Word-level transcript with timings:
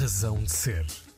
Razão 0.00 0.42
de 0.42 0.50
Ser. 0.50 1.09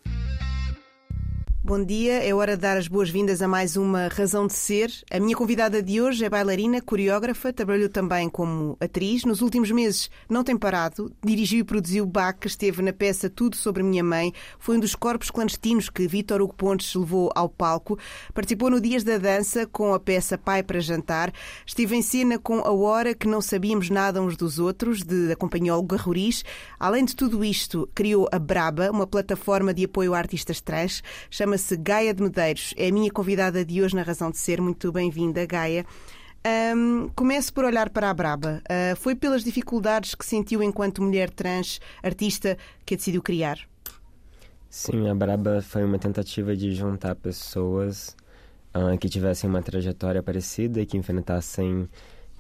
Bom 1.72 1.82
dia, 1.82 2.22
é 2.22 2.34
hora 2.34 2.54
de 2.54 2.60
dar 2.60 2.76
as 2.76 2.86
boas-vindas 2.86 3.40
a 3.40 3.48
mais 3.48 3.78
uma 3.78 4.08
Razão 4.08 4.46
de 4.46 4.52
Ser. 4.52 4.92
A 5.10 5.18
minha 5.18 5.34
convidada 5.34 5.82
de 5.82 6.02
hoje 6.02 6.22
é 6.22 6.28
bailarina, 6.28 6.82
coreógrafa, 6.82 7.50
trabalhou 7.50 7.88
também 7.88 8.28
como 8.28 8.76
atriz. 8.78 9.24
Nos 9.24 9.40
últimos 9.40 9.70
meses 9.70 10.10
não 10.28 10.44
tem 10.44 10.54
parado, 10.54 11.10
dirigiu 11.24 11.60
e 11.60 11.64
produziu 11.64 12.04
Bach, 12.04 12.36
esteve 12.44 12.82
na 12.82 12.92
peça 12.92 13.30
Tudo 13.30 13.56
sobre 13.56 13.82
Minha 13.82 14.04
Mãe, 14.04 14.34
foi 14.58 14.76
um 14.76 14.80
dos 14.80 14.94
corpos 14.94 15.30
clandestinos 15.30 15.88
que 15.88 16.06
Vítor 16.06 16.42
Hugo 16.42 16.52
Pontes 16.52 16.94
levou 16.94 17.32
ao 17.34 17.48
palco. 17.48 17.98
Participou 18.34 18.68
no 18.68 18.78
Dias 18.78 19.02
da 19.02 19.16
Dança 19.16 19.66
com 19.66 19.94
a 19.94 19.98
peça 19.98 20.36
Pai 20.36 20.62
para 20.62 20.78
Jantar. 20.78 21.32
Esteve 21.64 21.96
em 21.96 22.02
cena 22.02 22.38
com 22.38 22.58
A 22.58 22.70
Hora 22.70 23.14
que 23.14 23.26
não 23.26 23.40
sabíamos 23.40 23.88
nada 23.88 24.20
uns 24.20 24.36
dos 24.36 24.58
outros, 24.58 25.02
de 25.02 25.34
Olga 25.70 25.96
Roriz. 25.96 26.44
Além 26.78 27.06
de 27.06 27.16
tudo 27.16 27.42
isto, 27.42 27.88
criou 27.94 28.28
a 28.30 28.38
Braba, 28.38 28.90
uma 28.90 29.06
plataforma 29.06 29.72
de 29.72 29.86
apoio 29.86 30.12
a 30.12 30.18
artistas 30.18 30.60
trans. 30.60 31.02
Chama 31.30 31.61
chama-se 31.62 31.76
Gaia 31.76 32.12
de 32.12 32.22
Medeiros. 32.22 32.74
É 32.76 32.88
a 32.88 32.92
minha 32.92 33.10
convidada 33.10 33.64
de 33.64 33.80
hoje 33.80 33.94
na 33.94 34.02
Razão 34.02 34.30
de 34.30 34.38
Ser. 34.38 34.60
Muito 34.60 34.90
bem-vinda, 34.90 35.46
Gaia. 35.46 35.86
Um, 36.76 37.08
comece 37.14 37.52
por 37.52 37.64
olhar 37.64 37.88
para 37.88 38.10
a 38.10 38.14
Braba. 38.14 38.60
Uh, 38.64 38.96
foi 38.96 39.14
pelas 39.14 39.44
dificuldades 39.44 40.14
que 40.16 40.26
sentiu 40.26 40.60
enquanto 40.62 41.00
mulher 41.00 41.30
trans 41.30 41.80
artista 42.02 42.58
que 42.84 42.94
a 42.94 42.96
decidiu 42.96 43.22
criar? 43.22 43.58
Sim, 44.68 45.08
a 45.08 45.14
Braba 45.14 45.62
foi 45.62 45.84
uma 45.84 45.98
tentativa 45.98 46.56
de 46.56 46.74
juntar 46.74 47.14
pessoas 47.14 48.16
uh, 48.74 48.98
que 48.98 49.08
tivessem 49.08 49.48
uma 49.48 49.62
trajetória 49.62 50.22
parecida 50.22 50.80
e 50.80 50.86
que 50.86 50.96
enfrentassem 50.96 51.88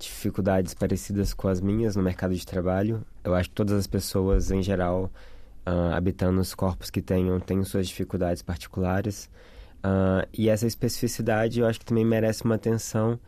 dificuldades 0.00 0.74
parecidas 0.74 1.32
com 1.32 1.46
as 1.46 1.60
minhas 1.60 1.94
no 1.94 2.02
mercado 2.02 2.34
de 2.34 2.44
trabalho. 2.44 3.04
Eu 3.22 3.34
acho 3.34 3.50
que 3.50 3.54
todas 3.54 3.78
as 3.78 3.86
pessoas, 3.86 4.50
em 4.50 4.62
geral, 4.62 5.10
uh, 5.66 5.94
habitando 5.94 6.40
os 6.40 6.54
corpos 6.54 6.90
que 6.90 7.02
tenham, 7.02 7.38
têm 7.40 7.62
suas 7.64 7.88
dificuldades 7.88 8.42
particulares. 8.42 9.30
Uh, 9.78 10.26
e 10.32 10.48
essa 10.48 10.66
especificidade 10.66 11.60
eu 11.60 11.66
acho 11.66 11.80
que 11.80 11.84
também 11.84 12.04
merece 12.04 12.44
uma 12.44 12.54
atenção. 12.54 13.18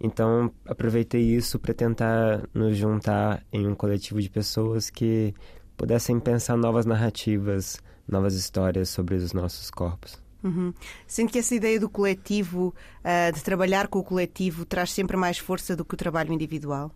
Então, 0.00 0.52
aproveitei 0.66 1.22
isso 1.22 1.58
para 1.58 1.72
tentar 1.72 2.42
nos 2.52 2.76
juntar 2.76 3.42
em 3.52 3.66
um 3.66 3.74
coletivo 3.74 4.20
de 4.20 4.28
pessoas 4.28 4.90
que 4.90 5.32
pudessem 5.76 6.18
pensar 6.18 6.56
novas 6.56 6.84
narrativas, 6.84 7.80
novas 8.06 8.34
histórias 8.34 8.88
sobre 8.88 9.14
os 9.14 9.32
nossos 9.32 9.70
corpos. 9.70 10.20
Uhum. 10.42 10.74
Sente 11.06 11.32
que 11.32 11.38
essa 11.38 11.54
ideia 11.54 11.78
do 11.78 11.88
coletivo, 11.88 12.74
uh, 13.04 13.32
de 13.32 13.42
trabalhar 13.44 13.86
com 13.86 14.00
o 14.00 14.04
coletivo, 14.04 14.64
traz 14.64 14.90
sempre 14.90 15.16
mais 15.16 15.38
força 15.38 15.76
do 15.76 15.84
que 15.84 15.94
o 15.94 15.96
trabalho 15.96 16.32
individual? 16.32 16.90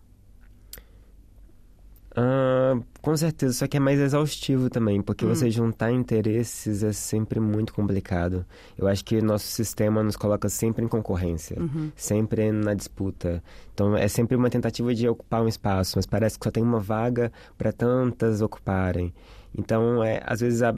Uh, 2.17 2.83
com 2.99 3.15
certeza, 3.15 3.53
só 3.53 3.67
que 3.67 3.77
é 3.77 3.79
mais 3.79 3.99
exaustivo 3.99 4.71
também, 4.71 5.03
porque 5.03 5.23
hum. 5.23 5.29
você 5.29 5.51
juntar 5.51 5.91
interesses 5.91 6.81
é 6.81 6.91
sempre 6.91 7.39
muito 7.39 7.71
complicado. 7.71 8.43
Eu 8.75 8.87
acho 8.87 9.05
que 9.05 9.21
nosso 9.21 9.45
sistema 9.45 10.01
nos 10.01 10.15
coloca 10.15 10.49
sempre 10.49 10.83
em 10.83 10.87
concorrência, 10.87 11.61
uhum. 11.61 11.91
sempre 11.95 12.51
na 12.51 12.73
disputa. 12.73 13.43
Então 13.71 13.95
é 13.95 14.07
sempre 14.07 14.35
uma 14.35 14.49
tentativa 14.49 14.95
de 14.95 15.07
ocupar 15.07 15.43
um 15.43 15.47
espaço, 15.47 15.93
mas 15.97 16.07
parece 16.07 16.39
que 16.39 16.43
só 16.43 16.49
tem 16.49 16.63
uma 16.63 16.79
vaga 16.79 17.31
para 17.55 17.71
tantas 17.71 18.41
ocuparem. 18.41 19.13
Então, 19.55 20.03
é, 20.03 20.19
às 20.25 20.39
vezes 20.39 20.63
a, 20.63 20.73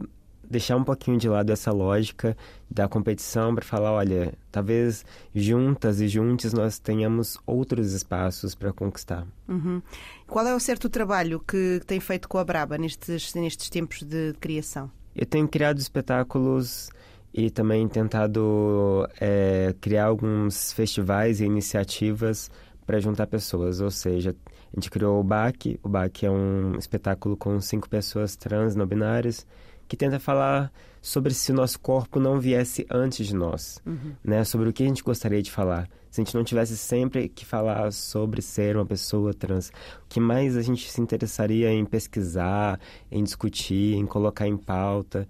deixar 0.50 0.76
um 0.76 0.84
pouquinho 0.84 1.18
de 1.18 1.30
lado 1.30 1.52
essa 1.52 1.72
lógica 1.72 2.36
da 2.70 2.88
competição 2.88 3.54
para 3.54 3.64
falar, 3.64 3.92
olha, 3.92 4.34
talvez 4.52 5.06
juntas 5.34 6.02
e 6.02 6.08
juntos 6.08 6.54
nós 6.54 6.80
tenhamos 6.80 7.38
outros 7.46 7.94
espaços 7.94 8.56
para 8.56 8.74
conquistar. 8.74 9.28
Uhum. 9.48 9.82
Qual 10.30 10.46
é 10.46 10.54
o 10.54 10.60
certo 10.60 10.90
trabalho 10.90 11.40
que 11.40 11.82
tem 11.88 12.00
feito 12.00 12.30
com 12.30 12.38
a 12.38 12.44
Braba 12.44 12.78
nestes, 12.78 13.34
nestes 13.34 13.68
tempos 13.68 14.04
de 14.04 14.34
criação? 14.40 14.92
Eu 15.16 15.26
tenho 15.26 15.48
criado 15.48 15.80
espetáculos 15.80 16.92
e 17.34 17.50
também 17.50 17.88
tentado 17.88 19.08
é, 19.20 19.74
criar 19.82 20.06
alguns 20.06 20.72
festivais 20.72 21.42
e 21.42 21.46
iniciativas 21.46 22.50
para 22.86 23.00
juntar 23.00 23.26
pessoas, 23.26 23.82
ou 23.82 23.90
seja, 23.90 24.36
a 24.72 24.80
gente 24.80 24.90
criou 24.92 25.20
o 25.20 25.24
BAC, 25.24 25.80
o 25.84 25.90
BAC 25.90 26.26
é 26.26 26.32
um 26.32 26.76
espetáculo 26.78 27.36
com 27.36 27.60
cinco 27.60 27.90
pessoas 27.90 28.36
trans 28.36 28.76
não 28.76 28.86
binárias 28.86 29.46
que 29.88 29.98
tenta 29.98 30.20
falar 30.20 30.72
sobre 31.02 31.34
se 31.34 31.52
o 31.52 31.56
nosso 31.56 31.80
corpo 31.80 32.20
não 32.20 32.40
viesse 32.40 32.86
antes 32.90 33.28
de 33.28 33.36
nós, 33.36 33.82
uhum. 33.86 34.14
né? 34.24 34.44
Sobre 34.44 34.70
o 34.70 34.74
que 34.74 34.84
a 34.84 34.88
gente 34.88 35.04
gostaria 35.04 35.42
de 35.42 35.52
falar. 35.52 35.90
Se 36.10 36.22
a 36.22 36.24
gente 36.24 36.36
não 36.36 36.44
tivesse 36.44 36.76
sempre 36.76 37.30
que 37.30 37.46
falar 37.46 37.92
sobre 37.92 38.42
ser 38.42 38.76
uma 38.76 38.86
pessoa 38.86 39.34
trans, 39.34 39.70
o 39.70 40.08
que 40.10 40.20
mais 40.20 40.58
a 40.58 40.62
gente 40.62 40.90
se 40.90 41.00
interessaria 41.00 41.72
em 41.72 41.86
pesquisar, 41.86 42.80
em 43.12 43.24
discutir, 43.24 43.96
em 43.96 44.06
colocar 44.06 44.48
em 44.48 44.58
pauta. 44.58 45.28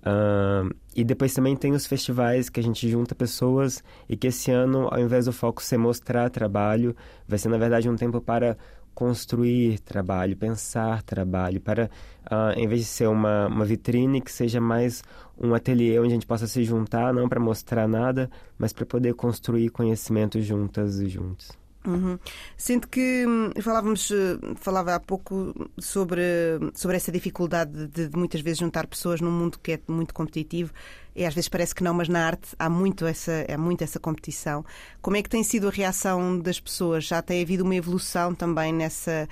Uh, 0.00 0.74
e 0.96 1.04
depois 1.04 1.34
também 1.34 1.54
tem 1.54 1.72
os 1.72 1.86
festivais 1.86 2.48
que 2.48 2.58
a 2.58 2.62
gente 2.62 2.88
junta 2.88 3.14
pessoas 3.14 3.84
e 4.08 4.16
que 4.16 4.28
esse 4.28 4.50
ano, 4.50 4.88
ao 4.90 4.98
invés 4.98 5.26
do 5.26 5.32
foco 5.32 5.62
ser 5.62 5.76
mostrar 5.76 6.30
trabalho, 6.30 6.96
vai 7.28 7.38
ser 7.38 7.48
na 7.48 7.58
verdade 7.58 7.88
um 7.88 7.96
tempo 7.96 8.20
para 8.20 8.56
construir 9.00 9.78
trabalho, 9.78 10.36
pensar 10.36 11.02
trabalho, 11.02 11.58
para, 11.58 11.88
uh, 12.26 12.52
em 12.54 12.68
vez 12.68 12.82
de 12.82 12.86
ser 12.86 13.08
uma, 13.08 13.46
uma 13.46 13.64
vitrine, 13.64 14.20
que 14.20 14.30
seja 14.30 14.60
mais 14.60 15.02
um 15.40 15.54
ateliê 15.54 15.98
onde 15.98 16.08
a 16.08 16.14
gente 16.16 16.26
possa 16.26 16.46
se 16.46 16.62
juntar, 16.64 17.14
não 17.14 17.26
para 17.26 17.40
mostrar 17.40 17.88
nada, 17.88 18.30
mas 18.58 18.74
para 18.74 18.84
poder 18.84 19.14
construir 19.14 19.70
conhecimento 19.70 20.38
juntas 20.42 21.00
e 21.00 21.08
juntos. 21.08 21.50
Uhum. 21.86 22.18
Sinto 22.56 22.88
que 22.88 23.24
hum, 23.26 23.50
falávamos, 23.62 24.10
eh, 24.10 24.38
falava 24.56 24.94
há 24.94 25.00
pouco 25.00 25.54
sobre, 25.78 26.22
sobre 26.74 26.96
essa 26.96 27.10
dificuldade 27.10 27.86
de, 27.86 28.08
de, 28.08 28.16
muitas 28.16 28.42
vezes 28.42 28.58
juntar 28.58 28.86
pessoas 28.86 29.20
num 29.20 29.30
mundo 29.30 29.58
que 29.58 29.72
é 29.72 29.80
muito 29.88 30.12
competitivo 30.12 30.72
e 31.16 31.24
às 31.24 31.34
vezes 31.34 31.48
parece 31.48 31.74
que 31.74 31.82
não, 31.82 31.94
mas 31.94 32.08
na 32.08 32.26
arte 32.26 32.50
há 32.58 32.68
muito 32.68 33.06
essa, 33.06 33.46
há 33.48 33.56
muito 33.56 33.82
essa 33.82 33.98
competição. 33.98 34.64
Como 35.00 35.16
é 35.16 35.22
que 35.22 35.28
tem 35.28 35.42
sido 35.42 35.68
a 35.68 35.70
reação 35.70 36.38
das 36.38 36.60
pessoas? 36.60 37.04
Já 37.04 37.22
tem 37.22 37.42
havido 37.42 37.64
uma 37.64 37.74
evolução 37.74 38.34
também 38.34 38.72
nessa, 38.74 39.26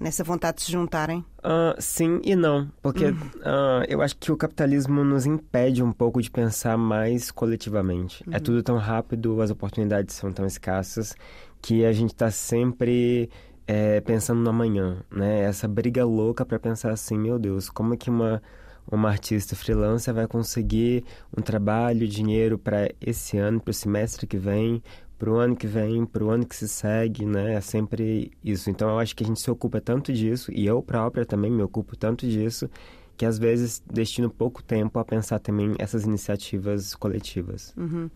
nessa 0.00 0.22
vontade 0.22 0.58
de 0.58 0.64
se 0.64 0.72
juntarem? 0.72 1.24
Uh, 1.38 1.80
sim 1.80 2.20
e 2.24 2.34
não, 2.36 2.70
porque 2.80 3.06
uh, 3.06 3.84
eu 3.88 4.00
acho 4.00 4.16
que 4.16 4.30
o 4.30 4.36
capitalismo 4.36 5.04
nos 5.04 5.26
impede 5.26 5.82
um 5.82 5.92
pouco 5.92 6.22
de 6.22 6.30
pensar 6.30 6.78
mais 6.78 7.30
coletivamente. 7.30 8.22
É 8.26 8.30
uhum. 8.30 8.36
É 8.36 8.40
tudo 8.40 8.62
tão 8.62 8.76
rápido, 8.76 9.40
as 9.42 9.50
oportunidades 9.50 10.14
são 10.14 10.32
tão 10.32 10.46
escassas 10.46 11.14
que 11.60 11.84
a 11.84 11.92
gente 11.92 12.10
está 12.12 12.30
sempre 12.30 13.30
é, 13.66 14.00
pensando 14.00 14.40
no 14.40 14.50
amanhã, 14.50 15.02
né? 15.10 15.42
Essa 15.42 15.68
briga 15.68 16.04
louca 16.04 16.44
para 16.44 16.58
pensar 16.58 16.92
assim, 16.92 17.18
meu 17.18 17.38
Deus, 17.38 17.68
como 17.68 17.94
é 17.94 17.96
que 17.96 18.10
uma 18.10 18.42
uma 18.90 19.10
artista 19.10 19.54
freelancer 19.54 20.14
vai 20.14 20.26
conseguir 20.26 21.04
um 21.36 21.42
trabalho, 21.42 22.08
dinheiro 22.08 22.58
para 22.58 22.90
esse 23.00 23.36
ano, 23.36 23.60
para 23.60 23.70
o 23.70 23.74
semestre 23.74 24.26
que 24.26 24.38
vem, 24.38 24.82
para 25.18 25.30
o 25.30 25.36
ano 25.36 25.54
que 25.56 25.66
vem, 25.66 26.06
para 26.06 26.24
o 26.24 26.30
ano 26.30 26.46
que 26.46 26.56
se 26.56 26.68
segue, 26.68 27.26
né? 27.26 27.54
É 27.54 27.60
sempre 27.60 28.32
isso. 28.42 28.70
Então 28.70 28.88
eu 28.88 28.98
acho 28.98 29.14
que 29.14 29.24
a 29.24 29.26
gente 29.26 29.40
se 29.40 29.50
ocupa 29.50 29.80
tanto 29.80 30.12
disso, 30.12 30.50
e 30.52 30.66
eu 30.66 30.82
própria 30.82 31.26
também 31.26 31.50
me 31.50 31.62
ocupo 31.62 31.96
tanto 31.96 32.26
disso, 32.26 32.70
que 33.18 33.26
às 33.26 33.36
vezes 33.36 33.82
destino 33.92 34.30
pouco 34.30 34.62
tempo 34.62 34.96
a 34.96 35.04
pensar 35.04 35.40
também 35.40 35.74
essas 35.76 36.04
iniciativas 36.04 36.94
coletivas. 36.94 37.74
Uhum. 37.76 38.08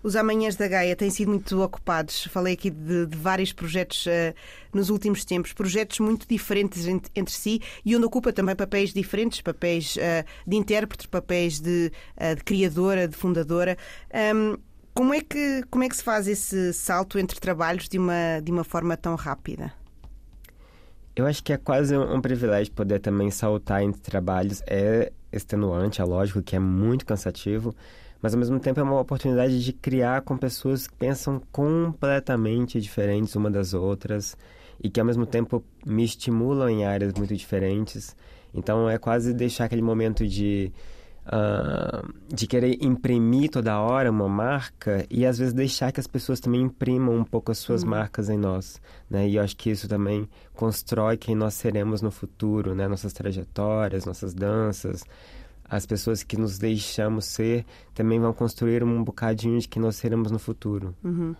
Os 0.00 0.14
Amanhãs 0.14 0.54
da 0.54 0.68
Gaia 0.68 0.94
têm 0.94 1.10
sido 1.10 1.30
muito 1.30 1.60
ocupados. 1.60 2.24
Falei 2.30 2.54
aqui 2.54 2.70
de, 2.70 3.06
de 3.06 3.16
vários 3.16 3.52
projetos 3.52 4.06
uh, 4.06 4.34
nos 4.72 4.90
últimos 4.90 5.24
tempos, 5.24 5.52
projetos 5.52 5.98
muito 5.98 6.28
diferentes 6.28 6.86
entre, 6.86 7.10
entre, 7.16 7.34
si 7.34 7.60
e 7.84 7.96
onde 7.96 8.06
ocupa 8.06 8.32
também 8.32 8.54
papéis 8.54 8.92
diferentes, 8.92 9.40
papéis 9.40 9.96
uh, 9.96 10.24
de 10.46 10.56
intérprete, 10.56 11.08
papéis 11.08 11.58
de, 11.58 11.90
uh, 12.16 12.36
de 12.36 12.44
criadora, 12.44 13.08
de 13.08 13.16
fundadora. 13.16 13.76
Um, 14.34 14.56
como 14.94 15.12
é, 15.12 15.20
que, 15.20 15.64
como 15.68 15.82
é 15.82 15.88
que 15.88 15.96
se 15.96 16.04
faz 16.04 16.28
esse 16.28 16.72
salto 16.72 17.18
entre 17.18 17.40
trabalhos 17.40 17.88
de 17.88 17.98
uma, 17.98 18.38
de 18.40 18.52
uma 18.52 18.62
forma 18.62 18.96
tão 18.96 19.16
rápida? 19.16 19.72
Eu 21.16 21.26
acho 21.26 21.44
que 21.44 21.52
é 21.52 21.56
quase 21.56 21.96
um, 21.96 22.20
privilégio 22.20 22.72
poder 22.72 22.98
também 22.98 23.30
saltar 23.30 23.82
entre 23.82 24.00
trabalhos. 24.00 24.62
É 24.66 25.12
extenuante, 25.32 26.00
é 26.00 26.04
lógico 26.04 26.42
que 26.42 26.56
é 26.56 26.58
muito 26.58 27.06
cansativo, 27.06 27.74
mas 28.20 28.34
ao 28.34 28.38
mesmo 28.38 28.58
tempo 28.58 28.80
é 28.80 28.82
uma 28.82 29.00
oportunidade 29.00 29.62
de 29.64 29.72
criar 29.72 30.22
com 30.22 30.36
pessoas 30.36 30.88
que 30.88 30.94
pensam 30.94 31.40
completamente 31.52 32.80
diferentes 32.80 33.36
uma 33.36 33.50
das 33.50 33.74
outras 33.74 34.36
e 34.82 34.90
que 34.90 34.98
ao 34.98 35.06
mesmo 35.06 35.24
tempo 35.24 35.62
me 35.86 36.04
estimulam 36.04 36.68
em 36.68 36.84
áreas 36.84 37.12
muito 37.14 37.36
diferentes. 37.36 38.16
Então 38.52 38.90
é 38.90 38.98
quase 38.98 39.32
deixar 39.32 39.66
aquele 39.66 39.82
momento 39.82 40.26
de 40.26 40.72
uh, 41.26 42.12
de 42.28 42.46
querer 42.46 42.78
imprimir 42.82 43.50
toda 43.50 43.78
hora 43.78 44.10
uma 44.10 44.28
marca 44.28 45.06
e 45.10 45.24
às 45.26 45.38
vezes 45.38 45.52
deixar 45.52 45.92
que 45.92 46.00
as 46.00 46.06
pessoas 46.06 46.40
também 46.40 46.62
imprimam 46.62 47.16
um 47.16 47.24
pouco 47.24 47.52
as 47.52 47.58
suas 47.58 47.82
uhum. 47.82 47.90
marcas 47.90 48.28
em 48.28 48.38
nós, 48.38 48.80
né? 49.08 49.28
E 49.28 49.36
eu 49.36 49.42
acho 49.42 49.56
que 49.56 49.70
isso 49.70 49.88
também 49.88 50.28
constrói 50.54 51.16
quem 51.16 51.34
nós 51.34 51.54
seremos 51.54 52.02
no 52.02 52.10
futuro, 52.10 52.74
né? 52.74 52.88
Nossas 52.88 53.12
trajetórias, 53.12 54.04
nossas 54.04 54.34
danças, 54.34 55.04
as 55.68 55.86
pessoas 55.86 56.22
que 56.22 56.36
nos 56.36 56.58
deixamos 56.58 57.24
ser 57.24 57.64
também 57.94 58.20
vão 58.20 58.32
construir 58.32 58.84
um 58.84 59.02
bocadinho 59.02 59.58
de 59.58 59.68
quem 59.68 59.80
nós 59.80 59.96
seremos 59.96 60.30
no 60.30 60.38
futuro. 60.38 60.94
Uhum. 61.02 61.34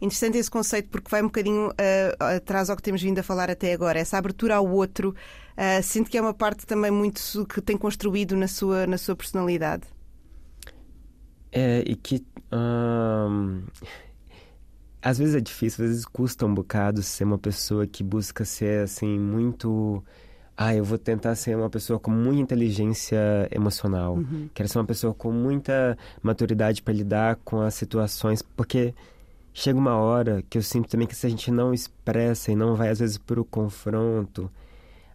Interessante 0.00 0.38
esse 0.38 0.50
conceito 0.50 0.88
porque 0.88 1.10
vai 1.10 1.20
um 1.20 1.26
bocadinho 1.26 1.68
uh, 1.68 2.24
atrás 2.36 2.70
ao 2.70 2.76
que 2.76 2.82
temos 2.82 3.02
vindo 3.02 3.18
a 3.18 3.22
falar 3.22 3.50
até 3.50 3.72
agora. 3.72 3.98
Essa 3.98 4.16
abertura 4.16 4.56
ao 4.56 4.66
outro, 4.66 5.14
uh, 5.58 5.82
sinto 5.82 6.08
que 6.08 6.16
é 6.16 6.20
uma 6.20 6.32
parte 6.32 6.64
também 6.64 6.90
muito 6.90 7.20
que 7.46 7.60
tem 7.60 7.76
construído 7.76 8.36
na 8.36 8.46
sua, 8.46 8.86
na 8.86 8.96
sua 8.96 9.16
personalidade. 9.16 9.84
É, 11.52 11.82
e 11.86 11.96
que. 11.96 12.24
Hum, 12.52 13.62
às 15.02 15.18
vezes 15.18 15.34
é 15.34 15.40
difícil, 15.40 15.84
às 15.84 15.90
vezes 15.90 16.04
custa 16.04 16.44
um 16.46 16.54
bocado 16.54 17.02
ser 17.02 17.24
uma 17.24 17.38
pessoa 17.38 17.86
que 17.86 18.02
busca 18.02 18.44
ser, 18.44 18.84
assim, 18.84 19.18
muito. 19.18 20.02
Ah, 20.56 20.74
eu 20.74 20.84
vou 20.84 20.98
tentar 20.98 21.36
ser 21.36 21.56
uma 21.56 21.70
pessoa 21.70 22.00
com 22.00 22.10
muita 22.10 22.42
inteligência 22.42 23.48
emocional. 23.50 24.16
Uhum. 24.16 24.48
Quero 24.52 24.68
ser 24.68 24.78
uma 24.78 24.84
pessoa 24.84 25.14
com 25.14 25.30
muita 25.30 25.96
maturidade 26.20 26.82
para 26.82 26.92
lidar 26.94 27.36
com 27.44 27.60
as 27.60 27.74
situações, 27.74 28.42
porque 28.42 28.92
chega 29.52 29.78
uma 29.78 29.96
hora 29.96 30.42
que 30.50 30.58
eu 30.58 30.62
sinto 30.62 30.88
também 30.88 31.06
que 31.06 31.14
se 31.14 31.26
a 31.26 31.30
gente 31.30 31.50
não 31.50 31.72
expressa 31.72 32.50
e 32.50 32.56
não 32.56 32.74
vai 32.74 32.88
às 32.88 32.98
vezes 32.98 33.18
para 33.18 33.40
o 33.40 33.44
confronto, 33.44 34.50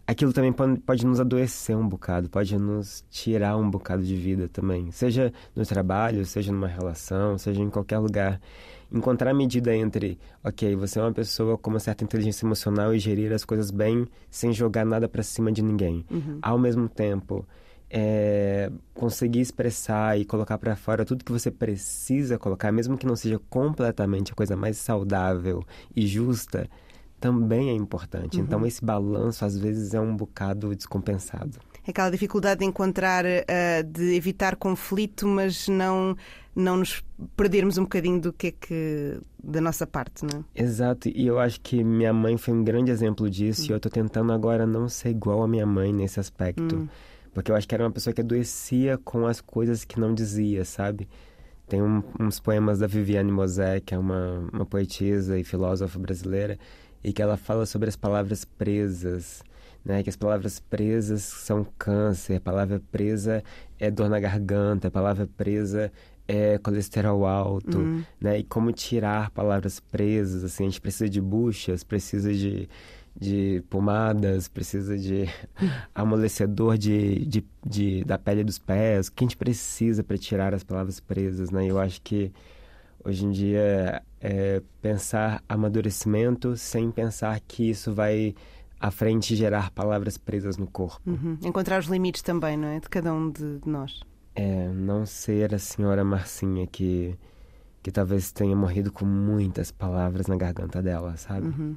aquilo 0.06 0.32
também 0.32 0.52
pode, 0.52 0.80
pode, 0.80 1.06
nos 1.06 1.20
adoecer 1.20 1.76
um 1.76 1.88
bocado, 1.88 2.28
pode 2.28 2.56
nos 2.58 3.04
tirar 3.10 3.56
um 3.56 3.68
bocado 3.68 4.02
de 4.02 4.14
vida 4.14 4.48
também, 4.48 4.90
seja 4.90 5.32
no 5.54 5.64
trabalho, 5.64 6.24
seja 6.24 6.52
numa 6.52 6.68
relação, 6.68 7.38
seja 7.38 7.62
em 7.62 7.70
qualquer 7.70 7.98
lugar. 7.98 8.40
Encontrar 8.92 9.30
a 9.30 9.34
medida 9.34 9.74
entre, 9.74 10.18
ok, 10.42 10.76
você 10.76 10.98
é 10.98 11.02
uma 11.02 11.12
pessoa 11.12 11.58
com 11.58 11.70
uma 11.70 11.80
certa 11.80 12.04
inteligência 12.04 12.46
emocional 12.46 12.94
e 12.94 12.98
gerir 12.98 13.32
as 13.32 13.44
coisas 13.44 13.70
bem 13.70 14.06
sem 14.30 14.52
jogar 14.52 14.84
nada 14.84 15.08
para 15.08 15.22
cima 15.22 15.50
de 15.50 15.62
ninguém. 15.62 16.04
Uhum. 16.10 16.38
Ao 16.40 16.58
mesmo 16.58 16.88
tempo, 16.88 17.44
é, 17.90 18.70
conseguir 18.92 19.40
expressar 19.40 20.18
e 20.18 20.24
colocar 20.24 20.58
para 20.58 20.76
fora 20.76 21.04
tudo 21.04 21.24
que 21.24 21.32
você 21.32 21.50
precisa 21.50 22.38
colocar, 22.38 22.70
mesmo 22.72 22.96
que 22.98 23.06
não 23.06 23.16
seja 23.16 23.40
completamente 23.48 24.32
a 24.32 24.34
coisa 24.34 24.56
mais 24.56 24.76
saudável 24.76 25.64
e 25.94 26.06
justa, 26.06 26.68
também 27.24 27.70
é 27.70 27.72
importante. 27.72 28.38
Então, 28.38 28.40
uhum. 28.40 28.44
Então, 28.44 28.66
esse 28.66 28.84
balanço 28.84 29.46
às 29.46 29.58
vezes 29.58 29.94
é 29.94 30.00
um 30.00 30.14
bocado 30.14 30.76
descompensado. 30.76 31.58
É 31.86 31.90
aquela 31.90 32.10
dificuldade 32.10 32.60
de 32.60 32.66
encontrar, 32.66 33.24
uh, 33.24 33.82
de 33.82 34.14
evitar 34.14 34.56
conflito, 34.56 35.26
mas 35.26 35.66
não 35.66 36.14
não 36.54 36.76
nos 36.76 37.02
perdermos 37.34 37.78
um 37.78 37.82
bocadinho 37.82 38.20
do 38.20 38.32
que 38.32 38.48
é 38.48 38.50
que 38.52 39.18
da 39.42 39.60
nossa 39.60 39.86
parte, 39.86 40.24
não 40.24 40.40
é? 40.40 40.62
Exato, 40.62 41.08
e 41.08 41.26
eu 41.26 41.38
acho 41.40 41.60
que 41.62 41.82
minha 41.82 42.12
mãe 42.12 42.36
foi 42.36 42.54
um 42.54 42.62
grande 42.62 42.92
exemplo 42.92 43.28
disso 43.28 43.62
hum. 43.62 43.66
e 43.70 43.70
eu 43.70 43.78
estou 43.78 43.90
tentando 43.90 44.30
agora 44.30 44.66
não 44.66 44.86
ser 44.88 45.08
igual 45.08 45.42
a 45.42 45.48
minha 45.48 45.66
mãe 45.66 45.92
nesse 45.92 46.20
aspecto. 46.20 46.76
Hum. 46.76 46.88
Porque 47.32 47.50
eu 47.50 47.56
acho 47.56 47.66
que 47.66 47.74
era 47.74 47.84
uma 47.84 47.90
pessoa 47.90 48.12
que 48.12 48.20
adoecia 48.20 48.98
com 48.98 49.26
as 49.26 49.40
coisas 49.40 49.82
que 49.84 49.98
não 49.98 50.14
dizia, 50.14 50.64
sabe? 50.64 51.08
Tem 51.66 51.82
um, 51.82 52.02
uns 52.20 52.38
poemas 52.38 52.78
da 52.78 52.86
Viviane 52.86 53.32
Mosé, 53.32 53.80
que 53.80 53.94
é 53.94 53.98
uma, 53.98 54.46
uma 54.52 54.66
poetisa 54.66 55.38
e 55.38 55.42
filósofa 55.42 55.98
brasileira, 55.98 56.58
e 57.04 57.12
que 57.12 57.20
ela 57.20 57.36
fala 57.36 57.66
sobre 57.66 57.88
as 57.88 57.96
palavras 57.96 58.44
presas, 58.44 59.44
né? 59.84 60.02
Que 60.02 60.08
as 60.08 60.16
palavras 60.16 60.58
presas 60.58 61.22
são 61.22 61.64
câncer, 61.78 62.36
a 62.36 62.40
palavra 62.40 62.80
presa 62.90 63.44
é 63.78 63.90
dor 63.90 64.08
na 64.08 64.18
garganta, 64.18 64.88
a 64.88 64.90
palavra 64.90 65.28
presa 65.36 65.92
é 66.26 66.56
colesterol 66.56 67.26
alto, 67.26 67.78
uhum. 67.78 68.02
né? 68.18 68.38
E 68.38 68.42
como 68.42 68.72
tirar 68.72 69.30
palavras 69.30 69.78
presas, 69.78 70.42
assim, 70.42 70.64
a 70.64 70.68
gente 70.70 70.80
precisa 70.80 71.08
de 71.08 71.20
buchas, 71.20 71.84
precisa 71.84 72.32
de 72.32 72.68
de 73.16 73.62
pomadas, 73.70 74.48
precisa 74.48 74.98
de 74.98 75.26
amolecedor 75.94 76.76
de, 76.76 77.24
de, 77.24 77.44
de, 77.64 78.04
da 78.04 78.18
pele 78.18 78.42
dos 78.42 78.58
pés, 78.58 79.06
o 79.06 79.12
que 79.12 79.24
a 79.24 79.26
gente 79.26 79.36
precisa 79.36 80.02
para 80.02 80.18
tirar 80.18 80.52
as 80.52 80.64
palavras 80.64 80.98
presas, 80.98 81.50
né? 81.50 81.64
Eu 81.64 81.78
acho 81.78 82.02
que 82.02 82.32
hoje 83.04 83.24
em 83.24 83.30
dia 83.30 84.02
é 84.20 84.62
pensar 84.80 85.42
amadurecimento 85.48 86.56
sem 86.56 86.90
pensar 86.90 87.40
que 87.40 87.70
isso 87.70 87.92
vai 87.92 88.34
à 88.80 88.90
frente 88.90 89.36
gerar 89.36 89.70
palavras 89.70 90.18
presas 90.18 90.56
no 90.56 90.66
corpo. 90.66 91.00
Uhum. 91.06 91.38
Encontrar 91.42 91.80
os 91.80 91.86
limites 91.86 92.22
também, 92.22 92.56
não 92.56 92.68
é? 92.68 92.80
De 92.80 92.88
cada 92.88 93.12
um 93.12 93.30
de, 93.30 93.60
nós. 93.64 94.02
É, 94.34 94.68
não 94.68 95.06
ser 95.06 95.54
a 95.54 95.58
senhora 95.58 96.04
Marcinha 96.04 96.66
que, 96.66 97.16
que 97.82 97.90
talvez 97.90 98.32
tenha 98.32 98.56
morrido 98.56 98.90
com 98.90 99.04
muitas 99.04 99.70
palavras 99.70 100.26
na 100.26 100.36
garganta 100.36 100.82
dela, 100.82 101.16
sabe? 101.16 101.46
Uhum. 101.46 101.76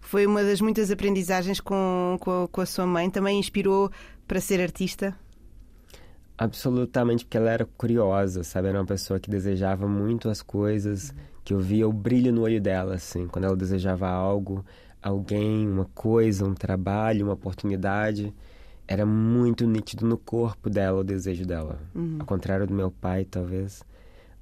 Foi 0.00 0.26
uma 0.26 0.42
das 0.42 0.60
muitas 0.60 0.90
aprendizagens 0.90 1.60
com, 1.60 2.16
com, 2.20 2.48
com 2.50 2.60
a 2.60 2.66
sua 2.66 2.86
mãe. 2.86 3.08
Também 3.08 3.38
inspirou 3.38 3.90
para 4.26 4.40
ser 4.40 4.60
artista? 4.60 5.16
Absolutamente, 6.42 7.24
porque 7.24 7.36
ela 7.36 7.50
era 7.52 7.64
curiosa, 7.64 8.42
sabe? 8.42 8.66
Era 8.66 8.80
uma 8.80 8.84
pessoa 8.84 9.20
que 9.20 9.30
desejava 9.30 9.86
muito 9.86 10.28
as 10.28 10.42
coisas, 10.42 11.14
que 11.44 11.54
eu 11.54 11.60
via 11.60 11.88
o 11.88 11.92
brilho 11.92 12.32
no 12.32 12.42
olho 12.42 12.60
dela, 12.60 12.96
assim, 12.96 13.28
quando 13.28 13.44
ela 13.44 13.56
desejava 13.56 14.08
algo, 14.08 14.64
alguém, 15.00 15.68
uma 15.68 15.84
coisa, 15.94 16.44
um 16.44 16.52
trabalho, 16.52 17.26
uma 17.26 17.34
oportunidade. 17.34 18.34
Era 18.88 19.06
muito 19.06 19.64
nítido 19.68 20.04
no 20.04 20.18
corpo 20.18 20.68
dela 20.68 20.98
o 20.98 21.04
desejo 21.04 21.46
dela. 21.46 21.78
Uhum. 21.94 22.16
Ao 22.18 22.26
contrário 22.26 22.66
do 22.66 22.74
meu 22.74 22.90
pai, 22.90 23.24
talvez. 23.24 23.80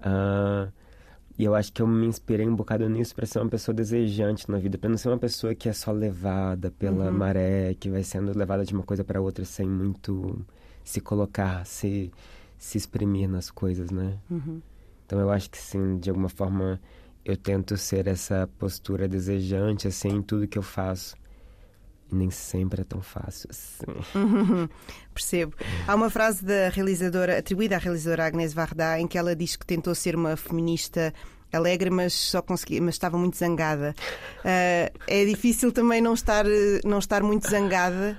Uh, 0.01 0.73
e 1.39 1.45
eu 1.45 1.55
acho 1.55 1.71
que 1.71 1.83
eu 1.83 1.87
me 1.87 2.07
inspirei 2.07 2.49
um 2.49 2.57
bocado 2.57 2.89
nisso 2.89 3.15
para 3.15 3.27
ser 3.27 3.41
uma 3.41 3.51
pessoa 3.51 3.75
desejante 3.75 4.51
na 4.51 4.57
vida, 4.57 4.79
para 4.79 4.89
não 4.89 4.97
ser 4.97 5.09
uma 5.09 5.19
pessoa 5.19 5.55
que 5.55 5.69
é 5.69 5.73
só 5.75 5.93
levada 5.93 6.71
pela 6.71 7.11
uhum. 7.11 7.19
maré, 7.19 7.75
que 7.75 7.91
vai 7.91 8.03
sendo 8.03 8.37
levada 8.37 8.65
de 8.65 8.73
uma 8.73 8.85
coisa 8.85 9.05
para 9.05 9.21
outra 9.21 9.45
sem 9.45 9.69
muito 9.69 10.47
se 10.85 11.01
colocar, 11.01 11.65
se 11.67 12.11
se 12.61 12.77
exprimir 12.77 13.27
nas 13.27 13.51
coisas, 13.51 13.91
né? 13.91 14.19
Uhum. 14.31 14.61
Então 15.07 15.19
eu 15.19 15.31
acho 15.31 15.51
que 15.51 15.57
sim, 15.57 15.99
de 15.99 16.11
alguma 16.11 16.29
forma 16.29 16.79
eu 17.25 17.37
tento 17.37 17.77
ser 17.77 18.07
essa 18.07 18.49
postura 18.59 19.09
desejante 19.09 19.89
assim 19.89 20.11
em 20.11 20.23
tudo 20.23 20.47
que 20.47 20.59
eu 20.59 20.63
faço. 20.63 21.17
E 22.13 22.15
nem 22.15 22.31
sempre 22.31 22.83
é 22.83 22.85
tão 22.85 23.01
fácil 23.01 23.49
assim. 23.51 23.87
Uhum, 24.15 24.69
percebo. 25.15 25.57
Há 25.89 25.95
uma 25.95 26.11
frase 26.11 26.45
da 26.45 26.69
realizadora, 26.69 27.39
atribuída 27.39 27.77
à 27.77 27.79
realizadora 27.79 28.27
Agnès 28.27 28.53
Varda, 28.53 29.01
em 29.01 29.09
que 29.09 29.17
ela 29.17 29.35
diz 29.35 29.57
que 29.57 29.65
tentou 29.65 29.95
ser 29.95 30.15
uma 30.15 30.37
feminista 30.37 31.15
alegre, 31.51 31.89
mas 31.89 32.13
só 32.13 32.43
conseguia, 32.43 32.83
mas 32.83 32.97
estava 32.97 33.17
muito 33.17 33.39
zangada. 33.39 33.95
Uh, 34.41 34.99
é 35.07 35.25
difícil 35.25 35.73
também 35.73 36.01
não 36.01 36.13
estar, 36.13 36.45
não 36.85 36.99
estar 36.99 37.23
muito 37.23 37.49
zangada. 37.49 38.19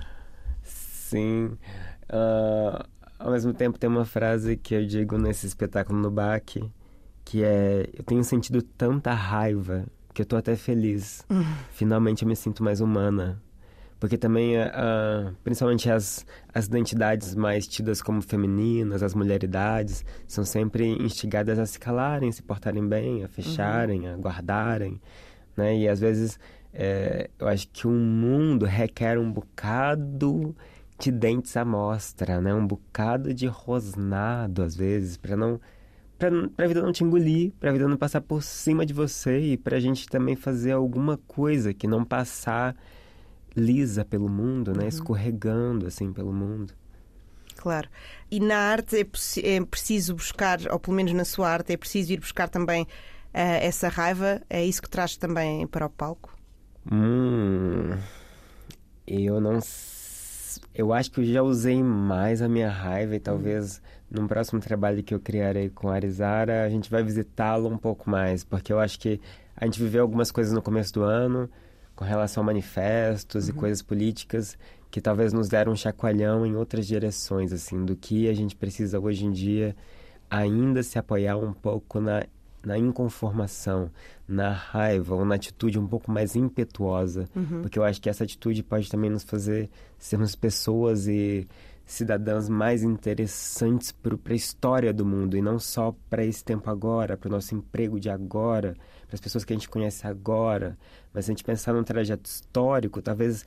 Sim. 0.64 1.58
Uh, 2.12 2.84
ao 3.18 3.32
mesmo 3.32 3.54
tempo 3.54 3.80
tem 3.80 3.90
uma 3.90 4.06
frase 4.06 4.58
que 4.58 4.76
eu 4.76 4.86
digo 4.86 5.18
nesse 5.18 5.48
espetáculo 5.48 6.00
no 6.00 6.12
BAC, 6.12 6.70
que 7.24 7.44
é 7.44 7.90
eu 7.94 8.04
tenho 8.04 8.24
sentido 8.24 8.62
tanta 8.62 9.14
raiva 9.14 9.86
que 10.14 10.22
eu 10.22 10.26
tô 10.26 10.36
até 10.36 10.56
feliz. 10.56 11.26
Uhum. 11.30 11.44
Finalmente 11.72 12.24
eu 12.24 12.28
me 12.28 12.36
sinto 12.36 12.64
mais 12.64 12.82
humana 12.82 13.42
porque 14.02 14.18
também, 14.18 14.58
uh, 14.58 15.32
principalmente 15.44 15.88
as, 15.88 16.26
as 16.52 16.66
identidades 16.66 17.36
mais 17.36 17.68
tidas 17.68 18.02
como 18.02 18.20
femininas, 18.20 19.04
as 19.04 19.14
mulheridades, 19.14 20.04
são 20.28 20.44
sempre 20.44 20.88
instigadas 20.88 21.60
a 21.60 21.68
se 21.68 21.80
calarem, 21.80 22.32
se 22.32 22.42
portarem 22.42 22.86
bem, 22.88 23.24
a 23.24 23.28
fecharem, 23.28 24.08
uhum. 24.08 24.16
a 24.16 24.18
guardarem, 24.18 25.00
né? 25.56 25.78
E 25.78 25.88
às 25.88 26.00
vezes 26.00 26.40
é, 26.74 27.30
eu 27.38 27.48
acho 27.48 27.68
que 27.68 27.86
o 27.86 27.92
mundo 27.92 28.66
requer 28.66 29.20
um 29.20 29.32
bocado 29.32 30.56
de 31.02 31.12
dentes 31.12 31.58
à 31.58 31.66
mostra, 31.66 32.40
né? 32.40 32.54
Um 32.54 32.66
bocado 32.66 33.34
de 33.34 33.48
rosnado, 33.48 34.62
às 34.62 34.76
vezes, 34.76 35.18
para 35.18 35.36
não 35.36 35.60
para 36.18 36.30
a 36.66 36.68
vida 36.68 36.84
não 36.84 36.92
te 36.92 37.04
engolir, 37.04 37.52
para 37.60 37.72
a 37.72 37.74
vida 37.74 37.88
não 37.88 37.98
passar 37.98 38.22
por 38.22 38.44
cima 38.44 38.86
de 38.86 38.94
você 38.94 39.40
e 39.40 39.58
para 39.58 39.78
a 39.78 39.80
gente 39.80 40.08
também 40.08 40.36
fazer 40.36 40.72
alguma 40.72 41.18
coisa 41.18 41.74
que 41.74 41.88
não 41.88 42.06
passar 42.06 42.76
lisa 43.56 44.06
pelo 44.06 44.30
mundo, 44.30 44.72
né? 44.72 44.84
Uhum. 44.84 44.88
Escorregando 44.88 45.88
assim 45.88 46.14
pelo 46.14 46.32
mundo. 46.32 46.74
Claro. 47.56 47.90
E 48.30 48.40
na 48.40 48.58
arte 48.58 48.98
é, 48.98 49.56
é, 49.56 49.66
preciso 49.66 50.16
buscar, 50.16 50.60
ou 50.72 50.80
pelo 50.80 50.96
menos 50.96 51.14
na 51.14 51.26
sua 51.26 51.50
arte, 51.50 51.74
é 51.74 51.78
preciso 51.78 52.14
ir 52.14 52.20
buscar 52.20 52.48
também 52.50 52.84
uh, 52.84 52.88
essa 53.34 53.88
raiva. 53.88 54.42
É 54.50 54.64
isso 54.64 54.82
que 54.82 54.90
traz 54.90 55.18
também 55.18 55.66
para 55.66 55.88
o 55.88 55.90
palco? 55.90 56.36
Hum, 56.92 57.98
eu 59.06 59.42
não. 59.42 59.60
Eu 60.74 60.94
acho 60.94 61.12
que 61.12 61.20
eu 61.20 61.26
já 61.26 61.42
usei 61.42 61.82
mais 61.84 62.42
a 62.42 62.50
minha 62.50 62.70
raiva 62.70 63.16
e 63.16 63.20
talvez 63.20 63.82
uhum. 64.10 64.22
num 64.22 64.28
próximo 64.28 64.60
trabalho 64.60 65.04
que 65.04 65.14
eu 65.14 65.20
criarei 65.20 65.70
com 65.70 65.90
a 65.90 65.94
Arizara 65.94 66.64
a 66.64 66.70
gente 66.70 66.90
vai 66.90 67.04
visitá-lo 67.04 67.70
um 67.70 67.78
pouco 67.78 68.10
mais, 68.10 68.44
porque 68.44 68.72
eu 68.72 68.80
acho 68.80 69.00
que 69.00 69.20
a 69.56 69.66
gente 69.66 69.80
viveu 69.80 70.02
algumas 70.02 70.32
coisas 70.32 70.54
no 70.54 70.62
começo 70.62 70.94
do 70.94 71.04
ano 71.04 71.50
com 71.96 72.06
relação 72.06 72.42
a 72.44 72.46
manifestos 72.46 73.48
uhum. 73.48 73.56
e 73.56 73.58
coisas 73.58 73.82
políticas 73.82 74.58
que 74.90 75.00
talvez 75.00 75.32
nos 75.32 75.48
deram 75.48 75.72
um 75.72 75.76
chacoalhão 75.76 76.46
em 76.46 76.56
outras 76.56 76.86
direções, 76.86 77.54
assim, 77.54 77.86
do 77.86 77.96
que 77.96 78.28
a 78.28 78.34
gente 78.34 78.56
precisa 78.56 79.00
hoje 79.00 79.26
em 79.26 79.32
dia 79.32 79.76
ainda 80.32 80.82
se 80.82 80.98
apoiar 80.98 81.36
um 81.38 81.52
pouco 81.52 82.00
na, 82.00 82.24
na 82.64 82.78
inconformação, 82.78 83.90
na 84.28 84.52
raiva 84.52 85.16
ou 85.16 85.26
na 85.26 85.36
atitude 85.36 85.80
um 85.80 85.88
pouco 85.88 86.12
mais 86.12 86.36
impetuosa, 86.36 87.28
uhum. 87.36 87.62
porque 87.62 87.78
eu 87.78 87.84
acho 87.84 88.02
que 88.02 88.10
essa 88.10 88.24
atitude 88.24 88.64
pode 88.64 88.90
também 88.90 89.10
nos 89.10 89.24
fazer 89.24 89.70
sermos 89.98 90.36
pessoas 90.36 91.08
e 91.08 91.48
cidadãs 91.86 92.48
mais 92.48 92.84
interessantes 92.84 93.92
para 93.92 94.16
a 94.30 94.34
história 94.34 94.94
do 94.94 95.06
mundo 95.06 95.36
e 95.36 95.42
não 95.42 95.60
só 95.60 95.94
para 96.10 96.24
esse 96.24 96.44
tempo 96.44 96.70
agora, 96.70 97.18
para 97.18 97.28
o 97.28 97.32
nosso 97.32 97.54
emprego 97.54 98.00
de 98.00 98.10
agora, 98.10 98.76
para 99.08 99.16
as 99.16 99.20
pessoas 99.20 99.44
que 99.44 99.52
a 99.52 99.56
gente 99.56 99.68
conhece 99.68 100.08
agora. 100.08 100.78
Mas 101.14 101.26
se 101.26 101.32
a 101.32 101.34
gente 101.34 101.44
pensar 101.44 101.74
num 101.74 101.84
trajeto 101.84 102.30
histórico, 102.30 103.02
talvez 103.02 103.44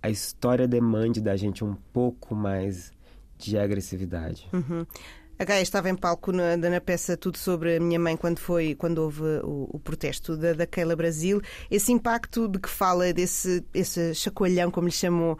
a 0.00 0.08
história 0.08 0.68
demande 0.68 1.20
da 1.20 1.36
gente 1.36 1.64
um 1.64 1.74
pouco 1.92 2.34
mais 2.34 2.92
de 3.36 3.58
agressividade. 3.58 4.48
Uhum. 4.52 4.86
A 5.40 5.44
Gaia 5.44 5.62
estava 5.62 5.88
em 5.88 5.94
palco 5.94 6.32
na, 6.32 6.56
na, 6.56 6.80
peça 6.80 7.16
Tudo 7.16 7.38
sobre 7.38 7.76
a 7.76 7.80
Minha 7.80 8.00
Mãe 8.00 8.16
quando 8.16 8.40
foi 8.40 8.74
quando 8.74 8.98
houve 8.98 9.22
o, 9.44 9.68
o 9.72 9.78
protesto 9.78 10.36
da, 10.36 10.52
da 10.52 10.66
Keila 10.66 10.96
Brasil. 10.96 11.40
Esse 11.70 11.92
impacto 11.92 12.48
de 12.48 12.58
que 12.58 12.68
fala, 12.68 13.12
desse 13.12 13.64
esse 13.72 14.16
chacoalhão, 14.16 14.68
como 14.68 14.88
lhe 14.88 14.92
chamou, 14.92 15.38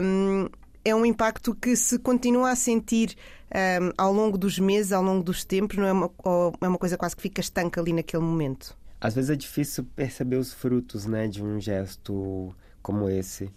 um, 0.00 0.48
é 0.84 0.94
um 0.94 1.04
impacto 1.04 1.52
que 1.52 1.74
se 1.74 1.98
continua 1.98 2.52
a 2.52 2.54
sentir 2.54 3.16
um, 3.52 3.90
ao 3.98 4.12
longo 4.12 4.38
dos 4.38 4.56
meses, 4.60 4.92
ao 4.92 5.02
longo 5.02 5.24
dos 5.24 5.44
tempos, 5.44 5.78
não 5.78 5.86
é 5.86 5.92
uma, 5.92 6.10
é 6.60 6.68
uma 6.68 6.78
coisa 6.78 6.96
quase 6.96 7.16
que 7.16 7.22
fica 7.22 7.40
estanca 7.40 7.80
ali 7.80 7.92
naquele 7.92 8.22
momento? 8.22 8.76
Às 9.00 9.16
vezes 9.16 9.30
é 9.30 9.36
difícil 9.36 9.84
perceber 9.96 10.36
os 10.36 10.52
frutos 10.52 11.06
né, 11.06 11.26
de 11.26 11.42
um 11.42 11.60
gesto 11.60 12.54
como 12.80 13.10
esse. 13.10 13.50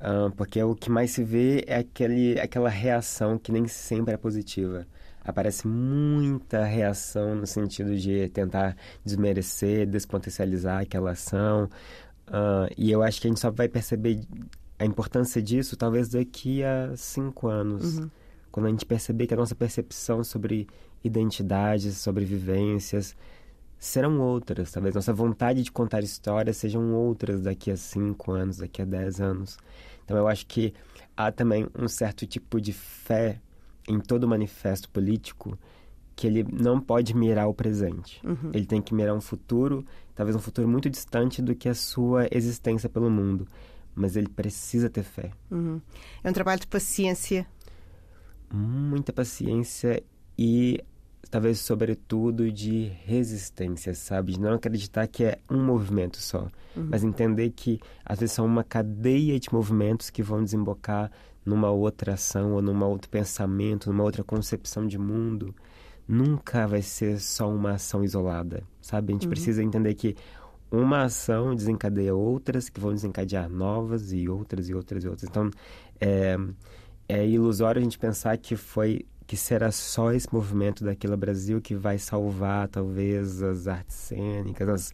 Um, 0.00 0.30
porque 0.30 0.62
o 0.62 0.76
que 0.76 0.88
mais 0.88 1.10
se 1.10 1.24
vê 1.24 1.64
é 1.66 1.78
aquele, 1.78 2.38
aquela 2.38 2.68
reação 2.68 3.36
que 3.36 3.50
nem 3.50 3.66
sempre 3.66 4.14
é 4.14 4.16
positiva 4.16 4.86
aparece 5.26 5.66
muita 5.66 6.64
reação 6.64 7.34
no 7.34 7.46
sentido 7.46 7.96
de 7.96 8.28
tentar 8.28 8.76
desmerecer, 9.04 9.86
despotencializar 9.86 10.82
aquela 10.82 11.10
ação. 11.10 11.68
Uh, 12.28 12.72
e 12.76 12.90
eu 12.90 13.02
acho 13.02 13.20
que 13.20 13.26
a 13.26 13.30
gente 13.30 13.40
só 13.40 13.50
vai 13.50 13.68
perceber 13.68 14.20
a 14.78 14.84
importância 14.84 15.42
disso 15.42 15.76
talvez 15.76 16.08
daqui 16.08 16.62
a 16.62 16.96
cinco 16.96 17.48
anos. 17.48 17.98
Uhum. 17.98 18.10
Quando 18.52 18.66
a 18.66 18.70
gente 18.70 18.86
perceber 18.86 19.26
que 19.26 19.34
a 19.34 19.36
nossa 19.36 19.54
percepção 19.54 20.22
sobre 20.22 20.68
identidades, 21.02 21.96
sobre 21.98 22.24
vivências, 22.24 23.16
serão 23.78 24.20
outras. 24.20 24.70
Talvez 24.70 24.94
nossa 24.94 25.12
vontade 25.12 25.62
de 25.62 25.72
contar 25.72 26.02
histórias 26.02 26.56
sejam 26.56 26.94
outras 26.94 27.42
daqui 27.42 27.70
a 27.70 27.76
cinco 27.76 28.32
anos, 28.32 28.58
daqui 28.58 28.80
a 28.80 28.84
dez 28.84 29.20
anos. 29.20 29.58
Então 30.04 30.16
eu 30.16 30.28
acho 30.28 30.46
que 30.46 30.72
há 31.16 31.32
também 31.32 31.66
um 31.76 31.88
certo 31.88 32.26
tipo 32.26 32.60
de 32.60 32.72
fé 32.72 33.40
em 33.88 34.00
todo 34.00 34.28
manifesto 34.28 34.88
político 34.90 35.58
que 36.14 36.26
ele 36.26 36.44
não 36.50 36.80
pode 36.80 37.14
mirar 37.14 37.46
o 37.46 37.54
presente. 37.54 38.26
Uhum. 38.26 38.50
Ele 38.54 38.64
tem 38.64 38.80
que 38.80 38.94
mirar 38.94 39.14
um 39.14 39.20
futuro, 39.20 39.84
talvez 40.14 40.34
um 40.34 40.40
futuro 40.40 40.66
muito 40.66 40.88
distante 40.88 41.42
do 41.42 41.54
que 41.54 41.68
a 41.68 41.74
sua 41.74 42.26
existência 42.30 42.88
pelo 42.88 43.10
mundo. 43.10 43.46
Mas 43.94 44.16
ele 44.16 44.28
precisa 44.28 44.88
ter 44.88 45.02
fé. 45.02 45.30
Uhum. 45.50 45.80
É 46.24 46.30
um 46.30 46.32
trabalho 46.32 46.60
de 46.60 46.66
paciência. 46.66 47.46
Muita 48.50 49.12
paciência 49.12 50.02
e 50.38 50.82
talvez 51.30 51.58
sobretudo 51.60 52.50
de 52.50 52.92
resistência, 53.04 53.94
sabe? 53.94 54.32
De 54.32 54.40
não 54.40 54.54
acreditar 54.54 55.06
que 55.06 55.24
é 55.24 55.38
um 55.50 55.62
movimento 55.62 56.18
só, 56.18 56.48
uhum. 56.76 56.88
mas 56.90 57.02
entender 57.02 57.50
que 57.50 57.80
às 58.04 58.20
vezes 58.20 58.34
são 58.34 58.46
uma 58.46 58.64
cadeia 58.64 59.38
de 59.38 59.52
movimentos 59.52 60.10
que 60.10 60.22
vão 60.22 60.42
desembocar 60.42 61.10
numa 61.44 61.70
outra 61.70 62.14
ação 62.14 62.52
ou 62.54 62.62
num 62.62 62.84
outro 62.84 63.08
pensamento, 63.08 63.90
numa 63.90 64.02
outra 64.02 64.24
concepção 64.24 64.86
de 64.86 64.98
mundo, 64.98 65.54
nunca 66.08 66.66
vai 66.66 66.82
ser 66.82 67.20
só 67.20 67.48
uma 67.48 67.72
ação 67.72 68.04
isolada, 68.04 68.62
sabe? 68.80 69.12
A 69.12 69.14
gente 69.14 69.24
uhum. 69.24 69.30
precisa 69.30 69.62
entender 69.62 69.94
que 69.94 70.16
uma 70.70 71.04
ação 71.04 71.54
desencadeia 71.54 72.14
outras 72.14 72.68
que 72.68 72.80
vão 72.80 72.92
desencadear 72.92 73.48
novas 73.48 74.12
e 74.12 74.28
outras 74.28 74.68
e 74.68 74.74
outras 74.74 75.04
e 75.04 75.08
outras. 75.08 75.28
Então, 75.28 75.50
é, 76.00 76.36
é 77.08 77.26
ilusório 77.26 77.80
a 77.80 77.84
gente 77.84 77.98
pensar 77.98 78.36
que 78.36 78.56
foi 78.56 79.06
que 79.26 79.36
será 79.36 79.72
só 79.72 80.12
esse 80.12 80.32
movimento 80.32 80.84
daquilo 80.84 81.16
Brasil 81.16 81.60
que 81.60 81.74
vai 81.74 81.98
salvar 81.98 82.68
talvez 82.68 83.42
as 83.42 83.66
artes 83.66 83.96
cênicas, 83.96 84.68
as, 84.68 84.92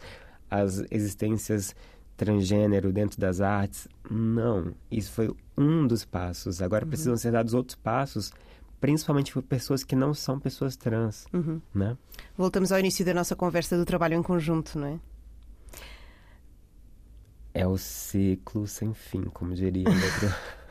as 0.51 0.85
existências 0.91 1.75
transgênero 2.17 2.93
dentro 2.93 3.21
das 3.21 3.41
artes. 3.41 3.89
Não, 4.11 4.75
isso 4.91 5.13
foi 5.13 5.35
um 5.57 5.87
dos 5.87 6.05
passos. 6.05 6.63
Agora 6.63 6.85
uhum. 6.85 6.91
precisam 6.91 7.17
ser 7.17 7.33
dados 7.33 7.53
outros 7.53 7.77
passos, 7.77 8.33
principalmente 8.81 9.33
por 9.33 9.43
pessoas 9.43 9.85
que 9.85 9.97
não 9.97 10.15
são 10.15 10.39
pessoas 10.39 10.77
trans, 10.77 11.27
uhum. 11.33 11.61
né? 11.75 11.97
Voltamos 12.37 12.73
ao 12.73 12.79
início 12.79 13.05
da 13.05 13.15
nossa 13.15 13.37
conversa 13.37 13.77
do 13.77 13.85
trabalho 13.85 14.15
em 14.15 14.23
conjunto, 14.23 14.79
não 14.79 14.87
é? 14.87 15.01
É 17.55 17.67
o 17.67 17.77
ciclo 17.77 18.67
sem 18.67 18.95
fim, 18.95 19.25
como 19.25 19.55
diria 19.55 19.89
outro, 19.89 20.35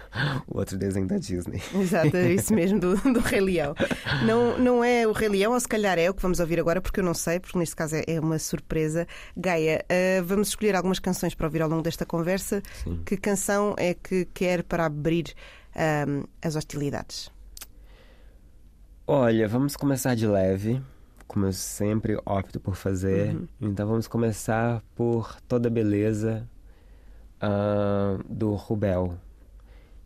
o 0.47 0.57
outro 0.57 0.77
desenho 0.77 1.07
da 1.07 1.17
Disney. 1.17 1.61
Exato, 1.73 2.15
é 2.15 2.33
isso 2.33 2.53
mesmo, 2.53 2.79
do, 2.79 2.95
do 2.95 3.19
Rei 3.19 3.39
Leão. 3.39 3.73
Não, 4.25 4.57
não 4.57 4.83
é 4.83 5.07
o 5.07 5.11
Rei 5.11 5.29
Leão, 5.29 5.53
ou 5.53 5.59
se 5.59 5.67
calhar 5.67 5.97
é 5.97 6.09
o 6.09 6.13
que 6.13 6.21
vamos 6.21 6.39
ouvir 6.39 6.59
agora, 6.59 6.81
porque 6.81 6.99
eu 6.99 7.03
não 7.03 7.13
sei, 7.13 7.39
porque 7.39 7.57
neste 7.57 7.75
caso 7.75 7.95
é, 7.95 8.03
é 8.07 8.19
uma 8.19 8.37
surpresa. 8.37 9.07
Gaia, 9.35 9.85
uh, 9.89 10.23
vamos 10.23 10.49
escolher 10.49 10.75
algumas 10.75 10.99
canções 10.99 11.33
para 11.33 11.47
ouvir 11.47 11.61
ao 11.61 11.69
longo 11.69 11.81
desta 11.81 12.05
conversa. 12.05 12.61
Sim. 12.83 13.01
Que 13.05 13.15
canção 13.15 13.73
é 13.77 13.93
que 13.93 14.25
quer 14.25 14.63
para 14.63 14.85
abrir 14.85 15.33
uh, 15.75 16.27
as 16.41 16.55
hostilidades? 16.55 17.31
Olha, 19.07 19.47
vamos 19.47 19.75
começar 19.75 20.15
de 20.15 20.27
leve, 20.27 20.81
como 21.27 21.45
eu 21.45 21.53
sempre 21.53 22.17
opto 22.25 22.59
por 22.59 22.75
fazer. 22.75 23.35
Uhum. 23.35 23.47
Então 23.61 23.87
vamos 23.87 24.07
começar 24.07 24.81
por 24.95 25.39
Toda 25.47 25.69
Beleza 25.69 26.47
uh, 27.41 28.21
do 28.29 28.53
Rubel 28.55 29.17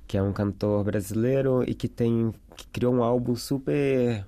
que 0.07 0.17
é 0.17 0.21
um 0.21 0.33
cantor 0.33 0.83
brasileiro 0.83 1.63
e 1.67 1.73
que 1.73 1.87
tem 1.87 2.33
que 2.55 2.67
criou 2.67 2.93
um 2.93 3.03
álbum 3.03 3.35
super 3.35 4.25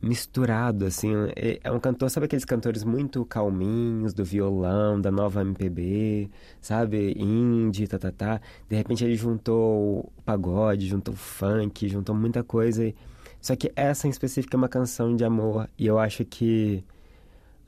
misturado 0.00 0.86
assim 0.86 1.12
é, 1.34 1.70
um 1.72 1.80
cantor 1.80 2.08
sabe 2.08 2.26
aqueles 2.26 2.44
cantores 2.44 2.84
muito 2.84 3.24
calminhos 3.24 4.14
do 4.14 4.24
violão 4.24 5.00
da 5.00 5.10
nova 5.10 5.40
MPB 5.42 6.30
sabe 6.60 7.14
indie 7.18 7.88
tá, 7.88 7.98
tá, 7.98 8.12
tá. 8.12 8.40
de 8.68 8.76
repente 8.76 9.04
ele 9.04 9.16
juntou 9.16 10.12
o 10.16 10.22
pagode 10.24 10.86
juntou 10.86 11.14
o 11.14 11.16
funk 11.16 11.88
juntou 11.88 12.14
muita 12.14 12.44
coisa 12.44 12.92
só 13.40 13.56
que 13.56 13.72
essa 13.74 14.06
em 14.06 14.10
específico 14.10 14.54
é 14.54 14.58
uma 14.58 14.68
canção 14.68 15.16
de 15.16 15.24
amor 15.24 15.68
e 15.76 15.86
eu 15.86 15.98
acho 15.98 16.24
que 16.24 16.84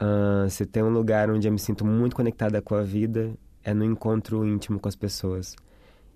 uh, 0.01 0.49
se 0.49 0.65
tem 0.67 0.83
um 0.85 0.91
lugar 0.91 1.31
onde 1.31 1.49
eu 1.49 1.53
me 1.53 1.59
sinto 1.59 1.85
muito 1.85 2.15
conectada 2.15 2.63
com 2.63 2.77
a 2.77 2.83
vida 2.83 3.33
é 3.65 3.75
no 3.75 3.85
encontro 3.85 4.47
íntimo 4.47 4.79
com 4.79 4.89
as 4.89 4.97
pessoas 4.97 5.57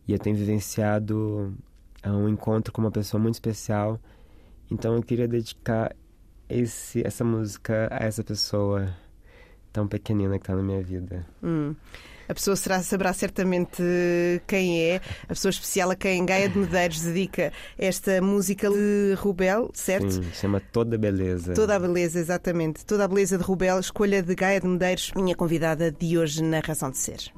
e 0.06 0.12
eu 0.12 0.18
tenho 0.18 0.36
vivenciado 0.36 1.54
é, 2.02 2.10
um 2.10 2.28
encontro 2.28 2.72
com 2.72 2.80
uma 2.80 2.90
pessoa 2.90 3.20
muito 3.20 3.34
especial. 3.34 3.98
Então 4.70 4.94
eu 4.94 5.02
queria 5.02 5.28
dedicar 5.28 5.94
esse, 6.48 7.06
essa 7.06 7.24
música 7.24 7.88
a 7.90 8.04
essa 8.04 8.22
pessoa 8.22 8.94
tão 9.72 9.88
pequenina 9.88 10.38
que 10.38 10.44
está 10.44 10.54
na 10.54 10.62
minha 10.62 10.82
vida. 10.82 11.26
Hum. 11.42 11.74
A 12.26 12.32
pessoa 12.32 12.56
será, 12.56 12.82
saberá 12.82 13.12
certamente 13.12 13.82
quem 14.46 14.80
é, 14.80 15.00
a 15.24 15.28
pessoa 15.28 15.50
especial 15.50 15.90
a 15.90 15.94
quem 15.94 16.24
Gaia 16.24 16.48
de 16.48 16.58
Medeiros 16.58 17.02
dedica 17.02 17.52
esta 17.76 18.22
música 18.22 18.70
de 18.70 19.14
Rubel, 19.18 19.70
certo? 19.74 20.10
Sim, 20.10 20.32
chama 20.32 20.60
Toda 20.60 20.96
a 20.96 20.98
Beleza. 20.98 21.52
Toda 21.52 21.76
a 21.76 21.78
Beleza, 21.78 22.18
exatamente. 22.18 22.86
Toda 22.86 23.04
a 23.04 23.08
Beleza 23.08 23.36
de 23.36 23.44
Rubel, 23.44 23.78
escolha 23.78 24.22
de 24.22 24.34
Gaia 24.34 24.60
de 24.60 24.66
Medeiros, 24.66 25.12
minha 25.14 25.36
convidada 25.36 25.92
de 25.92 26.16
hoje 26.16 26.42
na 26.42 26.60
Razão 26.60 26.90
de 26.90 26.96
Ser. 26.96 27.30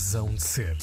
Razão 0.00 0.30
de 0.30 0.42
Ser. 0.42 0.78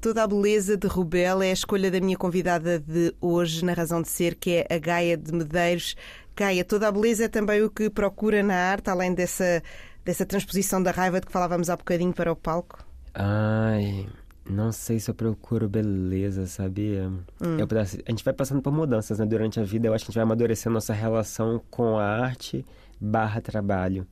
Toda 0.00 0.22
a 0.22 0.26
beleza 0.26 0.78
de 0.78 0.86
Rubel 0.86 1.42
é 1.42 1.50
a 1.50 1.52
escolha 1.52 1.90
da 1.90 2.00
minha 2.00 2.16
convidada 2.16 2.78
de 2.78 3.14
hoje 3.20 3.62
na 3.62 3.74
Razão 3.74 4.00
de 4.00 4.08
Ser, 4.08 4.34
que 4.34 4.64
é 4.66 4.74
a 4.74 4.78
Gaia 4.78 5.14
de 5.14 5.30
Medeiros. 5.30 5.94
Gaia, 6.34 6.64
toda 6.64 6.88
a 6.88 6.90
beleza 6.90 7.26
é 7.26 7.28
também 7.28 7.60
o 7.60 7.68
que 7.68 7.90
procura 7.90 8.42
na 8.42 8.54
arte, 8.54 8.88
além 8.88 9.12
dessa, 9.12 9.62
dessa 10.06 10.24
transposição 10.24 10.82
da 10.82 10.90
raiva 10.90 11.20
de 11.20 11.26
que 11.26 11.32
falávamos 11.32 11.68
há 11.68 11.76
bocadinho 11.76 12.14
para 12.14 12.32
o 12.32 12.34
palco? 12.34 12.82
Ai, 13.12 14.08
não 14.48 14.72
sei 14.72 14.98
se 14.98 15.10
eu 15.10 15.14
procuro 15.14 15.68
beleza, 15.68 16.46
sabia? 16.46 17.12
Hum. 17.42 17.58
Eu, 17.58 17.68
a 17.78 18.10
gente 18.10 18.24
vai 18.24 18.32
passando 18.32 18.62
por 18.62 18.72
mudanças 18.72 19.18
né? 19.18 19.26
durante 19.26 19.60
a 19.60 19.64
vida. 19.64 19.86
Eu 19.86 19.92
acho 19.92 20.06
que 20.06 20.08
a 20.08 20.12
gente 20.12 20.16
vai 20.16 20.24
amadurecendo 20.24 20.72
nossa 20.72 20.94
relação 20.94 21.60
com 21.70 21.98
a 21.98 22.06
arte 22.06 22.64
barra 22.98 23.38
trabalho. 23.42 24.06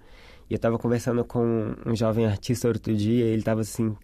E 0.53 0.55
eu 0.55 0.59
tava 0.59 0.79
conversando 0.79 1.25
com 1.25 1.75
um 1.87 1.97
jovem 1.97 2.27
artista 2.27 2.69
outro 2.69 2.95
dia 2.95 3.25
e 3.25 3.29
ele 3.29 3.43
tava 3.43 3.63
assim. 3.63 3.97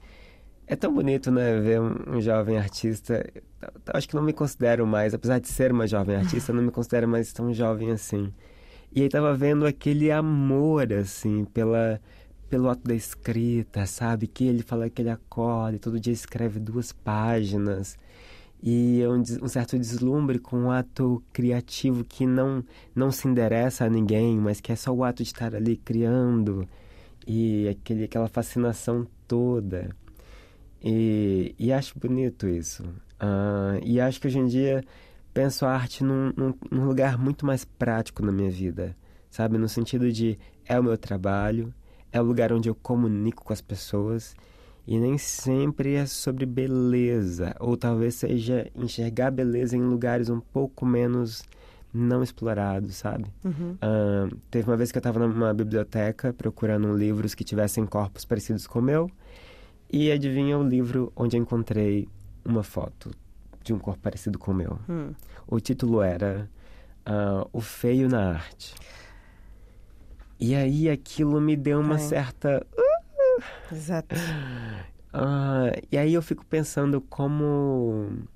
É 0.66 0.74
tão 0.74 0.90
bonito, 0.94 1.30
né, 1.30 1.60
ver 1.60 1.78
um, 1.78 2.16
um 2.16 2.20
jovem 2.22 2.56
artista. 2.56 3.22
Eu, 3.34 3.42
acho 3.92 4.08
que 4.08 4.14
não 4.14 4.22
me 4.22 4.32
considero 4.32 4.86
mais, 4.86 5.12
apesar 5.12 5.40
de 5.40 5.48
ser 5.48 5.72
uma 5.72 5.86
jovem 5.86 6.16
artista, 6.16 6.50
não 6.50 6.62
me 6.62 6.70
considero 6.70 7.06
mais 7.06 7.34
tão 7.34 7.52
jovem 7.52 7.90
assim. 7.90 8.32
E 8.90 9.02
aí 9.02 9.10
tava 9.10 9.34
vendo 9.34 9.66
aquele 9.66 10.10
amor, 10.10 10.90
assim, 10.90 11.44
pela, 11.44 12.00
pelo 12.48 12.70
ato 12.70 12.82
da 12.82 12.94
escrita, 12.94 13.84
sabe? 13.84 14.26
Que 14.26 14.46
ele 14.46 14.62
fala 14.62 14.88
que 14.88 15.02
ele 15.02 15.10
acorda 15.10 15.76
e 15.76 15.78
todo 15.78 16.00
dia 16.00 16.14
escreve 16.14 16.58
duas 16.58 16.92
páginas. 16.92 17.98
E 18.62 19.02
um, 19.06 19.44
um, 19.44 19.48
certo 19.48 19.78
deslumbre 19.78 20.38
com 20.38 20.56
um 20.56 20.70
ato 20.70 21.22
criativo 21.32 22.04
que 22.04 22.26
não, 22.26 22.64
não 22.94 23.10
se 23.10 23.28
endereça 23.28 23.84
a 23.84 23.90
ninguém, 23.90 24.36
mas 24.36 24.60
que 24.60 24.72
é 24.72 24.76
só 24.76 24.92
o 24.92 25.04
ato 25.04 25.22
de 25.22 25.28
estar 25.28 25.54
ali 25.54 25.76
criando 25.76 26.68
e 27.26 27.68
aquele, 27.68 28.04
aquela 28.04 28.28
fascinação 28.28 29.06
toda. 29.28 29.94
E, 30.82 31.54
e 31.58 31.72
acho 31.72 31.98
bonito 31.98 32.48
isso. 32.48 32.82
Uh, 33.20 33.78
e 33.84 34.00
acho 34.00 34.20
que 34.20 34.26
hoje 34.26 34.38
em 34.38 34.46
dia 34.46 34.84
penso 35.32 35.64
a 35.64 35.72
arte 35.72 36.02
num, 36.02 36.32
num, 36.36 36.54
num 36.70 36.84
lugar 36.84 37.16
muito 37.16 37.46
mais 37.46 37.64
prático 37.64 38.24
na 38.24 38.32
minha 38.32 38.50
vida, 38.50 38.96
sabe? 39.30 39.56
No 39.56 39.68
sentido 39.68 40.10
de 40.10 40.38
é 40.64 40.78
o 40.78 40.82
meu 40.82 40.98
trabalho, 40.98 41.72
é 42.10 42.20
o 42.20 42.24
lugar 42.24 42.52
onde 42.52 42.68
eu 42.68 42.74
comunico 42.74 43.44
com 43.44 43.52
as 43.52 43.60
pessoas 43.60 44.34
e 44.88 44.98
nem 44.98 45.18
sempre 45.18 45.96
é 45.96 46.06
sobre 46.06 46.46
beleza, 46.46 47.54
ou 47.60 47.76
talvez 47.76 48.14
seja 48.14 48.70
enxergar 48.74 49.30
beleza 49.30 49.76
em 49.76 49.82
lugares 49.82 50.30
um 50.30 50.40
pouco 50.40 50.86
menos 50.86 51.44
não 51.92 52.22
explorados, 52.22 52.96
sabe? 52.96 53.26
Uhum. 53.44 53.72
Uh, 53.74 54.34
teve 54.50 54.70
uma 54.70 54.78
vez 54.78 54.90
que 54.90 54.96
eu 54.96 55.00
estava 55.00 55.18
numa 55.18 55.52
biblioteca 55.52 56.32
procurando 56.32 56.90
livros 56.96 57.34
que 57.34 57.44
tivessem 57.44 57.84
corpos 57.84 58.24
parecidos 58.24 58.66
com 58.66 58.78
o 58.78 58.82
meu, 58.82 59.10
e 59.92 60.10
adivinha 60.10 60.56
o 60.56 60.66
livro 60.66 61.12
onde 61.14 61.36
eu 61.36 61.42
encontrei 61.42 62.08
uma 62.42 62.62
foto 62.62 63.10
de 63.62 63.74
um 63.74 63.78
corpo 63.78 64.00
parecido 64.00 64.38
com 64.38 64.52
o 64.52 64.54
meu. 64.54 64.78
Hum. 64.88 65.10
O 65.46 65.60
título 65.60 66.00
era 66.00 66.48
uh, 67.06 67.46
O 67.52 67.60
Feio 67.60 68.08
na 68.08 68.30
Arte. 68.30 68.74
E 70.40 70.54
aí 70.54 70.88
aquilo 70.88 71.42
me 71.42 71.56
deu 71.56 71.78
uma 71.78 71.98
certa 71.98 72.66
Exato. 73.72 74.14
Ah, 75.12 75.72
e 75.90 75.96
aí 75.96 76.14
eu 76.14 76.22
fico 76.22 76.44
pensando 76.44 77.00
como 77.00 78.26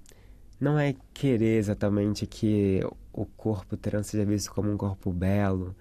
não 0.60 0.78
é 0.78 0.94
querer 1.12 1.58
exatamente 1.58 2.26
que 2.26 2.80
o 3.12 3.26
corpo 3.26 3.76
trans 3.76 4.06
seja 4.06 4.24
visto 4.24 4.52
como 4.52 4.70
um 4.70 4.76
corpo 4.76 5.12
belo, 5.12 5.74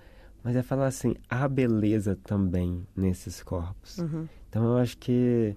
mas 0.44 0.56
é 0.56 0.64
falar 0.64 0.88
assim, 0.88 1.16
há 1.30 1.48
beleza 1.48 2.18
também 2.24 2.86
nesses 2.96 3.44
corpos. 3.44 4.00
Uhum. 4.00 4.28
Então 4.50 4.64
eu 4.66 4.78
acho 4.78 4.98
que 4.98 5.56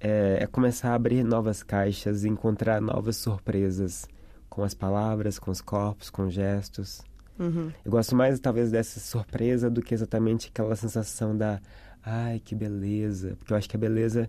é, 0.00 0.38
é, 0.40 0.46
começar 0.46 0.92
a 0.92 0.94
abrir 0.94 1.22
novas 1.22 1.62
caixas 1.62 2.24
e 2.24 2.28
encontrar 2.28 2.80
novas 2.80 3.16
surpresas 3.16 4.08
com 4.48 4.62
as 4.64 4.72
palavras, 4.72 5.38
com 5.38 5.50
os 5.50 5.60
corpos, 5.60 6.08
com 6.08 6.30
gestos. 6.30 7.02
Uhum. 7.38 7.72
Eu 7.84 7.90
gosto 7.90 8.14
mais, 8.14 8.38
talvez, 8.38 8.70
dessa 8.70 9.00
surpresa 9.00 9.70
do 9.70 9.82
que 9.82 9.94
exatamente 9.94 10.48
aquela 10.48 10.76
sensação 10.76 11.36
da 11.36 11.60
ai, 12.04 12.40
que 12.40 12.54
beleza. 12.54 13.36
Porque 13.38 13.52
eu 13.52 13.56
acho 13.56 13.68
que 13.68 13.76
a 13.76 13.78
beleza 13.78 14.28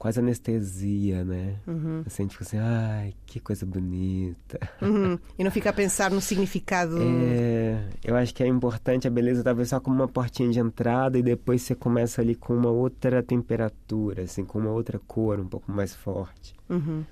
quase 0.00 0.18
anestesia, 0.18 1.22
né? 1.24 1.56
Uhum. 1.66 2.02
Assim, 2.06 2.22
a 2.22 2.24
gente 2.24 2.32
fica 2.32 2.44
assim, 2.44 2.58
ai, 2.58 3.14
que 3.26 3.38
coisa 3.38 3.66
bonita. 3.66 4.58
Uhum. 4.80 5.18
E 5.38 5.44
não 5.44 5.50
fica 5.50 5.68
a 5.68 5.72
pensar 5.74 6.10
no 6.10 6.22
significado. 6.22 6.96
É, 6.98 7.86
eu 8.02 8.16
acho 8.16 8.34
que 8.34 8.42
é 8.42 8.46
importante 8.46 9.06
a 9.06 9.10
beleza 9.10 9.44
talvez 9.44 9.68
só 9.68 9.78
como 9.78 9.96
uma 9.96 10.08
portinha 10.08 10.50
de 10.50 10.58
entrada 10.58 11.18
e 11.18 11.22
depois 11.22 11.60
você 11.60 11.74
começa 11.74 12.22
ali 12.22 12.34
com 12.34 12.56
uma 12.56 12.70
outra 12.70 13.22
temperatura, 13.22 14.22
assim, 14.22 14.42
com 14.42 14.58
uma 14.58 14.70
outra 14.70 14.98
cor 15.06 15.38
um 15.38 15.46
pouco 15.46 15.70
mais 15.70 15.94
forte. 15.94 16.54
Uhum. 16.68 17.04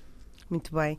Muito 0.49 0.73
bem. 0.73 0.97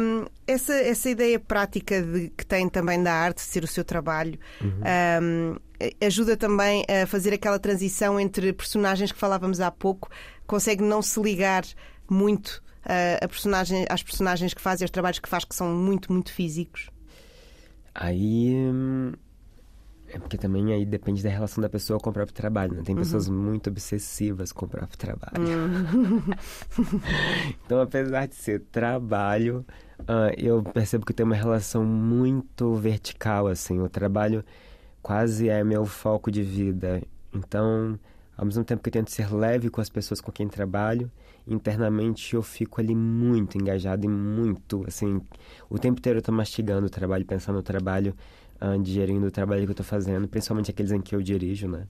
Um, 0.00 0.24
essa, 0.46 0.72
essa 0.74 1.10
ideia 1.10 1.38
prática 1.38 2.02
de, 2.02 2.30
que 2.30 2.46
tem 2.46 2.68
também 2.68 3.02
da 3.02 3.12
arte 3.12 3.42
ser 3.42 3.62
o 3.62 3.66
seu 3.66 3.84
trabalho 3.84 4.38
Uhum. 4.60 4.80
um, 5.22 5.56
ajuda 6.04 6.36
também 6.36 6.84
a 6.88 7.06
fazer 7.06 7.32
aquela 7.32 7.58
transição 7.58 8.18
entre 8.18 8.52
personagens 8.52 9.12
que 9.12 9.18
falávamos 9.18 9.60
há 9.60 9.70
pouco. 9.70 10.08
Consegue 10.46 10.82
não 10.82 11.02
se 11.02 11.20
ligar 11.20 11.64
muito 12.08 12.62
uh, 12.86 13.22
a 13.22 13.28
personagem, 13.28 13.84
às 13.88 14.02
personagens 14.02 14.54
que 14.54 14.60
faz 14.60 14.80
e 14.80 14.84
aos 14.84 14.90
trabalhos 14.90 15.18
que 15.18 15.28
faz, 15.28 15.44
que 15.44 15.54
são 15.54 15.74
muito, 15.74 16.12
muito 16.12 16.32
físicos. 16.32 16.88
Aí. 17.94 18.54
hum, 18.54 19.12
É 20.10 20.18
porque 20.18 20.38
também 20.38 20.72
aí 20.72 20.86
depende 20.86 21.22
da 21.22 21.28
relação 21.28 21.60
da 21.60 21.68
pessoa 21.68 22.00
com 22.00 22.10
o 22.10 22.12
próprio 22.12 22.34
trabalho, 22.34 22.74
né? 22.74 22.82
Tem 22.82 22.96
pessoas 22.96 23.28
muito 23.28 23.68
obsessivas 23.68 24.52
com 24.52 24.64
o 24.64 24.68
próprio 24.68 24.96
trabalho. 24.96 25.36
então, 27.64 27.80
apesar 27.80 28.26
de 28.26 28.34
ser 28.34 28.60
trabalho, 28.72 29.64
ah, 30.06 30.32
eu 30.36 30.62
percebo 30.62 31.04
que 31.04 31.12
tem 31.12 31.26
uma 31.26 31.34
relação 31.34 31.84
muito 31.84 32.74
vertical, 32.76 33.48
assim. 33.48 33.80
O 33.80 33.88
trabalho 33.88 34.44
quase 35.02 35.48
é 35.48 35.62
meu 35.62 35.84
foco 35.84 36.30
de 36.30 36.42
vida. 36.42 37.02
Então, 37.34 37.98
ao 38.36 38.44
mesmo 38.44 38.64
tempo 38.64 38.82
que 38.82 38.88
eu 38.88 38.92
tento 38.92 39.10
ser 39.10 39.32
leve 39.34 39.68
com 39.68 39.80
as 39.80 39.88
pessoas 39.88 40.20
com 40.20 40.30
quem 40.30 40.48
trabalho, 40.48 41.10
internamente 41.46 42.34
eu 42.34 42.42
fico 42.42 42.80
ali 42.80 42.94
muito 42.94 43.58
engajado 43.58 44.04
e 44.04 44.08
muito, 44.08 44.84
assim, 44.86 45.20
o 45.68 45.78
tempo 45.78 45.98
inteiro 45.98 46.18
eu 46.18 46.22
tô 46.22 46.30
mastigando 46.30 46.86
o 46.86 46.90
trabalho, 46.90 47.24
pensando 47.24 47.56
no 47.56 47.62
trabalho, 47.62 48.14
ah, 48.60 48.76
digerindo 48.76 49.26
o 49.26 49.30
trabalho 49.30 49.64
que 49.64 49.70
eu 49.70 49.74
tô 49.76 49.84
fazendo, 49.84 50.28
principalmente 50.28 50.70
aqueles 50.70 50.92
em 50.92 51.00
que 51.00 51.14
eu 51.14 51.22
dirijo, 51.22 51.68
né? 51.68 51.86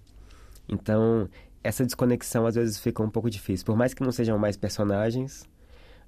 Então, 0.68 1.28
essa 1.62 1.84
desconexão 1.84 2.46
às 2.46 2.54
vezes 2.54 2.78
fica 2.78 3.02
um 3.02 3.10
pouco 3.10 3.30
difícil. 3.30 3.64
Por 3.66 3.76
mais 3.76 3.94
que 3.94 4.02
não 4.02 4.12
sejam 4.12 4.38
mais 4.38 4.56
personagens, 4.56 5.48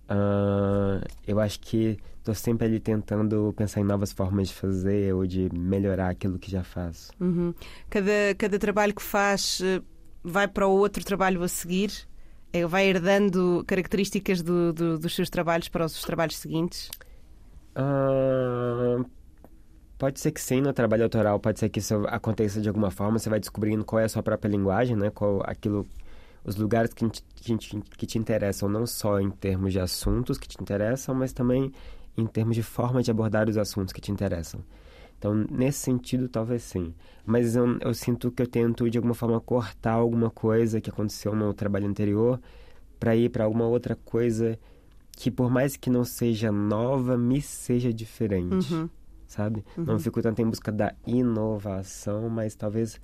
ah, 0.08 1.00
eu 1.26 1.40
acho 1.40 1.60
que 1.60 1.96
tô 2.24 2.34
sempre 2.34 2.66
ali 2.66 2.80
tentando 2.80 3.54
pensar 3.56 3.80
em 3.80 3.84
novas 3.84 4.12
formas 4.12 4.48
de 4.48 4.54
fazer 4.54 5.14
ou 5.14 5.26
de 5.26 5.48
melhorar 5.54 6.10
aquilo 6.10 6.38
que 6.38 6.50
já 6.50 6.62
faço. 6.62 7.10
Uhum. 7.20 7.54
Cada, 7.88 8.12
cada 8.36 8.58
trabalho 8.58 8.94
que 8.94 9.02
faz 9.02 9.60
eh, 9.62 9.80
vai 10.22 10.46
para 10.46 10.66
o 10.66 10.72
outro 10.72 11.04
trabalho 11.04 11.42
a 11.42 11.48
seguir? 11.48 11.90
É, 12.52 12.66
vai 12.66 12.86
herdando 12.88 13.62
características 13.66 14.42
do- 14.42 14.72
do- 14.72 14.98
dos 14.98 15.14
seus 15.14 15.30
trabalhos 15.30 15.68
para 15.68 15.84
os 15.86 16.02
trabalhos 16.02 16.36
seguintes? 16.36 16.90
Ah, 17.74 19.04
pode 20.00 20.18
ser 20.18 20.32
que 20.32 20.40
sim, 20.40 20.62
no 20.62 20.72
trabalho 20.72 21.02
autoral, 21.02 21.38
pode 21.38 21.60
ser 21.60 21.68
que 21.68 21.78
isso 21.78 21.94
aconteça 22.08 22.58
de 22.58 22.66
alguma 22.66 22.90
forma, 22.90 23.18
você 23.18 23.28
vai 23.28 23.38
descobrindo 23.38 23.84
qual 23.84 24.00
é 24.00 24.04
a 24.04 24.08
sua 24.08 24.22
própria 24.22 24.48
linguagem, 24.48 24.96
né? 24.96 25.10
Qual 25.10 25.42
aquilo, 25.44 25.86
os 26.42 26.56
lugares 26.56 26.94
que 26.94 27.06
te, 27.10 27.22
que 27.98 28.06
te, 28.06 28.18
interessam, 28.18 28.66
não 28.66 28.86
só 28.86 29.20
em 29.20 29.30
termos 29.30 29.74
de 29.74 29.78
assuntos 29.78 30.38
que 30.38 30.48
te 30.48 30.56
interessam, 30.58 31.14
mas 31.14 31.34
também 31.34 31.70
em 32.16 32.26
termos 32.26 32.56
de 32.56 32.62
forma 32.62 33.02
de 33.02 33.10
abordar 33.10 33.46
os 33.46 33.58
assuntos 33.58 33.92
que 33.92 34.00
te 34.00 34.10
interessam. 34.10 34.64
Então, 35.18 35.34
nesse 35.34 35.80
sentido, 35.80 36.30
talvez 36.30 36.62
sim. 36.62 36.94
Mas 37.26 37.54
eu, 37.54 37.78
eu 37.82 37.92
sinto 37.92 38.30
que 38.30 38.40
eu 38.40 38.46
tento, 38.46 38.88
de 38.88 38.96
alguma 38.96 39.12
forma, 39.12 39.38
cortar 39.38 39.92
alguma 39.92 40.30
coisa 40.30 40.80
que 40.80 40.88
aconteceu 40.88 41.36
no 41.36 41.52
trabalho 41.52 41.86
anterior 41.86 42.40
para 42.98 43.14
ir 43.14 43.28
para 43.28 43.44
alguma 43.44 43.66
outra 43.66 43.94
coisa 43.96 44.58
que, 45.12 45.30
por 45.30 45.50
mais 45.50 45.76
que 45.76 45.90
não 45.90 46.06
seja 46.06 46.50
nova, 46.50 47.18
me 47.18 47.42
seja 47.42 47.92
diferente 47.92 48.72
Uhum. 48.72 48.88
Sabe? 49.30 49.64
Não 49.76 49.98
fico 49.98 50.20
tanto 50.20 50.42
em 50.42 50.46
busca 50.46 50.72
da 50.72 50.92
inovação, 51.06 52.28
mas 52.28 52.56
talvez 52.56 53.00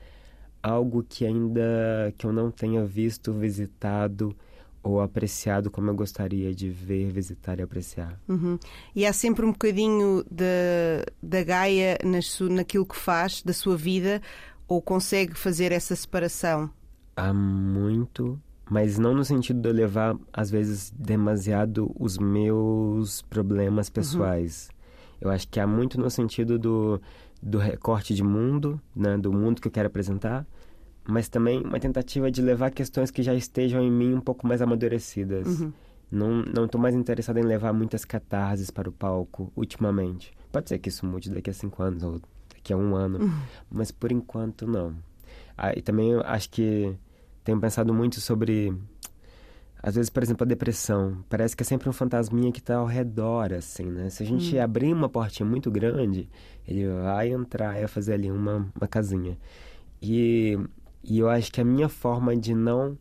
algo 0.61 1.05
que 1.09 1.25
ainda 1.25 2.13
que 2.19 2.27
eu 2.27 2.33
não 2.33 2.51
tenha 2.51 2.85
visto, 2.85 3.33
visitado 3.33 4.37
ou 4.83 5.01
apreciado 5.01 5.71
como 5.71 5.89
eu 5.89 5.95
gostaria 5.95 6.53
de 6.53 6.69
ver, 6.69 7.13
visitar 7.13 7.61
e 7.61 7.63
apreciar. 7.63 8.21
Uhum. 8.29 8.59
E 8.95 9.07
há 9.07 9.13
sempre 9.13 9.47
um 9.47 9.53
bocadinho 9.53 10.25
da, 10.29 11.05
da 11.23 11.45
Gaia 11.45 11.97
nas 12.05 12.41
naquilo 12.41 12.85
que 12.85 12.97
faz, 12.97 13.41
da 13.43 13.53
sua 13.53 13.77
vida, 13.77 14.21
ou 14.67 14.83
consegue 14.83 15.35
fazer 15.35 15.71
essa 15.71 15.95
separação? 15.95 16.69
Há 17.17 17.33
muito, 17.33 18.41
mas 18.69 18.99
não 18.99 19.15
no 19.15 19.25
sentido 19.25 19.61
de 19.61 19.69
eu 19.69 19.73
levar 19.73 20.17
às 20.33 20.51
vezes 20.51 20.93
demasiado 20.97 21.93
os 21.99 22.19
meus 22.19 23.23
problemas 23.23 23.89
pessoais. 23.89 24.69
Eu 25.21 25.31
acho 25.31 25.49
que 25.49 25.59
há 25.59 25.67
muito 25.67 25.99
no 26.01 26.11
sentido 26.11 26.59
do, 26.59 27.01
do 27.43 27.59
recorte 27.59 28.15
de 28.15 28.23
mundo, 28.23 28.81
né, 28.95 29.17
do 29.17 29.33
mundo 29.33 29.61
que 29.61 29.69
eu 29.69 29.73
quero 29.73 29.87
apresentar, 29.89 30.47
mas 31.09 31.29
também 31.29 31.61
uma 31.63 31.79
tentativa 31.79 32.31
de 32.31 32.43
levar 32.43 32.71
questões 32.71 33.11
que 33.11 33.23
já 33.23 33.35
estejam 33.35 33.83
em 33.83 33.91
mim 33.91 34.15
um 34.15 34.21
pouco 34.21 34.47
mais 34.47 34.61
amadurecidas. 34.61 35.47
Não 36.11 36.43
não 36.43 36.67
estou 36.67 36.81
mais 36.81 36.95
interessado 36.95 37.39
em 37.39 37.43
levar 37.43 37.73
muitas 37.73 38.05
catarses 38.05 38.71
para 38.71 38.89
o 38.89 38.93
palco 38.93 39.53
ultimamente. 39.57 40.33
Pode 40.53 40.69
ser 40.69 40.79
que 40.79 40.89
isso 40.89 41.05
mude 41.05 41.31
daqui 41.31 41.51
a 41.51 41.53
cinco 41.53 41.83
anos 41.83 42.03
ou 42.03 42.21
daqui 42.49 42.73
a 42.73 42.77
um 42.77 42.95
ano, 42.95 43.19
mas 43.71 43.91
por 43.91 44.13
enquanto 44.13 44.67
não. 44.67 44.95
Ah, 45.57 45.73
e 45.77 45.83
também 45.83 46.15
acho 46.25 46.51
que 46.51 46.95
tenho 47.43 47.61
pensado 47.61 47.93
muito 47.95 48.21
sobre 48.21 48.73
às 49.87 49.95
vezes, 49.95 50.11
por 50.11 50.21
exemplo, 50.21 50.43
a 50.43 50.49
depressão. 50.49 51.25
Parece 51.29 51.57
que 51.57 51.63
é 51.63 51.65
sempre 51.65 51.89
um 51.89 51.93
fantasminha 51.93 52.51
que 52.51 52.59
está 52.59 52.75
ao 52.75 52.87
redor, 52.87 53.53
assim, 53.53 53.85
né? 53.85 54.11
Se 54.11 54.21
a 54.25 54.27
gente 54.27 54.59
abrir 54.59 54.93
uma 54.93 55.09
portinha 55.09 55.49
muito 55.49 55.71
grande, 55.71 56.29
ele 56.67 56.89
vai 56.89 57.31
entrar 57.31 57.77
e 57.77 57.79
vai 57.79 57.87
fazer 57.87 58.15
ali 58.15 58.29
uma, 58.29 58.69
uma 58.75 58.89
casinha. 58.89 59.39
E, 60.03 60.59
e 61.05 61.21
eu 61.21 61.29
acho 61.29 61.53
que 61.53 61.61
a 61.61 61.65
minha 61.65 61.89
forma 61.89 62.37
de 62.37 62.53
não 62.53 62.99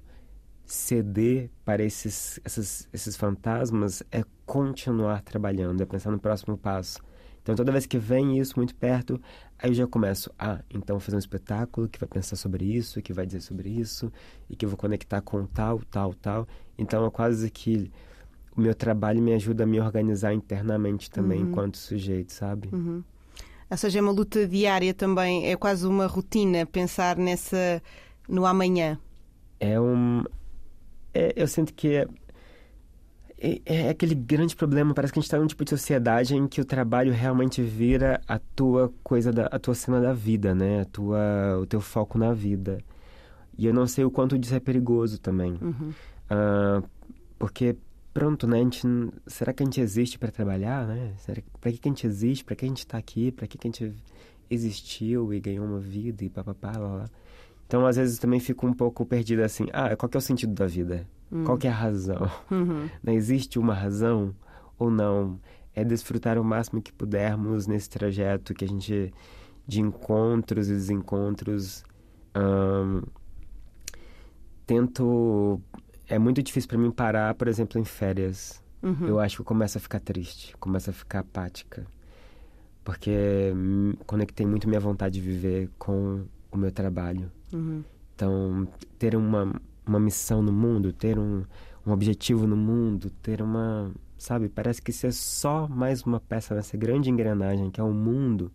ceder 0.63 1.49
para 1.65 1.83
esses, 1.83 2.39
esses, 2.45 2.87
esses 2.93 3.15
fantasmas 3.15 4.03
é 4.11 4.23
continuar 4.45 5.23
trabalhando, 5.23 5.81
é 5.81 5.87
pensar 5.87 6.11
no 6.11 6.19
próximo 6.19 6.55
passo. 6.55 6.99
Então, 7.41 7.55
toda 7.55 7.71
vez 7.71 7.85
que 7.85 7.97
vem 7.97 8.39
isso 8.39 8.53
muito 8.57 8.75
perto, 8.75 9.21
aí 9.57 9.69
eu 9.69 9.73
já 9.75 9.87
começo, 9.87 10.31
ah, 10.37 10.63
então 10.67 10.95
vou 10.95 10.99
fazer 10.99 11.15
um 11.15 11.19
espetáculo 11.19 11.87
que 11.87 11.99
vai 11.99 12.09
pensar 12.09 12.35
sobre 12.35 12.65
isso, 12.65 13.01
que 13.01 13.13
vai 13.13 13.25
dizer 13.25 13.41
sobre 13.41 13.69
isso, 13.69 14.11
e 14.49 14.55
que 14.55 14.65
eu 14.65 14.69
vou 14.69 14.77
conectar 14.77 15.21
com 15.21 15.45
tal, 15.45 15.79
tal, 15.91 16.13
tal. 16.15 16.47
Então, 16.77 17.05
é 17.05 17.09
quase 17.09 17.49
que 17.49 17.91
o 18.55 18.61
meu 18.61 18.73
trabalho 18.75 19.21
me 19.21 19.33
ajuda 19.33 19.63
a 19.63 19.67
me 19.67 19.79
organizar 19.79 20.33
internamente 20.33 21.09
também 21.11 21.41
enquanto 21.41 21.77
sujeito, 21.77 22.31
sabe? 22.33 22.69
Ou 23.69 23.77
seja, 23.77 23.99
é 23.99 24.01
uma 24.01 24.11
luta 24.11 24.47
diária 24.47 24.93
também, 24.93 25.47
é 25.47 25.55
quase 25.55 25.87
uma 25.87 26.05
rotina 26.07 26.65
pensar 26.65 27.17
nessa 27.17 27.81
no 28.29 28.45
amanhã. 28.45 28.97
É 29.59 29.79
um. 29.79 30.23
é- 31.13 31.33
eu 31.35 31.47
sinto 31.47 31.73
que 31.73 31.95
é, 31.95 32.07
é, 33.37 33.61
é 33.65 33.89
aquele 33.89 34.15
grande 34.15 34.55
problema. 34.55 34.93
Parece 34.93 35.11
que 35.11 35.19
a 35.19 35.21
gente 35.21 35.27
está 35.27 35.39
num 35.39 35.47
tipo 35.47 35.63
de 35.63 35.71
sociedade 35.71 36.35
em 36.35 36.47
que 36.47 36.61
o 36.61 36.65
trabalho 36.65 37.11
realmente 37.11 37.61
vira 37.61 38.21
a 38.27 38.37
tua 38.39 38.93
coisa, 39.03 39.31
da, 39.33 39.47
a 39.47 39.57
tua 39.59 39.73
cena 39.75 39.99
da 39.99 40.13
vida, 40.13 40.53
né? 40.55 40.81
A 40.81 40.85
tua, 40.85 41.57
o 41.61 41.65
teu 41.65 41.81
foco 41.81 42.17
na 42.17 42.33
vida. 42.33 42.77
E 43.57 43.65
eu 43.65 43.73
não 43.73 43.87
sei 43.87 44.05
o 44.05 44.11
quanto 44.11 44.37
disso 44.37 44.53
é 44.55 44.59
perigoso 44.59 45.19
também. 45.19 45.57
Ah, 46.29 46.81
porque, 47.37 47.75
pronto, 48.13 48.47
né? 48.47 48.59
Gente, 48.59 48.81
será 49.27 49.53
que 49.53 49.63
a 49.63 49.65
gente 49.65 49.81
existe 49.81 50.17
para 50.17 50.31
trabalhar, 50.31 50.87
né? 50.87 51.13
Será, 51.17 51.41
para 51.59 51.71
que, 51.71 51.77
que 51.77 51.87
a 51.87 51.91
gente 51.91 52.07
existe? 52.07 52.43
Para 52.43 52.55
que 52.55 52.65
a 52.65 52.67
gente 52.67 52.79
está 52.79 52.97
aqui? 52.97 53.31
Para 53.31 53.47
que, 53.47 53.57
que 53.57 53.67
a 53.67 53.71
gente 53.71 53.93
existiu 54.49 55.33
e 55.33 55.39
ganhou 55.39 55.65
uma 55.65 55.79
vida 55.79 56.23
e 56.23 56.29
papapá, 56.29 56.71
lá, 56.77 56.95
lá. 56.95 57.05
Então, 57.67 57.85
às 57.85 57.95
vezes, 57.95 58.19
também 58.19 58.39
fico 58.39 58.67
um 58.67 58.73
pouco 58.73 59.05
perdido 59.05 59.41
assim. 59.41 59.65
Ah, 59.73 59.95
qual 59.95 60.09
que 60.09 60.17
é 60.17 60.19
o 60.19 60.21
sentido 60.21 60.53
da 60.53 60.67
vida? 60.67 61.07
Qual 61.43 61.57
que 61.57 61.67
é 61.67 61.69
a 61.69 61.73
razão? 61.73 62.29
Não 63.03 63.13
existe 63.13 63.57
uma 63.57 63.73
razão 63.73 64.33
ou 64.77 64.89
não? 64.91 65.39
É 65.73 65.83
desfrutar 65.83 66.37
o 66.37 66.43
máximo 66.43 66.81
que 66.81 66.93
pudermos 66.93 67.67
nesse 67.67 67.89
trajeto 67.89 68.53
que 68.53 68.63
a 68.63 68.67
gente... 68.67 69.13
De 69.67 69.81
encontros 69.81 70.69
e 70.69 70.73
desencontros. 70.73 71.83
ahn, 72.35 73.01
tento... 74.67 75.59
É 76.07 76.19
muito 76.19 76.41
difícil 76.43 76.67
para 76.67 76.77
mim 76.77 76.91
parar, 76.91 77.33
por 77.35 77.47
exemplo, 77.47 77.79
em 77.79 77.85
férias. 77.85 78.61
Eu 79.07 79.19
acho 79.19 79.37
que 79.37 79.41
eu 79.41 79.45
começo 79.45 79.77
a 79.77 79.81
ficar 79.81 79.99
triste, 79.99 80.55
começo 80.57 80.89
a 80.89 80.93
ficar 80.93 81.19
apática. 81.19 81.85
Porque 82.83 83.51
conectei 84.05 84.45
muito 84.45 84.67
minha 84.67 84.79
vontade 84.79 85.15
de 85.15 85.21
viver 85.21 85.69
com 85.79 86.25
o 86.51 86.57
meu 86.57 86.71
trabalho. 86.71 87.31
Então, 88.15 88.67
ter 88.99 89.15
uma, 89.15 89.59
uma 89.85 89.99
missão 89.99 90.41
no 90.41 90.51
mundo, 90.51 90.93
ter 90.93 91.17
um, 91.17 91.43
um 91.85 91.91
objetivo 91.91 92.45
no 92.45 92.55
mundo, 92.55 93.09
ter 93.21 93.41
uma. 93.41 93.91
Sabe, 94.17 94.47
parece 94.47 94.81
que 94.81 94.91
ser 94.93 95.11
só 95.13 95.67
mais 95.67 96.03
uma 96.03 96.19
peça 96.19 96.55
nessa 96.55 96.77
grande 96.77 97.09
engrenagem 97.09 97.69
que 97.69 97.81
é 97.81 97.83
o 97.83 97.91
mundo. 97.91 98.51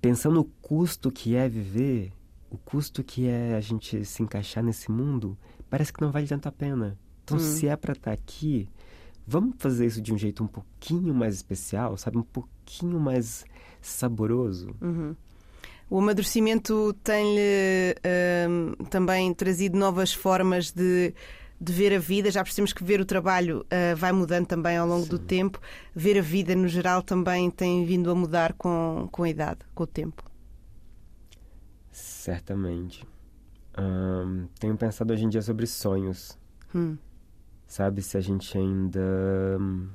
Pensando 0.00 0.40
o 0.40 0.44
custo 0.60 1.10
que 1.10 1.34
é 1.34 1.48
viver, 1.48 2.12
o 2.50 2.58
custo 2.58 3.02
que 3.02 3.26
é 3.26 3.54
a 3.54 3.60
gente 3.60 4.04
se 4.04 4.22
encaixar 4.22 4.62
nesse 4.62 4.90
mundo, 4.90 5.36
parece 5.68 5.92
que 5.92 6.00
não 6.00 6.10
vale 6.10 6.26
tanto 6.26 6.48
a 6.48 6.52
pena. 6.52 6.98
Então, 7.24 7.38
se 7.38 7.66
é 7.66 7.76
pra 7.76 7.92
estar 7.92 8.12
aqui, 8.12 8.68
vamos 9.26 9.56
fazer 9.58 9.86
isso 9.86 10.00
de 10.00 10.12
um 10.12 10.18
jeito 10.18 10.44
um 10.44 10.46
pouquinho 10.46 11.14
mais 11.14 11.34
especial, 11.34 11.96
sabe? 11.96 12.18
Um 12.18 12.22
pouquinho 12.22 13.00
mais 13.00 13.44
saboroso. 13.80 14.74
O 15.88 15.98
amadurecimento 15.98 16.94
tem-lhe 17.02 17.94
hum, 18.48 18.84
também 18.90 19.32
trazido 19.32 19.78
novas 19.78 20.12
formas 20.12 20.70
de, 20.70 21.14
de 21.60 21.72
ver 21.72 21.94
a 21.94 21.98
vida. 21.98 22.30
Já 22.30 22.42
percebemos 22.42 22.72
que 22.72 22.82
ver 22.82 23.00
o 23.00 23.04
trabalho 23.04 23.64
ah, 23.70 23.94
vai 23.94 24.12
mudando 24.12 24.46
também 24.46 24.76
ao 24.76 24.86
longo 24.86 25.06
do 25.06 25.18
tempo. 25.18 25.60
Ver 25.94 26.18
a 26.18 26.22
vida, 26.22 26.54
no 26.54 26.68
geral, 26.68 27.02
também 27.02 27.50
tem 27.50 27.84
vindo 27.84 28.10
a 28.10 28.14
mudar 28.14 28.54
com, 28.54 29.08
com 29.12 29.22
a 29.22 29.28
idade, 29.28 29.60
com 29.74 29.84
o 29.84 29.86
tempo. 29.86 30.24
Certamente. 31.90 33.06
Ahn, 33.76 34.46
tenho 34.58 34.76
pensado 34.76 35.12
hoje 35.12 35.24
em 35.24 35.28
dia 35.28 35.42
sobre 35.42 35.66
sonhos. 35.66 36.38
Hum. 36.74 36.96
Sabe, 37.66 38.02
se 38.02 38.16
a 38.16 38.20
gente 38.20 38.56
ainda. 38.56 39.00
hum, 39.60 39.88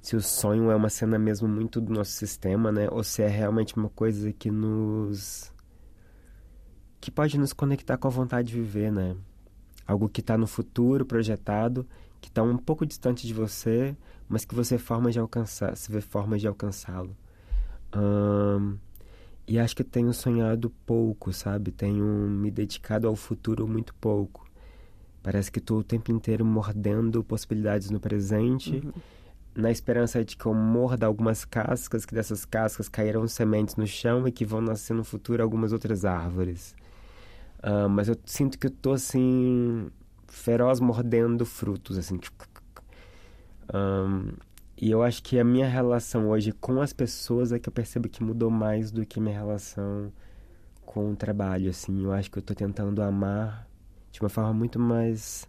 Se 0.00 0.16
o 0.16 0.20
sonho 0.22 0.70
é 0.70 0.76
uma 0.76 0.88
cena 0.88 1.18
mesmo 1.18 1.46
muito 1.48 1.80
do 1.80 1.92
nosso 1.92 2.12
sistema, 2.12 2.72
né? 2.72 2.88
Ou 2.90 3.02
se 3.04 3.22
é 3.22 3.28
realmente 3.28 3.76
uma 3.76 3.88
coisa 3.90 4.32
que 4.32 4.50
nos. 4.50 5.52
que 7.00 7.10
pode 7.10 7.38
nos 7.38 7.52
conectar 7.52 7.96
com 7.98 8.08
a 8.08 8.10
vontade 8.10 8.48
de 8.48 8.54
viver, 8.54 8.90
né? 8.92 9.16
Algo 9.86 10.08
que 10.08 10.20
está 10.20 10.36
no 10.36 10.46
futuro 10.46 11.04
projetado, 11.06 11.86
que 12.20 12.28
está 12.28 12.42
um 12.42 12.56
pouco 12.58 12.84
distante 12.86 13.26
de 13.26 13.32
você, 13.34 13.96
mas 14.28 14.44
que 14.44 14.54
você 14.54 14.76
forma 14.76 15.10
de 15.10 15.18
alcançar, 15.18 15.76
se 15.76 15.90
vê 15.90 16.00
formas 16.00 16.40
de 16.40 16.46
alcançá-lo. 16.48 17.16
Ahn, 17.92 18.76
e 19.48 19.58
acho 19.58 19.74
que 19.74 19.82
tenho 19.82 20.12
sonhado 20.12 20.70
pouco, 20.84 21.32
sabe? 21.32 21.72
Tenho 21.72 22.04
me 22.04 22.50
dedicado 22.50 23.08
ao 23.08 23.16
futuro 23.16 23.66
muito 23.66 23.94
pouco. 23.94 24.46
Parece 25.22 25.50
que 25.50 25.58
estou 25.58 25.78
o 25.78 25.84
tempo 25.84 26.12
inteiro 26.12 26.44
mordendo 26.44 27.24
possibilidades 27.24 27.90
no 27.90 27.98
presente, 27.98 28.86
na 29.54 29.70
esperança 29.70 30.22
de 30.24 30.36
que 30.36 30.46
eu 30.46 30.54
morda 30.54 31.06
algumas 31.06 31.44
cascas, 31.44 32.04
que 32.04 32.14
dessas 32.14 32.44
cascas 32.44 32.88
cairão 32.88 33.26
sementes 33.26 33.76
no 33.76 33.86
chão 33.86 34.28
e 34.28 34.32
que 34.32 34.44
vão 34.44 34.60
nascer 34.60 34.94
no 34.94 35.02
futuro 35.02 35.42
algumas 35.42 35.72
outras 35.72 36.04
árvores. 36.04 36.74
Ah, 37.62 37.88
mas 37.88 38.08
eu 38.08 38.16
sinto 38.24 38.58
que 38.58 38.66
eu 38.66 38.70
tô 38.70 38.92
assim, 38.92 39.88
feroz 40.26 40.78
mordendo 40.78 41.44
frutos, 41.46 41.98
assim. 41.98 42.20
Ahn, 43.72 44.32
e 44.80 44.90
eu 44.90 45.02
acho 45.02 45.22
que 45.22 45.38
a 45.38 45.44
minha 45.44 45.66
relação 45.66 46.28
hoje 46.28 46.52
com 46.52 46.80
as 46.80 46.92
pessoas 46.92 47.50
é 47.50 47.58
que 47.58 47.68
eu 47.68 47.72
percebo 47.72 48.08
que 48.08 48.22
mudou 48.22 48.48
mais 48.50 48.92
do 48.92 49.04
que 49.04 49.18
minha 49.20 49.36
relação 49.36 50.12
com 50.86 51.10
o 51.12 51.16
trabalho, 51.16 51.68
assim. 51.68 52.04
Eu 52.04 52.12
acho 52.12 52.30
que 52.30 52.38
eu 52.38 52.42
tô 52.42 52.54
tentando 52.54 53.02
amar 53.02 53.68
de 54.12 54.20
uma 54.20 54.28
forma 54.28 54.52
muito 54.54 54.78
mais 54.78 55.48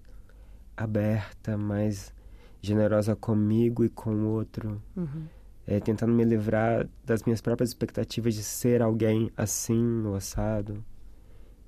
aberta, 0.76 1.58
mais 1.58 2.14
generosa 2.62 3.16
comigo 3.16 3.86
e 3.86 3.90
com 3.90 4.12
o 4.12 4.28
outro. 4.30 4.82
É, 5.68 5.80
tentando 5.80 6.12
me 6.12 6.24
livrar 6.24 6.90
das 7.06 7.24
minhas 7.24 7.40
próprias 7.40 7.70
expectativas 7.70 8.34
de 8.34 8.42
ser 8.44 8.82
alguém 8.82 9.32
assim 9.38 10.04
ou 10.06 10.16
assado. 10.16 10.84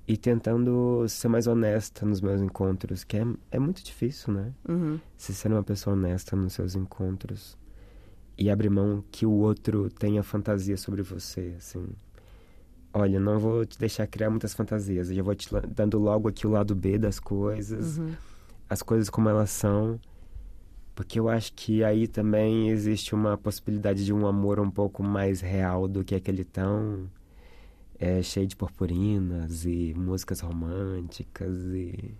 E 0.07 0.17
tentando 0.17 1.05
ser 1.07 1.27
mais 1.29 1.47
honesta 1.47 2.05
nos 2.05 2.19
meus 2.21 2.41
encontros, 2.41 3.03
que 3.03 3.17
é, 3.17 3.25
é 3.51 3.59
muito 3.59 3.83
difícil, 3.83 4.33
né? 4.33 4.51
Se 5.15 5.33
ser 5.33 5.51
uma 5.51 5.63
pessoa 5.63 5.95
honesta 5.95 6.35
nos 6.35 6.53
seus 6.53 6.75
encontros. 6.75 7.57
E 8.37 8.49
abrir 8.49 8.69
mão 8.69 9.03
que 9.11 9.25
o 9.25 9.31
outro 9.31 9.89
tenha 9.89 10.23
fantasia 10.23 10.75
sobre 10.75 11.01
você, 11.01 11.53
assim. 11.57 11.85
Olha, 12.93 13.19
não 13.19 13.39
vou 13.39 13.65
te 13.65 13.79
deixar 13.79 14.05
criar 14.07 14.29
muitas 14.29 14.53
fantasias. 14.53 15.09
Eu 15.09 15.15
já 15.15 15.23
vou 15.23 15.35
te 15.35 15.47
dando 15.69 15.97
logo 15.97 16.27
aqui 16.27 16.45
o 16.45 16.49
lado 16.49 16.75
B 16.75 16.97
das 16.97 17.19
coisas. 17.19 17.97
As 18.69 18.81
coisas 18.81 19.09
como 19.09 19.29
elas 19.29 19.49
são. 19.51 19.99
Porque 20.93 21.17
eu 21.19 21.29
acho 21.29 21.53
que 21.53 21.83
aí 21.85 22.05
também 22.07 22.69
existe 22.69 23.15
uma 23.15 23.37
possibilidade 23.37 24.03
de 24.03 24.11
um 24.11 24.27
amor 24.27 24.59
um 24.59 24.69
pouco 24.69 25.01
mais 25.01 25.39
real 25.39 25.87
do 25.87 26.03
que 26.03 26.13
aquele 26.15 26.43
tão 26.43 27.09
é, 28.01 28.21
cheio 28.23 28.47
de 28.47 28.55
purpurinas 28.55 29.63
e 29.63 29.93
músicas 29.95 30.39
românticas 30.39 31.55
e 31.67 32.17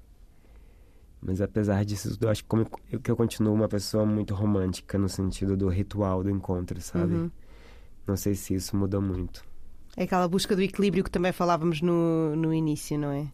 mas 1.20 1.41
apesar 1.41 1.84
disso 1.86 2.17
eu 2.20 2.30
acho 2.30 2.44
que, 2.44 2.50
como 2.50 2.67
eu, 2.91 3.00
que 3.00 3.12
eu 3.12 3.15
continuo 3.15 3.54
uma 3.54 3.67
pessoa 3.67 4.06
muito 4.06 4.34
romântica 4.34 4.98
no 4.98 5.10
sentido 5.10 5.58
do 5.58 5.67
ritual 5.70 6.24
do 6.24 6.30
encontro, 6.30 6.80
sabe? 6.82 7.32
Não 8.08 8.17
sei 8.17 8.34
se 8.34 8.56
isso 8.56 8.76
mudou 8.76 9.02
muito. 9.02 9.46
É 9.96 10.04
aquela 10.04 10.28
busca 10.28 10.56
do 10.56 10.62
equilíbrio 10.62 11.04
que 11.04 11.12
também 11.12 11.32
falávamos 11.32 11.82
no, 11.82 12.36
no 12.36 12.52
início, 12.52 12.98
não 12.98 13.12
é? 13.12 13.32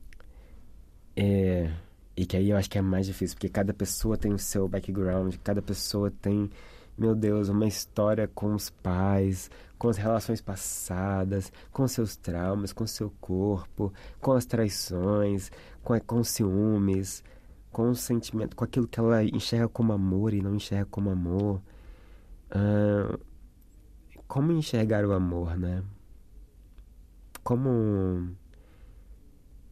É, 1.15 1.71
e 2.15 2.25
que 2.25 2.35
aí 2.35 2.49
eu 2.49 2.57
acho 2.57 2.69
que 2.69 2.77
é 2.77 2.81
mais 2.81 3.05
difícil, 3.05 3.35
porque 3.35 3.47
cada 3.47 3.73
pessoa 3.73 4.17
tem 4.17 4.33
o 4.33 4.39
seu 4.39 4.67
background, 4.67 5.35
cada 5.43 5.61
pessoa 5.61 6.11
tem, 6.11 6.49
meu 6.97 7.13
Deus, 7.15 7.49
uma 7.49 7.67
história 7.67 8.27
com 8.27 8.55
os 8.55 8.69
pais, 8.69 9.51
com 9.77 9.89
as 9.89 9.97
relações 9.97 10.41
passadas, 10.41 11.51
com 11.71 11.87
seus 11.87 12.15
traumas, 12.15 12.73
com 12.73 12.87
seu 12.87 13.11
corpo, 13.21 13.93
com 14.19 14.33
as 14.33 14.45
traições, 14.45 15.51
com, 15.83 15.99
com 16.01 16.23
ciúmes, 16.23 17.23
com 17.71 17.89
o 17.91 17.95
sentimento, 17.95 18.55
com 18.55 18.63
aquilo 18.63 18.87
que 18.87 18.99
ela 18.99 19.23
enxerga 19.23 19.67
como 19.69 19.93
amor 19.93 20.33
e 20.33 20.41
não 20.41 20.55
enxerga 20.55 20.87
como 20.87 21.09
amor. 21.11 21.61
Ah, 22.49 23.17
como 24.27 24.51
enxergar 24.51 25.05
o 25.05 25.13
amor, 25.13 25.57
né? 25.57 25.83
Como 27.43 28.35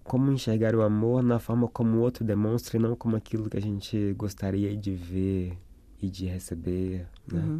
como 0.03 0.31
enxergar 0.31 0.75
o 0.75 0.83
amor 0.83 1.23
na 1.23 1.39
forma 1.39 1.67
como 1.67 1.97
o 1.97 2.01
outro 2.01 2.23
demonstra 2.23 2.77
e 2.77 2.79
não 2.79 2.95
como 2.95 3.15
aquilo 3.15 3.49
que 3.49 3.57
a 3.57 3.61
gente 3.61 4.13
gostaria 4.13 4.77
de 4.77 4.93
ver 4.93 5.57
e 6.01 6.09
de 6.09 6.25
receber, 6.25 7.07
né? 7.31 7.59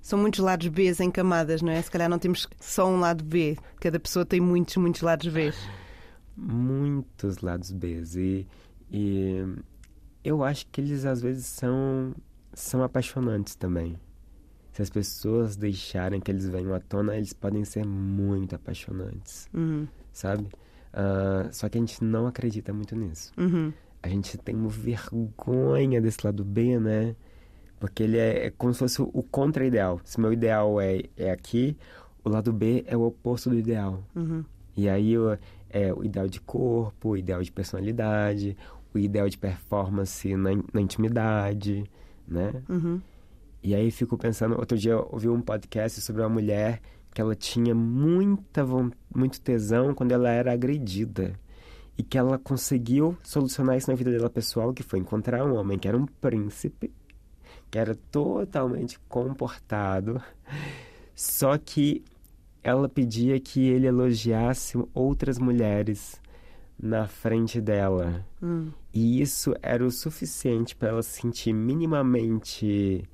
São 0.00 0.18
muitos 0.18 0.40
lados 0.40 0.68
B 0.68 0.92
em 1.00 1.10
camadas, 1.10 1.62
não 1.62 1.72
é? 1.72 1.80
Se 1.80 1.90
calhar 1.90 2.08
não 2.10 2.18
temos 2.18 2.46
só 2.60 2.86
um 2.86 3.00
lado 3.00 3.24
B. 3.24 3.56
Cada 3.80 3.98
pessoa 3.98 4.24
tem 4.26 4.38
muitos, 4.40 4.76
muitos 4.76 5.00
lados 5.00 5.26
B. 5.32 5.52
Muitos 6.36 7.38
lados 7.38 7.70
B 7.70 8.02
e, 8.02 8.46
e 8.90 9.46
eu 10.24 10.42
acho 10.42 10.66
que 10.66 10.80
eles 10.80 11.04
às 11.04 11.22
vezes 11.22 11.46
são 11.46 12.14
são 12.52 12.82
apaixonantes 12.82 13.54
também. 13.54 13.98
Se 14.72 14.82
as 14.82 14.90
pessoas 14.90 15.56
deixarem 15.56 16.20
que 16.20 16.30
eles 16.30 16.48
venham 16.48 16.74
à 16.74 16.80
tona, 16.80 17.16
eles 17.16 17.32
podem 17.32 17.64
ser 17.64 17.86
muito 17.86 18.54
apaixonantes, 18.56 19.48
Uhum. 19.54 19.86
sabe? 20.12 20.48
Ah, 20.92 21.48
só 21.52 21.68
que 21.68 21.78
a 21.78 21.80
gente 21.80 22.02
não 22.02 22.26
acredita 22.26 22.72
muito 22.72 22.96
nisso. 22.96 23.32
Uhum. 23.38 23.72
A 24.04 24.08
gente 24.08 24.36
tem 24.36 24.54
uma 24.54 24.68
vergonha 24.68 25.98
desse 25.98 26.18
lado 26.22 26.44
B, 26.44 26.78
né? 26.78 27.16
Porque 27.80 28.02
ele 28.02 28.18
é, 28.18 28.46
é 28.46 28.50
como 28.50 28.74
se 28.74 28.80
fosse 28.80 29.00
o 29.00 29.22
contra-ideal. 29.22 29.98
Se 30.04 30.20
meu 30.20 30.30
ideal 30.30 30.78
é, 30.78 31.04
é 31.16 31.30
aqui, 31.30 31.74
o 32.22 32.28
lado 32.28 32.52
B 32.52 32.84
é 32.86 32.94
o 32.94 33.02
oposto 33.02 33.48
do 33.48 33.58
ideal. 33.58 34.04
Uhum. 34.14 34.44
E 34.76 34.90
aí 34.90 35.14
é 35.70 35.92
o 35.94 36.04
ideal 36.04 36.28
de 36.28 36.38
corpo, 36.38 37.10
o 37.10 37.16
ideal 37.16 37.42
de 37.42 37.50
personalidade, 37.50 38.54
o 38.92 38.98
ideal 38.98 39.26
de 39.26 39.38
performance 39.38 40.36
na, 40.36 40.50
na 40.70 40.82
intimidade, 40.82 41.84
né? 42.28 42.52
Uhum. 42.68 43.00
E 43.62 43.74
aí 43.74 43.90
fico 43.90 44.18
pensando, 44.18 44.58
outro 44.58 44.76
dia 44.76 44.92
eu 44.92 45.08
ouvi 45.10 45.30
um 45.30 45.40
podcast 45.40 45.98
sobre 46.02 46.20
uma 46.20 46.28
mulher 46.28 46.82
que 47.14 47.22
ela 47.22 47.34
tinha 47.34 47.74
muita 47.74 48.66
muito 49.14 49.40
tesão 49.40 49.94
quando 49.94 50.12
ela 50.12 50.28
era 50.28 50.52
agredida 50.52 51.32
e 51.96 52.02
que 52.02 52.18
ela 52.18 52.38
conseguiu 52.38 53.16
solucionar 53.22 53.76
isso 53.76 53.90
na 53.90 53.96
vida 53.96 54.10
dela 54.10 54.30
pessoal, 54.30 54.72
que 54.72 54.82
foi 54.82 54.98
encontrar 54.98 55.44
um 55.44 55.54
homem 55.54 55.78
que 55.78 55.86
era 55.86 55.96
um 55.96 56.06
príncipe, 56.06 56.92
que 57.70 57.78
era 57.78 57.94
totalmente 58.10 58.98
comportado, 59.08 60.20
só 61.14 61.56
que 61.56 62.04
ela 62.62 62.88
pedia 62.88 63.38
que 63.38 63.68
ele 63.68 63.86
elogiasse 63.86 64.76
outras 64.94 65.38
mulheres 65.38 66.20
na 66.80 67.06
frente 67.06 67.60
dela. 67.60 68.26
Hum. 68.42 68.70
E 68.92 69.20
isso 69.20 69.54
era 69.62 69.84
o 69.84 69.90
suficiente 69.90 70.74
para 70.74 70.88
ela 70.88 71.02
se 71.02 71.20
sentir 71.20 71.52
minimamente 71.52 73.04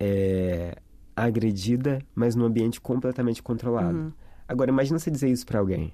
é, 0.00 0.76
agredida, 1.14 2.00
mas 2.14 2.34
num 2.34 2.44
ambiente 2.44 2.80
completamente 2.80 3.42
controlado. 3.42 3.98
Uhum. 3.98 4.12
Agora, 4.46 4.70
imagina 4.70 4.98
você 4.98 5.10
dizer 5.10 5.28
isso 5.28 5.44
para 5.44 5.58
alguém. 5.58 5.92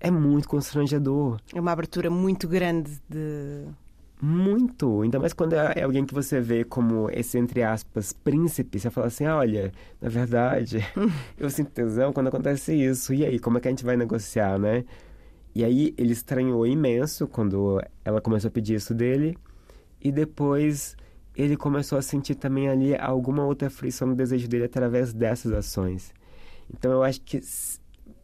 É 0.00 0.10
muito 0.10 0.48
constrangedor. 0.48 1.40
É 1.54 1.60
uma 1.60 1.72
abertura 1.72 2.10
muito 2.10 2.46
grande 2.46 3.00
de. 3.08 3.64
Muito. 4.20 5.02
Ainda 5.02 5.18
mais 5.18 5.32
quando 5.32 5.54
é 5.54 5.82
alguém 5.82 6.04
que 6.04 6.14
você 6.14 6.40
vê 6.40 6.64
como 6.64 7.08
esse, 7.10 7.38
entre 7.38 7.62
aspas, 7.62 8.12
príncipe. 8.12 8.78
Você 8.78 8.90
fala 8.90 9.08
assim: 9.08 9.26
ah, 9.26 9.36
olha, 9.36 9.72
na 10.00 10.08
verdade, 10.08 10.78
eu 11.38 11.50
sinto 11.50 11.70
tesão 11.70 12.12
quando 12.12 12.28
acontece 12.28 12.74
isso. 12.74 13.12
E 13.12 13.24
aí, 13.24 13.38
como 13.38 13.58
é 13.58 13.60
que 13.60 13.68
a 13.68 13.70
gente 13.70 13.84
vai 13.84 13.96
negociar, 13.96 14.58
né? 14.58 14.84
E 15.54 15.64
aí 15.64 15.94
ele 15.98 16.12
estranhou 16.12 16.66
imenso 16.66 17.26
quando 17.26 17.82
ela 18.04 18.20
começou 18.20 18.48
a 18.48 18.52
pedir 18.52 18.74
isso 18.74 18.94
dele. 18.94 19.36
E 20.00 20.12
depois 20.12 20.96
ele 21.34 21.56
começou 21.56 21.98
a 21.98 22.02
sentir 22.02 22.34
também 22.34 22.68
ali 22.68 22.96
alguma 22.96 23.44
outra 23.44 23.70
frição 23.70 24.08
no 24.08 24.14
desejo 24.14 24.48
dele 24.48 24.64
através 24.64 25.12
dessas 25.12 25.52
ações. 25.52 26.12
Então 26.72 26.92
eu 26.92 27.02
acho 27.02 27.20
que 27.20 27.40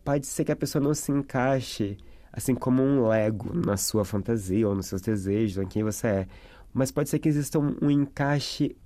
pode 0.05 0.27
ser 0.27 0.45
que 0.45 0.53
a 0.53 0.57
pessoa 0.57 0.83
não 0.83 0.95
se 0.95 1.11
encaixe 1.11 1.97
assim 2.33 2.55
como 2.55 2.83
um 2.83 3.07
lego 3.07 3.55
na 3.55 3.77
sua 3.77 4.05
fantasia 4.05 4.69
ou 4.69 4.75
nos 4.75 4.87
seus 4.87 5.01
desejos, 5.01 5.63
em 5.63 5.69
quem 5.69 5.85
você 5.85 6.07
é. 6.09 6.27
Mas 6.73 6.91
pode 6.91 7.09
ser 7.09 7.21
que 7.21 7.29
exista 7.29 7.61
um, 7.61 7.77
um 7.81 7.89
encaixe 7.89 8.77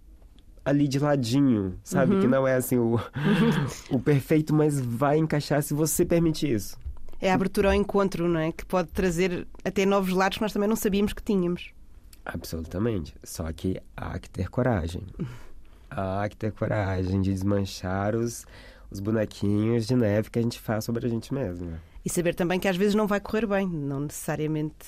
ali 0.62 0.86
de 0.86 0.98
ladinho, 0.98 1.78
sabe? 1.82 2.14
Uhum. 2.14 2.20
Que 2.20 2.26
não 2.26 2.46
é 2.46 2.56
assim 2.56 2.76
o, 2.76 3.00
o 3.90 3.98
perfeito, 3.98 4.54
mas 4.54 4.78
vai 4.78 5.16
encaixar 5.16 5.62
se 5.62 5.72
você 5.72 6.04
permitir 6.04 6.54
isso. 6.54 6.76
É 7.20 7.30
a 7.30 7.34
abertura 7.34 7.68
ao 7.68 7.74
encontro, 7.74 8.28
não 8.28 8.38
é? 8.38 8.52
Que 8.52 8.66
pode 8.66 8.88
trazer 8.90 9.48
até 9.64 9.86
novos 9.86 10.12
lados 10.12 10.36
que 10.36 10.42
nós 10.42 10.52
também 10.52 10.68
não 10.68 10.76
sabíamos 10.76 11.14
que 11.14 11.22
tínhamos. 11.22 11.72
Absolutamente. 12.26 13.14
Só 13.24 13.50
que 13.50 13.80
há 13.96 14.18
que 14.18 14.28
ter 14.28 14.48
coragem. 14.50 15.02
Há 15.90 16.28
que 16.28 16.36
ter 16.36 16.52
coragem 16.52 17.22
de 17.22 17.32
desmanchar 17.32 18.14
os, 18.14 18.46
os 18.90 19.00
bonequinhos 19.00 19.86
de 19.86 19.94
neve 19.94 20.30
que 20.30 20.38
a 20.38 20.42
gente 20.42 20.58
faz 20.58 20.84
sobre 20.84 21.06
a 21.06 21.08
gente 21.08 21.32
mesmo. 21.32 21.78
E 22.04 22.10
saber 22.10 22.34
também 22.34 22.58
que 22.58 22.68
às 22.68 22.76
vezes 22.76 22.94
não 22.94 23.06
vai 23.06 23.20
correr 23.20 23.46
bem, 23.46 23.68
não 23.68 24.00
necessariamente. 24.00 24.86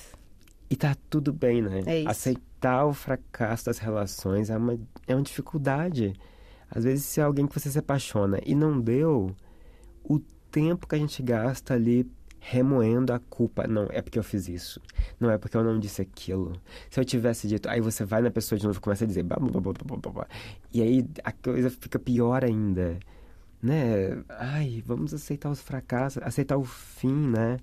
E 0.71 0.77
tá 0.77 0.97
tudo 1.09 1.33
bem, 1.33 1.61
né? 1.61 1.83
É 1.85 1.99
isso. 2.01 2.09
Aceitar 2.09 2.87
o 2.87 2.93
fracasso 2.93 3.67
das 3.67 3.79
relações 3.79 4.51
é 4.51 4.57
uma, 4.57 4.79
é 5.07 5.15
uma 5.15 5.23
dificuldade. 5.23 6.15
Às 6.71 6.85
vezes, 6.85 7.05
se 7.05 7.21
é 7.21 7.25
alguém 7.25 7.47
que 7.47 7.59
você 7.59 7.69
se 7.69 7.79
apaixona 7.79 8.39
e 8.47 8.55
não 8.55 8.81
deu, 8.81 9.35
o 10.05 10.21
tempo 10.51 10.87
que 10.87 10.95
a 10.95 10.99
gente 10.99 11.23
gasta 11.23 11.75
ali 11.75 12.09
remoendo 12.39 13.13
a 13.13 13.19
culpa. 13.19 13.67
Não, 13.67 13.87
é 13.91 14.01
porque 14.01 14.19
eu 14.19 14.25
fiz 14.25 14.49
isso. 14.49 14.81
Não 15.21 15.31
é 15.31 15.37
porque 15.37 15.57
eu 15.57 15.63
não 15.63 15.79
disse 15.79 16.01
aquilo. 16.01 16.53
Se 16.89 16.99
eu 16.99 17.05
tivesse 17.05 17.47
dito, 17.47 17.69
aí 17.69 17.81
você 17.81 18.05
vai 18.05 18.23
na 18.23 18.31
pessoa 18.31 18.59
de 18.59 18.65
novo 18.65 18.79
e 18.79 18.81
começa 18.81 19.05
a 19.05 19.07
dizer 19.07 19.23
blá, 19.23 19.37
blá, 19.37 19.61
blá, 19.61 19.73
blá, 19.73 19.97
blá, 19.97 20.13
blá. 20.13 20.27
E 20.73 20.81
aí 20.81 21.07
a 21.23 21.33
coisa 21.33 21.69
fica 21.69 21.99
pior 21.99 22.45
ainda. 22.45 22.99
Né? 23.63 24.23
Ai, 24.29 24.83
vamos 24.87 25.13
aceitar 25.13 25.51
os 25.51 25.61
fracassos, 25.61 26.23
aceitar 26.23 26.57
o 26.57 26.65
fim, 26.65 27.29
né? 27.29 27.59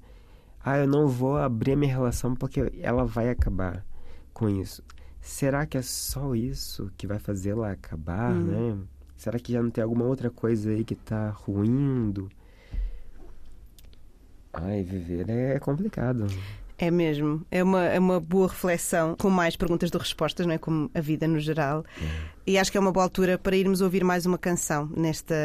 Ah, 0.64 0.78
eu 0.78 0.88
não 0.88 1.08
vou 1.08 1.38
abrir 1.38 1.72
a 1.74 1.76
minha 1.76 1.92
relação 1.94 2.36
porque 2.36 2.72
ela 2.82 3.06
vai 3.06 3.30
acabar 3.30 3.84
com 4.34 4.48
isso. 4.50 4.84
Será 5.22 5.66
que 5.66 5.78
é 5.78 5.82
só 5.82 6.36
isso 6.36 6.92
que 6.98 7.08
vai 7.08 7.20
fazer 7.20 7.52
ela 7.52 7.72
acabar, 7.72 8.32
Hum. 8.34 8.44
né? 8.44 8.84
Será 9.16 9.40
que 9.40 9.52
já 9.54 9.62
não 9.64 9.72
tem 9.72 9.84
alguma 9.84 10.06
outra 10.06 10.30
coisa 10.30 10.70
aí 10.70 10.84
que 10.84 10.94
tá 10.96 11.30
ruindo? 11.32 12.30
Ai, 14.54 14.84
viver 14.84 15.30
é 15.30 15.60
complicado. 15.60 16.28
É 16.78 16.92
mesmo. 16.92 17.46
É 17.50 17.64
uma, 17.64 17.86
é 17.86 17.98
uma 17.98 18.20
boa 18.20 18.48
reflexão, 18.48 19.16
com 19.16 19.30
mais 19.30 19.56
perguntas 19.56 19.90
do 19.90 19.98
que 19.98 20.06
respostas, 20.06 20.46
não 20.46 20.54
é? 20.54 20.58
Como 20.58 20.92
a 20.94 21.02
vida 21.02 21.28
no 21.28 21.40
geral. 21.40 21.84
E 22.46 22.58
acho 22.58 22.72
que 22.72 22.78
é 22.78 22.82
uma 22.82 22.92
boa 22.92 23.04
altura 23.04 23.38
para 23.38 23.56
irmos 23.56 23.82
ouvir 23.82 24.04
mais 24.04 24.26
uma 24.26 24.38
canção 24.38 24.90
nesta, 24.96 25.36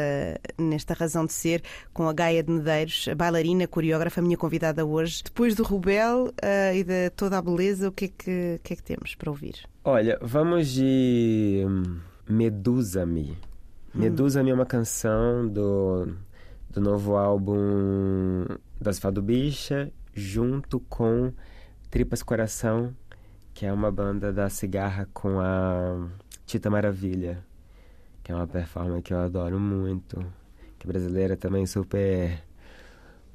nesta 0.57 0.93
razão 0.93 1.25
de 1.25 1.33
ser, 1.33 1.63
com 1.91 2.07
a 2.07 2.13
Gaia 2.13 2.43
de 2.43 2.51
Medeiros, 2.51 3.07
a 3.11 3.15
bailarina, 3.15 3.67
coreógrafa, 3.67 4.21
minha 4.21 4.37
convidada 4.37 4.85
hoje. 4.85 5.23
Depois 5.23 5.55
do 5.55 5.63
Rubel 5.63 6.31
ah, 6.41 6.73
e 6.73 6.83
de 6.83 7.09
toda 7.09 7.37
a 7.37 7.41
beleza, 7.41 7.89
o 7.89 7.91
que 7.91 8.05
é 8.05 8.07
que, 8.07 8.59
que, 8.63 8.73
é 8.73 8.75
que 8.75 8.83
temos 8.83 9.15
para 9.15 9.29
ouvir? 9.29 9.55
Olha, 9.83 10.17
vamos 10.21 10.69
de 10.69 11.63
hum, 11.67 11.99
Medusa-me. 12.29 13.37
Medusa-me 13.93 14.49
é 14.49 14.53
uma 14.53 14.65
canção 14.65 15.47
do, 15.47 16.07
do 16.69 16.81
novo 16.81 17.17
álbum 17.17 18.45
das 18.79 18.97
Fado 18.97 19.21
Bicha, 19.21 19.91
junto 20.13 20.79
com 20.79 21.31
Tripas 21.89 22.23
Coração, 22.23 22.95
que 23.53 23.65
é 23.65 23.73
uma 23.73 23.91
banda 23.91 24.31
da 24.31 24.49
Cigarra 24.49 25.07
com 25.13 25.39
a 25.39 26.07
Tita 26.45 26.69
Maravilha, 26.69 27.43
que 28.23 28.31
é 28.31 28.35
uma 28.35 28.47
performance 28.47 29.03
que 29.03 29.13
eu 29.13 29.19
adoro 29.19 29.59
muito, 29.59 30.25
que 30.79 30.87
é 30.87 30.91
brasileira 30.91 31.35
também 31.37 31.65
super 31.65 32.41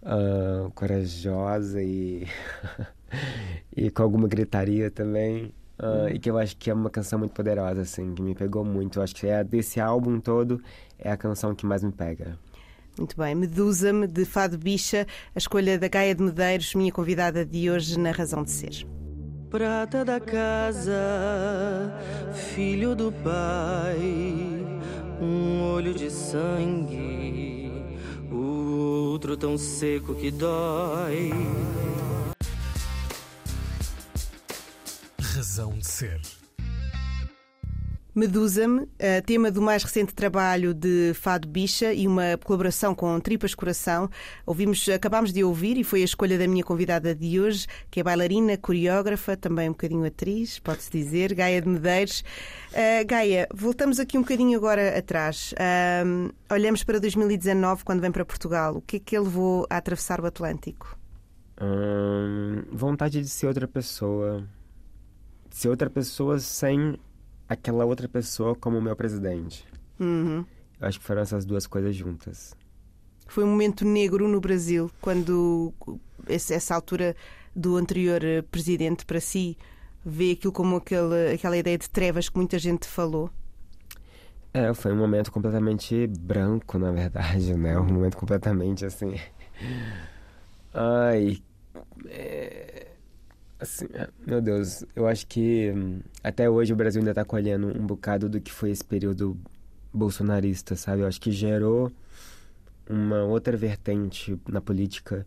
ah, 0.02 0.70
corajosa 0.74 1.82
e, 1.82 2.26
e 3.76 3.90
com 3.90 4.02
alguma 4.02 4.28
gritaria 4.28 4.90
também. 4.90 5.52
Ah, 5.78 6.08
E 6.10 6.18
que 6.18 6.30
eu 6.30 6.38
acho 6.38 6.56
que 6.56 6.70
é 6.70 6.74
uma 6.74 6.90
canção 6.90 7.18
muito 7.18 7.32
poderosa, 7.32 7.82
assim, 7.82 8.14
que 8.14 8.22
me 8.22 8.34
pegou 8.34 8.64
muito. 8.64 8.98
Eu 8.98 9.02
acho 9.02 9.14
que 9.14 9.26
é 9.26 9.44
desse 9.44 9.80
álbum 9.80 10.20
todo, 10.20 10.60
é 10.98 11.10
a 11.10 11.16
canção 11.16 11.54
que 11.54 11.66
mais 11.66 11.82
me 11.84 11.92
pega. 11.92 12.38
Muito 12.98 13.16
bem, 13.16 13.32
Medusa-me, 13.32 14.08
de 14.08 14.24
Fado 14.24 14.58
Bicha, 14.58 15.06
a 15.32 15.38
escolha 15.38 15.78
da 15.78 15.86
Gaia 15.86 16.14
de 16.14 16.22
Medeiros, 16.22 16.74
minha 16.74 16.90
convidada 16.90 17.46
de 17.46 17.70
hoje 17.70 17.96
na 17.96 18.10
Razão 18.10 18.42
de 18.42 18.50
Ser. 18.50 18.84
Prata 19.48 20.04
da 20.04 20.18
casa, 20.18 21.94
filho 22.34 22.96
do 22.96 23.12
pai, 23.12 24.00
um 25.20 25.62
olho 25.62 25.94
de 25.94 26.10
sangue, 26.10 27.72
o 28.32 29.12
outro 29.12 29.36
tão 29.36 29.56
seco 29.56 30.14
que 30.16 30.32
dói. 30.32 31.30
Razão 35.20 35.78
de 35.78 35.86
ser. 35.86 36.20
Medusa-me, 38.18 38.88
eh, 38.98 39.20
tema 39.20 39.48
do 39.48 39.62
mais 39.62 39.84
recente 39.84 40.12
trabalho 40.12 40.74
de 40.74 41.12
Fado 41.14 41.46
Bicha 41.46 41.94
e 41.94 42.04
uma 42.04 42.36
colaboração 42.42 42.92
com 42.92 43.20
Tripas 43.20 43.54
Coração. 43.54 44.10
Ouvimos, 44.44 44.88
acabámos 44.88 45.32
de 45.32 45.44
ouvir 45.44 45.78
e 45.78 45.84
foi 45.84 46.02
a 46.02 46.04
escolha 46.04 46.36
da 46.36 46.48
minha 46.48 46.64
convidada 46.64 47.14
de 47.14 47.38
hoje, 47.38 47.68
que 47.88 48.00
é 48.00 48.02
bailarina, 48.02 48.56
coreógrafa, 48.56 49.36
também 49.36 49.68
um 49.68 49.72
bocadinho 49.72 50.04
atriz, 50.04 50.58
pode-se 50.58 50.90
dizer, 50.90 51.32
Gaia 51.32 51.62
de 51.62 51.68
Medeiros. 51.68 52.24
Eh, 52.72 53.04
Gaia, 53.04 53.46
voltamos 53.54 54.00
aqui 54.00 54.18
um 54.18 54.22
bocadinho 54.22 54.58
agora 54.58 54.98
atrás. 54.98 55.54
Ahm, 55.56 56.30
olhamos 56.50 56.82
para 56.82 56.98
2019, 56.98 57.84
quando 57.84 58.00
vem 58.00 58.10
para 58.10 58.24
Portugal. 58.24 58.78
O 58.78 58.82
que 58.82 58.96
é 58.96 58.98
que 58.98 59.16
ele 59.16 59.26
levou 59.26 59.64
a 59.70 59.76
atravessar 59.76 60.20
o 60.20 60.26
Atlântico? 60.26 60.98
Hum, 61.62 62.64
vontade 62.72 63.22
de 63.22 63.28
ser 63.28 63.46
outra 63.46 63.68
pessoa. 63.68 64.42
Ser 65.50 65.68
outra 65.68 65.88
pessoa 65.88 66.40
sem 66.40 66.98
aquela 67.48 67.84
outra 67.84 68.08
pessoa 68.08 68.54
como 68.54 68.80
meu 68.80 68.94
presidente. 68.94 69.64
Uhum. 69.98 70.44
Eu 70.80 70.88
acho 70.88 70.98
que 71.00 71.04
foram 71.04 71.22
essas 71.22 71.44
duas 71.44 71.66
coisas 71.66 71.94
juntas. 71.94 72.54
Foi 73.26 73.44
um 73.44 73.48
momento 73.48 73.84
negro 73.84 74.28
no 74.28 74.40
Brasil, 74.40 74.90
quando 75.00 75.72
essa 76.26 76.74
altura 76.74 77.16
do 77.54 77.76
anterior 77.76 78.22
eh, 78.22 78.42
presidente 78.42 79.04
para 79.04 79.20
si 79.20 79.56
vê 80.04 80.32
aquilo 80.32 80.52
como 80.52 80.76
aquele, 80.76 81.32
aquela 81.34 81.56
ideia 81.56 81.76
de 81.76 81.90
trevas 81.90 82.28
que 82.28 82.36
muita 82.36 82.58
gente 82.58 82.86
falou. 82.86 83.30
É, 84.54 84.72
foi 84.72 84.92
um 84.92 84.96
momento 84.96 85.30
completamente 85.30 86.06
branco, 86.06 86.78
na 86.78 86.90
verdade, 86.90 87.54
né? 87.54 87.78
Um 87.78 87.84
momento 87.84 88.16
completamente 88.16 88.86
assim. 88.86 89.14
Ai. 90.72 91.42
é, 92.06 92.87
Assim, 93.60 93.86
é, 93.92 94.08
meu 94.26 94.40
Deus, 94.40 94.84
eu 94.94 95.06
acho 95.06 95.26
que 95.26 95.72
hum, 95.74 96.00
até 96.22 96.48
hoje 96.48 96.72
o 96.72 96.76
Brasil 96.76 97.00
ainda 97.00 97.10
está 97.10 97.24
colhendo 97.24 97.68
um 97.68 97.86
bocado 97.86 98.28
do 98.28 98.40
que 98.40 98.52
foi 98.52 98.70
esse 98.70 98.84
período 98.84 99.36
bolsonarista, 99.92 100.76
sabe? 100.76 101.02
Eu 101.02 101.06
acho 101.06 101.20
que 101.20 101.32
gerou 101.32 101.90
uma 102.88 103.24
outra 103.24 103.56
vertente 103.56 104.38
na 104.48 104.60
política 104.60 105.26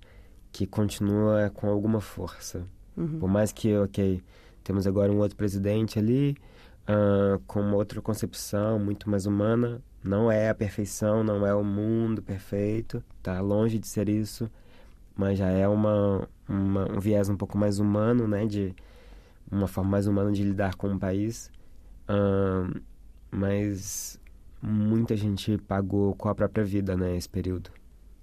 que 0.52 0.65
continua 0.65 1.52
com 1.54 1.67
alguma 1.67 2.02
força. 2.02 2.65
Uhum. 2.96 3.20
Por 3.20 3.30
mais 3.30 3.52
que, 3.52 3.76
ok, 3.78 4.22
temos 4.63 4.88
agora 4.88 5.12
um 5.12 5.17
outro 5.20 5.36
presidente 5.38 6.00
ali, 6.00 6.38
uh, 6.84 7.39
com 7.48 7.62
uma 7.62 7.76
outra 7.76 8.02
concepção 8.02 8.80
muito 8.80 9.10
mais 9.10 9.26
humana, 9.26 9.82
não 10.04 10.32
é 10.32 10.50
a 10.50 10.56
perfeição, 10.56 11.24
não 11.24 11.46
é 11.46 11.54
o 11.54 11.63
mundo 11.63 12.22
perfeito, 12.22 13.04
está 13.17 13.39
longe 13.39 13.78
de 13.78 13.88
ser 13.88 14.10
isso, 14.10 14.50
mas 15.15 15.38
já 15.38 15.50
é 15.50 15.67
uma, 15.67 16.28
uma, 16.52 16.92
um 16.92 17.00
viés 17.00 17.30
um 17.30 17.38
pouco 17.38 17.58
mais 17.58 17.80
humano, 17.80 18.28
né? 18.28 18.46
De 18.46 18.76
uma 19.52 19.68
forma 19.68 19.92
mais 19.92 20.08
humana 20.08 20.32
de 20.32 20.44
lidar 20.44 20.76
com 20.76 20.94
o 20.94 21.00
país. 21.00 21.52
Uh, 22.10 22.82
mas 23.30 24.20
muita 24.62 25.16
gente 25.16 25.58
pagou 25.58 26.14
com 26.16 26.30
a 26.30 26.36
própria 26.36 26.64
vida, 26.64 26.96
né? 26.96 27.16
Esse 27.16 27.30
período. 27.30 27.72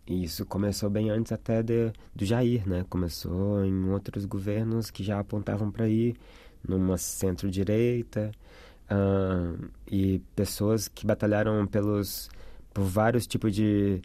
E 0.07 0.25
isso 0.25 0.47
começou 0.47 0.89
bem 0.89 1.11
antes 1.11 1.33
até 1.33 1.63
de, 1.63 1.93
do 2.15 2.25
Jair, 2.25 2.67
né? 2.69 2.85
Começou 2.89 3.65
em 3.65 3.91
outros 3.91 4.25
governos 4.25 4.91
que 4.91 5.03
já 5.03 5.19
apontavam 5.19 5.71
para 5.71 5.89
ir 5.89 6.17
numa 6.67 6.97
centro-direita 6.97 8.33
uh, 8.91 9.69
e 9.91 10.21
pessoas 10.35 10.89
que 10.89 11.07
batalharam 11.07 11.67
pelos 11.67 12.31
por 12.73 12.85
vários 12.85 13.27
tipos 13.27 13.55
de, 13.55 14.01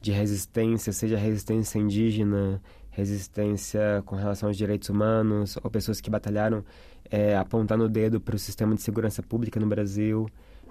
de 0.00 0.10
resistência, 0.10 0.92
seja 0.92 1.16
resistência 1.16 1.78
indígena, 1.78 2.60
resistência 2.96 4.02
com 4.06 4.16
relação 4.16 4.48
aos 4.48 4.56
direitos 4.56 4.88
humanos, 4.88 5.58
ou 5.62 5.70
pessoas 5.70 6.00
que 6.00 6.08
batalharam 6.08 6.64
é, 7.10 7.36
apontando 7.36 7.84
o 7.84 7.88
dedo 7.88 8.18
para 8.18 8.34
o 8.34 8.38
sistema 8.38 8.74
de 8.74 8.80
segurança 8.80 9.22
pública 9.22 9.60
no 9.60 9.66
Brasil, 9.66 10.26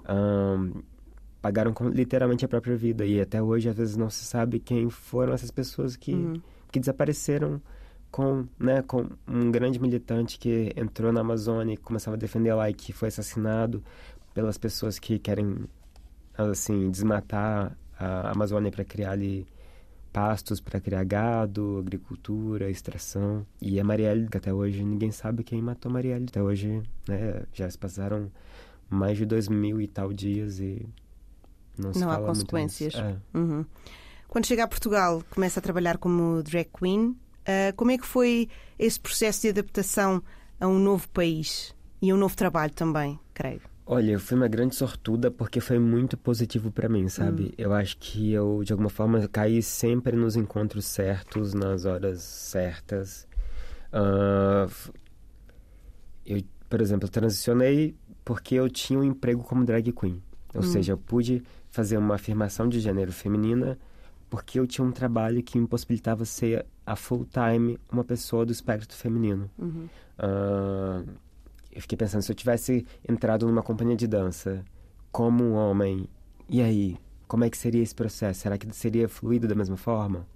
um, 0.08 0.82
pagaram 1.40 1.72
com, 1.72 1.88
literalmente 1.88 2.44
a 2.44 2.48
própria 2.48 2.76
vida. 2.76 3.06
E 3.06 3.20
até 3.20 3.40
hoje, 3.40 3.68
às 3.68 3.76
vezes, 3.76 3.96
não 3.96 4.10
se 4.10 4.24
sabe 4.24 4.58
quem 4.58 4.90
foram 4.90 5.32
essas 5.32 5.52
pessoas 5.52 5.94
que, 5.94 6.12
uhum. 6.12 6.42
que 6.72 6.80
desapareceram 6.80 7.62
com, 8.10 8.44
né, 8.58 8.82
com 8.82 9.06
um 9.28 9.50
grande 9.52 9.80
militante 9.80 10.36
que 10.36 10.72
entrou 10.76 11.12
na 11.12 11.20
Amazônia 11.20 11.74
e 11.74 11.76
começava 11.76 12.16
a 12.16 12.18
defender 12.18 12.52
lá 12.54 12.68
e 12.68 12.74
que 12.74 12.92
foi 12.92 13.06
assassinado 13.06 13.84
pelas 14.34 14.58
pessoas 14.58 14.98
que 14.98 15.16
querem, 15.20 15.64
assim, 16.36 16.90
desmatar 16.90 17.76
a 17.96 18.32
Amazônia 18.32 18.72
para 18.72 18.84
criar 18.84 19.12
ali 19.12 19.46
pastos 20.16 20.60
para 20.60 20.80
criar 20.80 21.04
gado, 21.04 21.76
agricultura, 21.78 22.70
extração. 22.70 23.46
E 23.60 23.78
a 23.78 23.84
Marielle, 23.84 24.26
que 24.30 24.38
até 24.38 24.50
hoje 24.50 24.82
ninguém 24.82 25.12
sabe 25.12 25.44
quem 25.44 25.60
matou 25.60 25.90
a 25.90 25.92
Marielle. 25.92 26.24
Até 26.26 26.42
hoje, 26.42 26.82
né, 27.06 27.42
já 27.52 27.68
se 27.68 27.76
passaram 27.76 28.32
mais 28.88 29.18
de 29.18 29.26
dois 29.26 29.46
mil 29.46 29.78
e 29.78 29.86
tal 29.86 30.14
dias 30.14 30.58
e 30.58 30.88
não 31.76 31.92
se 31.92 32.00
Não 32.00 32.10
há 32.10 32.18
consequências. 32.18 32.94
É. 32.94 33.14
Uhum. 33.34 33.66
Quando 34.26 34.46
chega 34.46 34.64
a 34.64 34.66
Portugal, 34.66 35.22
começa 35.28 35.60
a 35.60 35.62
trabalhar 35.62 35.98
como 35.98 36.42
drag 36.42 36.70
queen. 36.72 37.08
Uh, 37.08 37.76
como 37.76 37.90
é 37.90 37.98
que 37.98 38.06
foi 38.06 38.48
esse 38.78 38.98
processo 38.98 39.42
de 39.42 39.50
adaptação 39.50 40.22
a 40.58 40.66
um 40.66 40.78
novo 40.78 41.06
país 41.10 41.74
e 42.00 42.10
a 42.10 42.14
um 42.14 42.18
novo 42.18 42.34
trabalho 42.34 42.72
também, 42.72 43.20
creio? 43.34 43.60
Olha, 43.88 44.12
eu 44.12 44.20
fui 44.20 44.36
uma 44.36 44.48
grande 44.48 44.74
sortuda 44.74 45.30
porque 45.30 45.60
foi 45.60 45.78
muito 45.78 46.16
positivo 46.16 46.72
para 46.72 46.88
mim, 46.88 47.08
sabe? 47.08 47.44
Hum. 47.44 47.52
Eu 47.56 47.72
acho 47.72 47.96
que 47.98 48.32
eu, 48.32 48.62
de 48.64 48.72
alguma 48.72 48.90
forma, 48.90 49.28
caí 49.28 49.62
sempre 49.62 50.16
nos 50.16 50.34
encontros 50.34 50.84
certos, 50.86 51.54
nas 51.54 51.84
horas 51.84 52.20
certas. 52.20 53.28
Uh, 53.92 54.92
eu, 56.26 56.42
por 56.68 56.80
exemplo, 56.80 57.08
transicionei 57.08 57.94
porque 58.24 58.56
eu 58.56 58.68
tinha 58.68 58.98
um 58.98 59.04
emprego 59.04 59.44
como 59.44 59.64
drag 59.64 59.92
queen. 59.92 60.20
Ou 60.52 60.62
hum. 60.62 60.64
seja, 60.64 60.92
eu 60.92 60.98
pude 60.98 61.44
fazer 61.70 61.96
uma 61.96 62.16
afirmação 62.16 62.68
de 62.68 62.80
gênero 62.80 63.12
feminina 63.12 63.78
porque 64.28 64.58
eu 64.58 64.66
tinha 64.66 64.84
um 64.84 64.90
trabalho 64.90 65.40
que 65.44 65.56
me 65.56 65.68
possibilitava 65.68 66.24
ser 66.24 66.66
a 66.84 66.96
full 66.96 67.24
time 67.26 67.78
uma 67.90 68.02
pessoa 68.02 68.44
do 68.44 68.50
espectro 68.50 68.96
feminino. 68.96 69.48
Uhum. 69.56 69.88
Uh, 70.18 71.08
eu 71.76 71.82
fiquei 71.82 71.96
pensando, 71.96 72.22
se 72.22 72.32
eu 72.32 72.34
tivesse 72.34 72.86
entrado 73.06 73.46
numa 73.46 73.62
companhia 73.62 73.94
de 73.94 74.06
dança 74.06 74.64
como 75.12 75.44
um 75.44 75.52
homem, 75.52 76.08
e 76.48 76.62
aí? 76.62 76.96
Como 77.28 77.44
é 77.44 77.50
que 77.50 77.58
seria 77.58 77.82
esse 77.82 77.94
processo? 77.94 78.40
Será 78.40 78.56
que 78.56 78.74
seria 78.74 79.08
fluido 79.08 79.46
da 79.46 79.54
mesma 79.54 79.76
forma? 79.76 80.26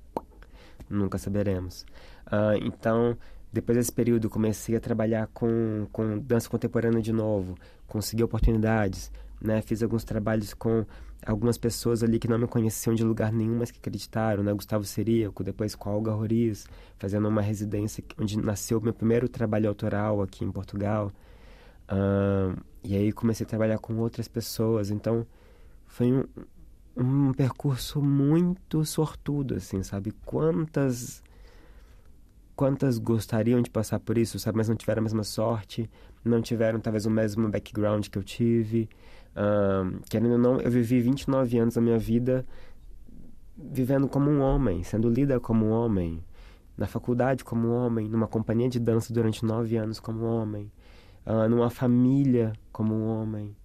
Nunca 0.89 1.17
saberemos. 1.17 1.87
Uh, 2.27 2.61
então, 2.63 3.17
depois 3.51 3.79
desse 3.79 3.93
período, 3.93 4.29
comecei 4.29 4.77
a 4.77 4.81
trabalhar 4.81 5.29
com, 5.29 5.87
com 5.91 6.19
dança 6.19 6.49
contemporânea 6.49 7.01
de 7.01 7.13
novo, 7.13 7.57
consegui 7.87 8.23
oportunidades, 8.23 9.11
né? 9.41 9.63
Fiz 9.63 9.83
alguns 9.83 10.05
trabalhos 10.05 10.53
com 10.53 10.85
algumas 11.25 11.57
pessoas 11.57 12.03
ali 12.03 12.19
que 12.19 12.29
não 12.29 12.39
me 12.39 12.47
conheciam 12.47 12.95
de 12.95 13.03
lugar 13.03 13.33
nenhum, 13.33 13.59
mas 13.59 13.71
que 13.71 13.79
acreditaram, 13.79 14.43
né? 14.43 14.53
Gustavo 14.53 14.85
Seríaco, 14.85 15.43
depois 15.43 15.75
com 15.75 15.89
Olga 15.91 16.13
Roriz, 16.13 16.67
fazendo 16.99 17.29
uma 17.29 17.41
residência 17.41 18.05
onde 18.19 18.37
nasceu 18.37 18.81
meu 18.81 18.93
primeiro 18.93 19.29
trabalho 19.29 19.69
autoral 19.69 20.21
aqui 20.21 20.45
em 20.45 20.53
Portugal. 20.53 21.11
E 22.83 22.97
aí 22.97 23.13
comecei 23.13 23.45
a 23.45 23.49
trabalhar 23.49 23.79
com 23.79 23.97
outras 23.99 24.29
pessoas. 24.29 24.91
Então, 24.91 25.27
foi 25.87 26.13
um, 26.13 26.25
um 26.97 27.33
percurso 27.33 28.01
muito 28.01 28.85
sortudo, 28.85 29.55
assim, 29.55 29.83
sabe? 29.83 30.13
Quantas 30.25 31.23
quantas 32.55 32.99
gostariam 32.99 33.63
de 33.63 33.71
passar 33.71 33.99
por 33.99 34.19
isso, 34.19 34.39
sabe? 34.39 34.59
Mas 34.59 34.69
não 34.69 34.77
tiveram 34.77 35.01
a 35.01 35.05
mesma 35.05 35.25
sorte, 35.25 35.91
não 36.23 36.43
tiveram 36.43 36.79
talvez 36.79 37.07
o 37.07 37.11
mesmo 37.11 37.49
background 37.49 38.07
que 38.09 38.19
eu 38.19 38.23
tive. 38.23 38.87
Uh, 39.31 39.99
querendo 40.11 40.33
ou 40.33 40.39
não, 40.39 40.61
eu 40.61 40.71
vivi 40.71 41.01
29 41.01 41.59
anos 41.59 41.75
da 41.77 41.81
minha 41.81 41.99
vida 41.99 42.45
vivendo 43.57 44.09
como 44.09 44.31
um 44.31 44.41
homem, 44.41 44.83
sendo 44.83 45.09
lida 45.09 45.39
como 45.39 45.67
um 45.67 45.71
homem, 45.71 46.23
na 46.77 46.87
faculdade 46.87 47.45
como 47.45 47.69
um 47.69 47.73
homem, 47.73 48.09
numa 48.09 48.27
companhia 48.27 48.69
de 48.69 48.79
dança 48.79 49.13
durante 49.13 49.45
nove 49.45 49.77
anos 49.77 50.01
como 50.01 50.25
um 50.25 50.27
homem, 50.27 50.71
uh, 51.27 51.49
numa 51.49 51.71
família 51.71 52.53
como 52.73 52.95
um 52.95 53.07
homem. 53.07 53.57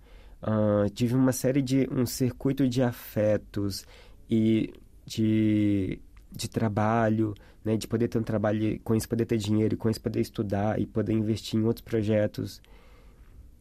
Uh, 0.41 0.89
tive 0.91 1.15
uma 1.15 1.31
série 1.31 1.61
de 1.61 1.87
um 1.91 2.05
circuito 2.05 2.67
de 2.67 2.81
afetos 2.81 3.85
e 4.29 4.73
de, 5.05 5.99
de 6.31 6.49
trabalho, 6.49 7.33
né, 7.63 7.77
de 7.77 7.87
poder 7.87 8.07
ter 8.07 8.19
um 8.19 8.23
trabalho, 8.23 8.79
com 8.83 8.93
isso 8.93 9.09
poder 9.09 9.25
ter 9.25 9.37
dinheiro, 9.37 9.75
com 9.75 9.89
isso 9.89 10.01
poder 10.01 10.21
estudar 10.21 10.79
e 10.79 10.85
poder 10.85 11.13
investir 11.13 11.59
em 11.59 11.63
outros 11.63 11.83
projetos 11.83 12.61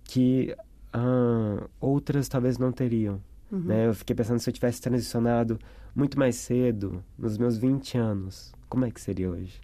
que 0.05 0.55
uh, 0.95 1.69
outras 1.81 2.29
talvez 2.29 2.59
não 2.59 2.71
teriam. 2.71 3.21
Uhum. 3.51 3.61
Né? 3.61 3.87
Eu 3.87 3.95
fiquei 3.95 4.15
pensando 4.15 4.39
se 4.39 4.49
eu 4.49 4.55
tivesse 4.55 4.81
transicionado 4.81 5.59
muito 5.95 6.19
mais 6.19 6.37
cedo, 6.37 7.05
nos 7.17 7.39
meus 7.39 7.57
20 7.57 7.97
anos, 7.97 8.53
como 8.69 8.85
é 8.85 8.91
que 8.91 9.01
seria 9.01 9.31
hoje? 9.31 9.61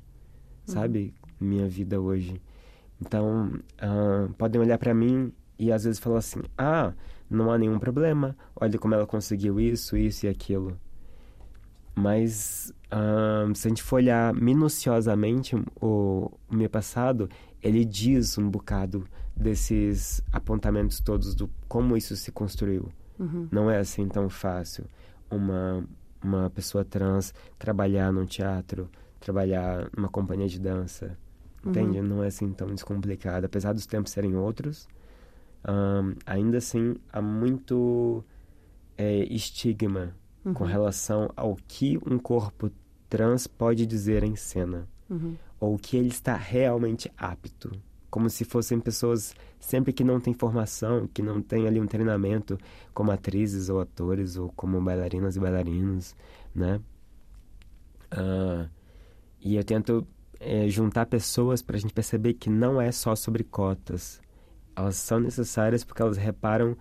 Uhum. 0.68 0.74
Sabe? 0.74 1.14
Minha 1.38 1.68
vida 1.68 2.00
hoje. 2.00 2.40
Então, 3.00 3.52
uh, 3.82 4.32
podem 4.34 4.60
olhar 4.60 4.78
para 4.78 4.92
mim 4.92 5.32
e 5.58 5.72
às 5.72 5.84
vezes 5.84 5.98
falar 5.98 6.18
assim: 6.18 6.42
ah, 6.56 6.92
não 7.28 7.50
há 7.50 7.58
nenhum 7.58 7.78
problema, 7.78 8.36
olha 8.56 8.78
como 8.78 8.94
ela 8.94 9.06
conseguiu 9.06 9.58
isso, 9.60 9.96
isso 9.96 10.26
e 10.26 10.28
aquilo. 10.28 10.78
Mas 11.94 12.72
uh, 12.92 13.54
se 13.54 13.66
a 13.66 13.70
gente 13.70 13.82
for 13.82 13.96
olhar 13.96 14.32
minuciosamente 14.34 15.56
o, 15.80 16.30
o 16.48 16.54
meu 16.54 16.70
passado, 16.70 17.28
ele 17.62 17.84
diz 17.84 18.38
um 18.38 18.48
bocado 18.48 19.06
desses 19.36 20.22
apontamentos 20.32 21.00
todos 21.00 21.34
do 21.34 21.50
como 21.68 21.96
isso 21.96 22.16
se 22.16 22.30
construiu. 22.30 22.88
Uhum. 23.18 23.48
Não 23.50 23.70
é 23.70 23.78
assim 23.78 24.08
tão 24.08 24.30
fácil 24.30 24.84
uma, 25.30 25.84
uma 26.22 26.50
pessoa 26.50 26.84
trans 26.84 27.34
trabalhar 27.58 28.12
num 28.12 28.24
teatro, 28.24 28.88
trabalhar 29.18 29.90
numa 29.94 30.08
companhia 30.08 30.48
de 30.48 30.58
dança 30.58 31.16
Entende? 31.64 31.98
Uhum. 31.98 32.06
Não 32.06 32.24
é 32.24 32.28
assim 32.28 32.52
tão 32.52 32.68
descomplicado. 32.68 33.46
Apesar 33.46 33.72
dos 33.72 33.86
tempos 33.86 34.12
serem 34.12 34.34
outros, 34.36 34.88
um, 35.68 36.14
ainda 36.24 36.58
assim 36.58 36.96
há 37.12 37.20
muito 37.20 38.24
é, 38.96 39.24
estigma 39.24 40.14
uhum. 40.44 40.54
com 40.54 40.64
relação 40.64 41.30
ao 41.36 41.56
que 41.68 41.98
um 42.06 42.18
corpo 42.18 42.70
trans 43.08 43.46
pode 43.46 43.84
dizer 43.86 44.22
em 44.22 44.36
cena. 44.36 44.88
Uhum. 45.08 45.36
Ou 45.58 45.74
o 45.74 45.78
que 45.78 45.96
ele 45.96 46.08
está 46.08 46.34
realmente 46.36 47.10
apto. 47.16 47.70
Como 48.08 48.28
se 48.28 48.44
fossem 48.44 48.80
pessoas 48.80 49.34
sempre 49.58 49.92
que 49.92 50.02
não 50.02 50.18
têm 50.18 50.32
formação, 50.32 51.06
que 51.06 51.22
não 51.22 51.40
têm 51.40 51.68
ali 51.68 51.80
um 51.80 51.86
treinamento 51.86 52.58
como 52.94 53.12
atrizes 53.12 53.68
ou 53.68 53.80
atores 53.80 54.36
ou 54.36 54.50
como 54.56 54.80
bailarinas 54.80 55.36
e 55.36 55.40
bailarinos, 55.40 56.16
né? 56.54 56.80
Uh, 58.12 58.68
e 59.40 59.54
eu 59.56 59.62
tento 59.62 60.06
é, 60.40 60.66
juntar 60.68 61.06
pessoas 61.06 61.60
para 61.60 61.76
a 61.76 61.78
gente 61.78 61.92
perceber 61.92 62.34
que 62.34 62.48
não 62.48 62.80
é 62.80 62.90
só 62.90 63.14
sobre 63.14 63.44
cotas. 63.44 64.20
Elas 64.74 64.96
são 64.96 65.20
necessárias 65.20 65.84
porque 65.84 66.00
elas 66.00 66.16
reparam 66.16 66.76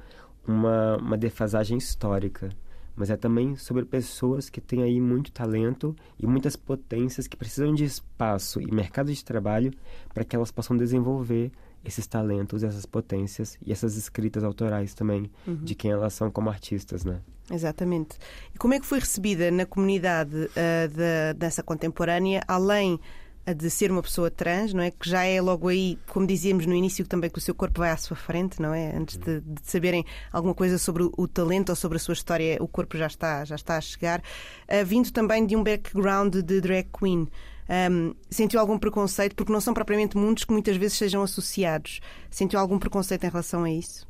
uma, 0.48 0.98
uma 0.98 1.18
defasagem 1.18 1.78
histórica, 1.78 2.50
mas 2.96 3.10
é 3.10 3.18
também 3.18 3.58
sobre 3.58 3.84
pessoas 3.84 4.50
que 4.50 4.62
têm 4.62 4.82
aí 4.82 5.02
muito 5.02 5.32
talento 5.32 5.96
e 6.18 6.26
muitas 6.26 6.56
potências 6.56 7.28
que 7.28 7.36
precisam 7.36 7.74
de 7.74 7.84
espaço 7.84 8.62
e 8.62 8.72
mercado 8.72 9.14
de 9.14 9.24
trabalho 9.24 9.72
para 10.14 10.24
que 10.24 10.36
elas 10.36 10.52
possam 10.52 10.78
desenvolver 10.78 11.52
esses 11.84 12.08
talentos, 12.08 12.64
essas 12.64 12.86
potências 12.86 13.58
e 13.66 13.72
essas 13.72 13.96
escritas 13.96 14.44
autorais 14.44 14.94
também 14.94 15.30
uhum. 15.48 15.56
de 15.56 15.76
quem 15.76 15.92
elas 15.92 16.14
são 16.14 16.30
como 16.30 16.50
artistas, 16.50 17.06
né? 17.06 17.22
Exatamente. 17.52 18.18
E 18.54 18.58
como 18.58 18.74
é 18.74 18.80
que 18.80 18.86
foi 18.86 19.00
recebida 19.00 19.50
na 19.50 19.66
comunidade 19.66 20.36
uh, 20.36 20.50
da 20.96 21.34
dança 21.34 21.64
contemporânea, 21.64 22.42
além 22.48 23.00
de 23.54 23.70
ser 23.70 23.92
uma 23.92 24.02
pessoa 24.02 24.30
trans, 24.30 24.74
não 24.74 24.82
é? 24.82 24.92
Que 24.92 25.10
já 25.10 25.24
é 25.24 25.42
logo 25.42 25.68
aí, 25.68 25.98
como 26.08 26.26
dizíamos 26.26 26.66
no 26.66 26.74
início, 26.74 27.06
também 27.08 27.30
que 27.30 27.38
o 27.38 27.42
seu 27.42 27.56
corpo 27.56 27.80
vai 27.80 27.92
à 27.92 27.98
sua 27.98 28.16
frente, 28.16 28.62
não 28.62 28.74
é? 28.74 28.96
Antes 28.96 29.18
de, 29.18 29.42
de 29.42 29.62
saberem 29.64 30.06
alguma 30.32 30.54
coisa 30.54 30.78
sobre 30.78 31.04
o, 31.04 31.14
o, 31.18 31.28
talento 31.28 31.70
ou 31.70 31.76
sobre 31.76 31.98
a 31.98 32.00
sua 32.00 32.14
história, 32.14 32.58
o 32.62 32.68
corpo 32.68 32.98
já 32.98 33.08
está, 33.08 33.46
já 33.46 33.56
está 33.56 33.78
a 33.78 33.82
chegar. 33.82 34.20
Uh, 34.20 34.86
vindo 34.86 35.12
também 35.12 35.46
de 35.46 35.56
um 35.56 35.64
background 35.64 36.36
de 36.36 36.62
drag 36.62 36.88
queen. 36.98 37.28
Um, 37.70 38.16
sentiu 38.30 38.60
algum 38.60 38.80
preconceito? 38.80 39.36
Porque 39.36 39.54
não 39.54 39.62
são 39.62 39.74
propriamente 39.74 40.18
mundos 40.18 40.44
que 40.44 40.52
muitas 40.52 40.76
vezes 40.76 40.98
sejam 40.98 41.22
associados. 41.22 42.02
Sentiu 42.30 42.60
algum 42.60 42.80
preconceito 42.80 43.24
em 43.24 43.30
relação 43.30 43.64
a 43.64 43.72
isso? 43.72 44.08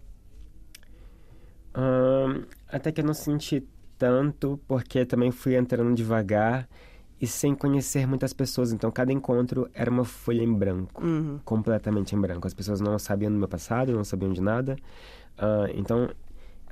Um, 1.75 2.45
até 2.67 2.91
que 2.91 3.01
eu 3.01 3.05
não 3.05 3.13
senti 3.13 3.67
tanto, 3.97 4.59
porque 4.65 5.05
também 5.05 5.29
fui 5.29 5.55
entrando 5.55 5.93
devagar 5.93 6.67
e 7.21 7.27
sem 7.27 7.53
conhecer 7.53 8.07
muitas 8.07 8.33
pessoas. 8.33 8.71
Então, 8.71 8.89
cada 8.91 9.11
encontro 9.11 9.69
era 9.73 9.89
uma 9.89 10.05
folha 10.05 10.43
em 10.43 10.53
branco, 10.53 11.03
uhum. 11.05 11.39
completamente 11.43 12.15
em 12.15 12.19
branco. 12.19 12.47
As 12.47 12.53
pessoas 12.53 12.79
não 12.79 12.97
sabiam 12.97 13.31
do 13.31 13.37
meu 13.37 13.47
passado, 13.47 13.91
não 13.91 14.03
sabiam 14.03 14.31
de 14.31 14.41
nada. 14.41 14.77
Uh, 15.37 15.71
então, 15.75 16.09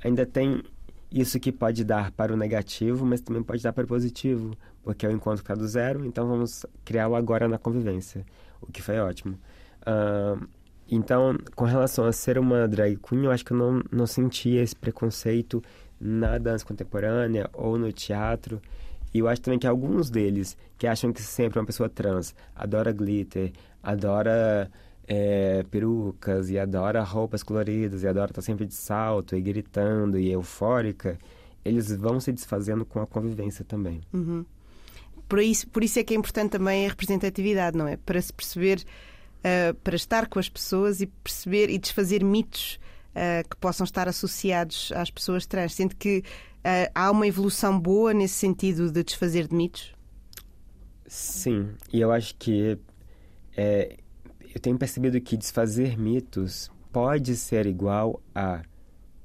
ainda 0.02 0.24
tem 0.24 0.62
isso 1.10 1.38
que 1.40 1.50
pode 1.50 1.84
dar 1.84 2.10
para 2.10 2.32
o 2.32 2.36
negativo, 2.36 3.04
mas 3.04 3.20
também 3.20 3.42
pode 3.42 3.62
dar 3.62 3.72
para 3.72 3.84
o 3.84 3.86
positivo, 3.86 4.54
porque 4.82 5.06
é 5.06 5.08
o 5.08 5.12
encontro 5.12 5.42
está 5.42 5.54
do 5.54 5.66
zero, 5.66 6.04
então 6.04 6.28
vamos 6.28 6.66
criá-lo 6.84 7.14
agora 7.14 7.48
na 7.48 7.58
convivência, 7.58 8.24
o 8.60 8.70
que 8.70 8.82
foi 8.82 8.98
ótimo. 8.98 9.38
Uh, 9.82 10.46
então, 10.90 11.36
com 11.54 11.64
relação 11.64 12.06
a 12.06 12.12
ser 12.12 12.38
uma 12.38 12.66
drag 12.66 12.96
queen, 12.96 13.24
eu 13.24 13.30
acho 13.30 13.44
que 13.44 13.52
eu 13.52 13.56
não, 13.56 13.82
não 13.90 14.06
sentia 14.06 14.62
esse 14.62 14.74
preconceito 14.74 15.62
na 16.00 16.38
dança 16.38 16.64
contemporânea 16.64 17.50
ou 17.52 17.78
no 17.78 17.92
teatro. 17.92 18.60
E 19.12 19.18
eu 19.20 19.28
acho 19.28 19.40
também 19.40 19.58
que 19.58 19.66
alguns 19.66 20.10
deles, 20.10 20.56
que 20.76 20.86
acham 20.86 21.12
que 21.12 21.22
sempre 21.22 21.58
uma 21.58 21.66
pessoa 21.66 21.88
trans 21.88 22.34
adora 22.54 22.92
glitter, 22.92 23.52
adora 23.82 24.70
é, 25.06 25.64
perucas 25.70 26.50
e 26.50 26.58
adora 26.58 27.02
roupas 27.02 27.42
coloridas 27.42 28.02
e 28.02 28.08
adora 28.08 28.30
estar 28.30 28.42
sempre 28.42 28.66
de 28.66 28.74
salto 28.74 29.34
e 29.34 29.40
gritando 29.40 30.18
e 30.18 30.30
eufórica, 30.30 31.18
eles 31.64 31.90
vão 31.96 32.20
se 32.20 32.30
desfazendo 32.30 32.84
com 32.84 33.00
a 33.00 33.06
convivência 33.06 33.64
também. 33.64 34.02
Uhum. 34.12 34.44
Por, 35.28 35.40
isso, 35.40 35.66
por 35.68 35.82
isso 35.82 35.98
é 35.98 36.04
que 36.04 36.14
é 36.14 36.16
importante 36.16 36.52
também 36.52 36.86
a 36.86 36.88
representatividade, 36.88 37.76
não 37.76 37.88
é? 37.88 37.96
Para 37.96 38.20
se 38.20 38.32
perceber, 38.32 38.84
uh, 39.40 39.74
para 39.82 39.96
estar 39.96 40.26
com 40.26 40.38
as 40.38 40.48
pessoas 40.48 41.00
e 41.00 41.06
perceber 41.06 41.70
e 41.70 41.78
desfazer 41.78 42.22
mitos 42.22 42.78
uh, 43.14 43.48
que 43.48 43.56
possam 43.56 43.84
estar 43.84 44.08
associados 44.08 44.92
às 44.94 45.10
pessoas 45.10 45.46
trans. 45.46 45.74
Sendo 45.74 45.96
que 45.96 46.22
há 46.94 47.10
uma 47.10 47.26
evolução 47.26 47.78
boa 47.78 48.12
nesse 48.12 48.34
sentido 48.34 48.90
de 48.90 49.02
desfazer 49.02 49.46
de 49.48 49.54
mitos? 49.54 49.92
Sim, 51.06 51.70
e 51.92 52.00
eu 52.00 52.12
acho 52.12 52.34
que 52.36 52.78
é, 53.56 53.96
eu 54.54 54.60
tenho 54.60 54.76
percebido 54.78 55.20
que 55.20 55.36
desfazer 55.36 55.98
mitos 55.98 56.70
pode 56.92 57.36
ser 57.36 57.66
igual 57.66 58.22
a 58.34 58.62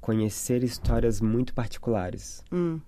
conhecer 0.00 0.62
histórias 0.62 1.20
muito 1.20 1.54
particulares. 1.54 2.42
Hum. 2.52 2.80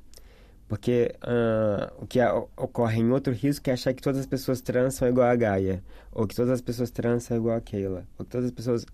Porque 0.69 1.15
uh, 1.23 2.03
o 2.03 2.07
que 2.07 2.19
ocorre 2.57 3.01
em 3.01 3.11
outro 3.11 3.33
risco 3.33 3.71
é 3.71 3.73
achar 3.73 3.95
que 3.95 4.03
todas 4.03 4.21
as 4.21 4.27
pessoas 4.27 4.61
trans 4.61 4.95
são 4.95 5.07
igual 5.09 5.29
a 5.29 5.37
Gaia, 5.37 5.83
ou 6.13 6.27
que 6.27 6.35
todas 6.35 6.51
as 6.51 6.61
pessoas 6.61 6.91
trans 6.91 7.23
são 7.23 7.37
igual 7.37 7.57
a 7.57 7.61
Keila, 7.61 8.07
ou 8.19 8.25
que 8.25 8.31
todas 8.31 8.47
as 8.47 8.53
pessoas. 8.53 8.85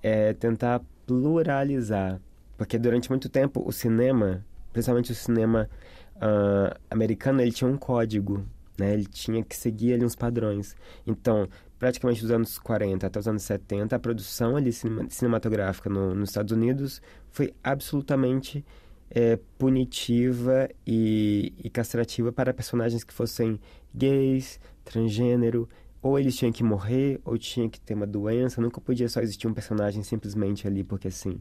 É, 0.00 0.32
tentar 0.32 0.80
pluralizar. 1.06 2.20
Porque 2.56 2.78
durante 2.78 3.08
muito 3.08 3.28
tempo 3.28 3.62
o 3.66 3.72
cinema 3.72 4.44
principalmente 4.72 5.12
o 5.12 5.14
cinema 5.14 5.68
uh, 6.16 6.78
americano, 6.90 7.40
ele 7.40 7.52
tinha 7.52 7.68
um 7.68 7.76
código, 7.76 8.44
né? 8.78 8.92
Ele 8.92 9.06
tinha 9.06 9.42
que 9.42 9.56
seguir 9.56 9.94
ali 9.94 10.04
uns 10.04 10.14
padrões. 10.14 10.76
Então, 11.06 11.48
praticamente 11.78 12.22
dos 12.22 12.30
anos 12.30 12.58
40 12.58 13.06
até 13.06 13.18
os 13.18 13.28
anos 13.28 13.42
70, 13.42 13.96
a 13.96 13.98
produção 13.98 14.56
ali 14.56 14.72
cinematográfica 14.72 15.88
no, 15.88 16.14
nos 16.14 16.30
Estados 16.30 16.52
Unidos 16.52 17.00
foi 17.30 17.54
absolutamente 17.62 18.64
é, 19.10 19.38
punitiva 19.58 20.68
e, 20.86 21.52
e 21.62 21.70
castrativa 21.70 22.32
para 22.32 22.52
personagens 22.52 23.04
que 23.04 23.12
fossem 23.12 23.58
gays, 23.94 24.60
transgênero, 24.84 25.68
ou 26.00 26.18
eles 26.18 26.36
tinham 26.36 26.52
que 26.52 26.62
morrer, 26.62 27.20
ou 27.24 27.36
tinha 27.36 27.68
que 27.68 27.80
ter 27.80 27.94
uma 27.94 28.06
doença, 28.06 28.60
nunca 28.60 28.80
podia 28.80 29.08
só 29.08 29.20
existir 29.20 29.48
um 29.48 29.54
personagem 29.54 30.02
simplesmente 30.02 30.66
ali 30.66 30.84
porque 30.84 31.10
sim. 31.10 31.40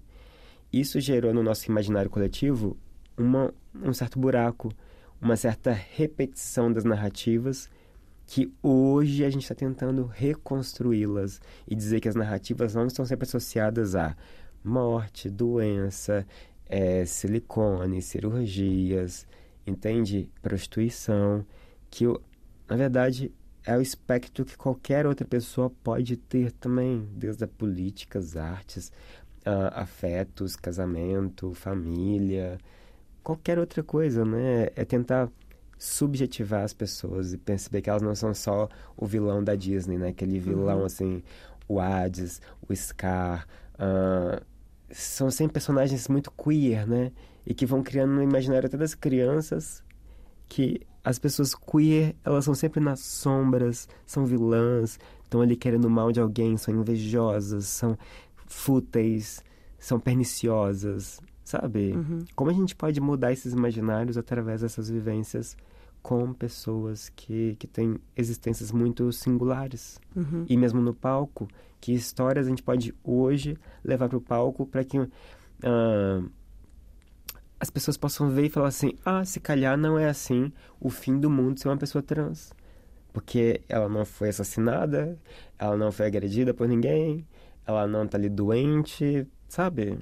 Isso 0.72 1.00
gerou 1.00 1.34
no 1.34 1.44
nosso 1.44 1.70
imaginário 1.70 2.10
coletivo 2.10 2.76
uma, 3.18 3.54
um 3.76 3.94
certo 3.94 4.20
buraco, 4.20 4.72
uma 5.20 5.36
certa 5.36 5.72
repetição 5.72 6.72
das 6.72 6.84
narrativas 6.84 7.70
que 8.28 8.54
hoje 8.62 9.24
a 9.24 9.30
gente 9.30 9.44
está 9.44 9.56
tentando 9.56 10.06
reconstruí-las 10.06 11.40
e 11.66 11.74
dizer 11.74 12.02
que 12.02 12.10
as 12.10 12.16
narrativas 12.16 12.76
não 12.76 12.86
estão 12.86 13.06
sempre 13.06 13.26
associadas 13.26 13.96
a 13.96 14.16
morte, 14.64 15.30
doença, 15.30 16.28
é, 16.66 17.06
silicone, 17.06 18.02
cirurgias, 18.02 19.26
entende? 19.66 20.30
Prostituição, 20.42 21.46
que 21.90 22.06
na 22.70 22.76
verdade 22.76 23.32
é 23.66 23.78
o 23.78 23.82
espectro 23.82 24.46
que 24.46 24.58
qualquer 24.58 25.06
outra 25.08 25.26
pessoa 25.26 25.70
pode 25.70 26.18
ter 26.18 26.52
também, 26.52 27.08
desde 27.16 27.46
a 27.46 27.48
política, 27.48 28.20
as 28.20 28.36
artes, 28.36 28.92
uh, 29.46 29.72
afetos, 29.74 30.56
casamento, 30.56 31.54
família, 31.54 32.58
qualquer 33.28 33.60
outra 33.60 33.84
coisa, 33.84 34.24
né? 34.24 34.70
É 34.74 34.86
tentar 34.86 35.30
subjetivar 35.78 36.64
as 36.64 36.72
pessoas 36.72 37.34
e 37.34 37.38
perceber 37.38 37.82
que 37.82 37.90
elas 37.90 38.02
não 38.02 38.16
são 38.16 38.34
só 38.34 38.70
o 38.96 39.06
vilão 39.06 39.44
da 39.44 39.54
Disney, 39.54 39.98
né? 39.98 40.10
Aquele 40.10 40.40
vilão, 40.40 40.80
uhum. 40.80 40.86
assim, 40.86 41.22
o 41.68 41.78
Hades, 41.78 42.42
o 42.70 42.74
Scar. 42.74 43.46
Uh, 43.74 44.42
são 44.90 45.30
sempre 45.30 45.54
personagens 45.54 46.08
muito 46.08 46.32
queer, 46.32 46.88
né? 46.88 47.12
E 47.46 47.54
que 47.54 47.66
vão 47.66 47.84
criando 47.84 48.14
no 48.14 48.24
imaginário 48.24 48.68
até 48.68 48.78
das 48.78 48.96
crianças 48.96 49.84
que 50.48 50.80
as 51.04 51.20
pessoas 51.20 51.54
queer, 51.54 52.16
elas 52.24 52.46
são 52.46 52.56
sempre 52.56 52.80
nas 52.80 53.02
sombras, 53.02 53.90
são 54.06 54.26
vilãs, 54.26 54.98
estão 55.22 55.42
ali 55.42 55.58
querendo 55.58 55.90
mal 55.90 56.14
de 56.14 56.22
alguém, 56.22 56.56
são 56.56 56.74
invejosas, 56.74 57.66
são 57.66 57.98
fúteis, 58.46 59.44
são 59.78 60.00
perniciosas, 60.00 61.20
sabe? 61.48 61.94
Uhum. 61.94 62.20
Como 62.36 62.52
a 62.52 62.54
gente 62.54 62.76
pode 62.76 63.00
mudar 63.00 63.32
esses 63.32 63.54
imaginários 63.54 64.18
através 64.18 64.60
dessas 64.60 64.90
vivências 64.90 65.56
com 66.02 66.34
pessoas 66.34 67.08
que, 67.16 67.56
que 67.58 67.66
têm 67.66 67.96
existências 68.18 68.70
muito 68.70 69.14
singulares. 69.14 69.98
Uhum. 70.14 70.46
E 70.50 70.58
mesmo 70.58 70.82
no 70.82 70.94
palco, 70.94 71.48
que 71.80 71.94
histórias 71.94 72.48
a 72.48 72.50
gente 72.50 72.62
pode 72.62 72.94
hoje 73.02 73.58
levar 73.82 74.10
para 74.10 74.18
o 74.18 74.22
palco 74.22 74.66
para 74.66 74.84
que 74.84 75.00
uh, 75.00 75.10
as 77.58 77.70
pessoas 77.70 77.96
possam 77.96 78.30
ver 78.30 78.48
e 78.48 78.50
falar 78.50 78.68
assim: 78.68 78.92
ah, 79.06 79.24
se 79.24 79.40
calhar 79.40 79.78
não 79.78 79.98
é 79.98 80.10
assim 80.10 80.52
o 80.82 80.90
fim 80.90 81.18
do 81.18 81.30
mundo 81.30 81.62
ser 81.62 81.70
uma 81.70 81.78
pessoa 81.78 82.04
trans. 82.04 82.52
Porque 83.14 83.62
ela 83.70 83.88
não 83.88 84.04
foi 84.04 84.28
assassinada, 84.30 85.18
ela 85.58 85.78
não 85.78 85.94
foi 85.94 86.08
agredida 86.08 86.54
por 86.54 86.68
ninguém, 86.68 87.26
ela 87.66 87.88
não 87.88 88.04
está 88.04 88.18
ali 88.18 88.28
doente, 88.28 89.26
sabe? 89.48 89.98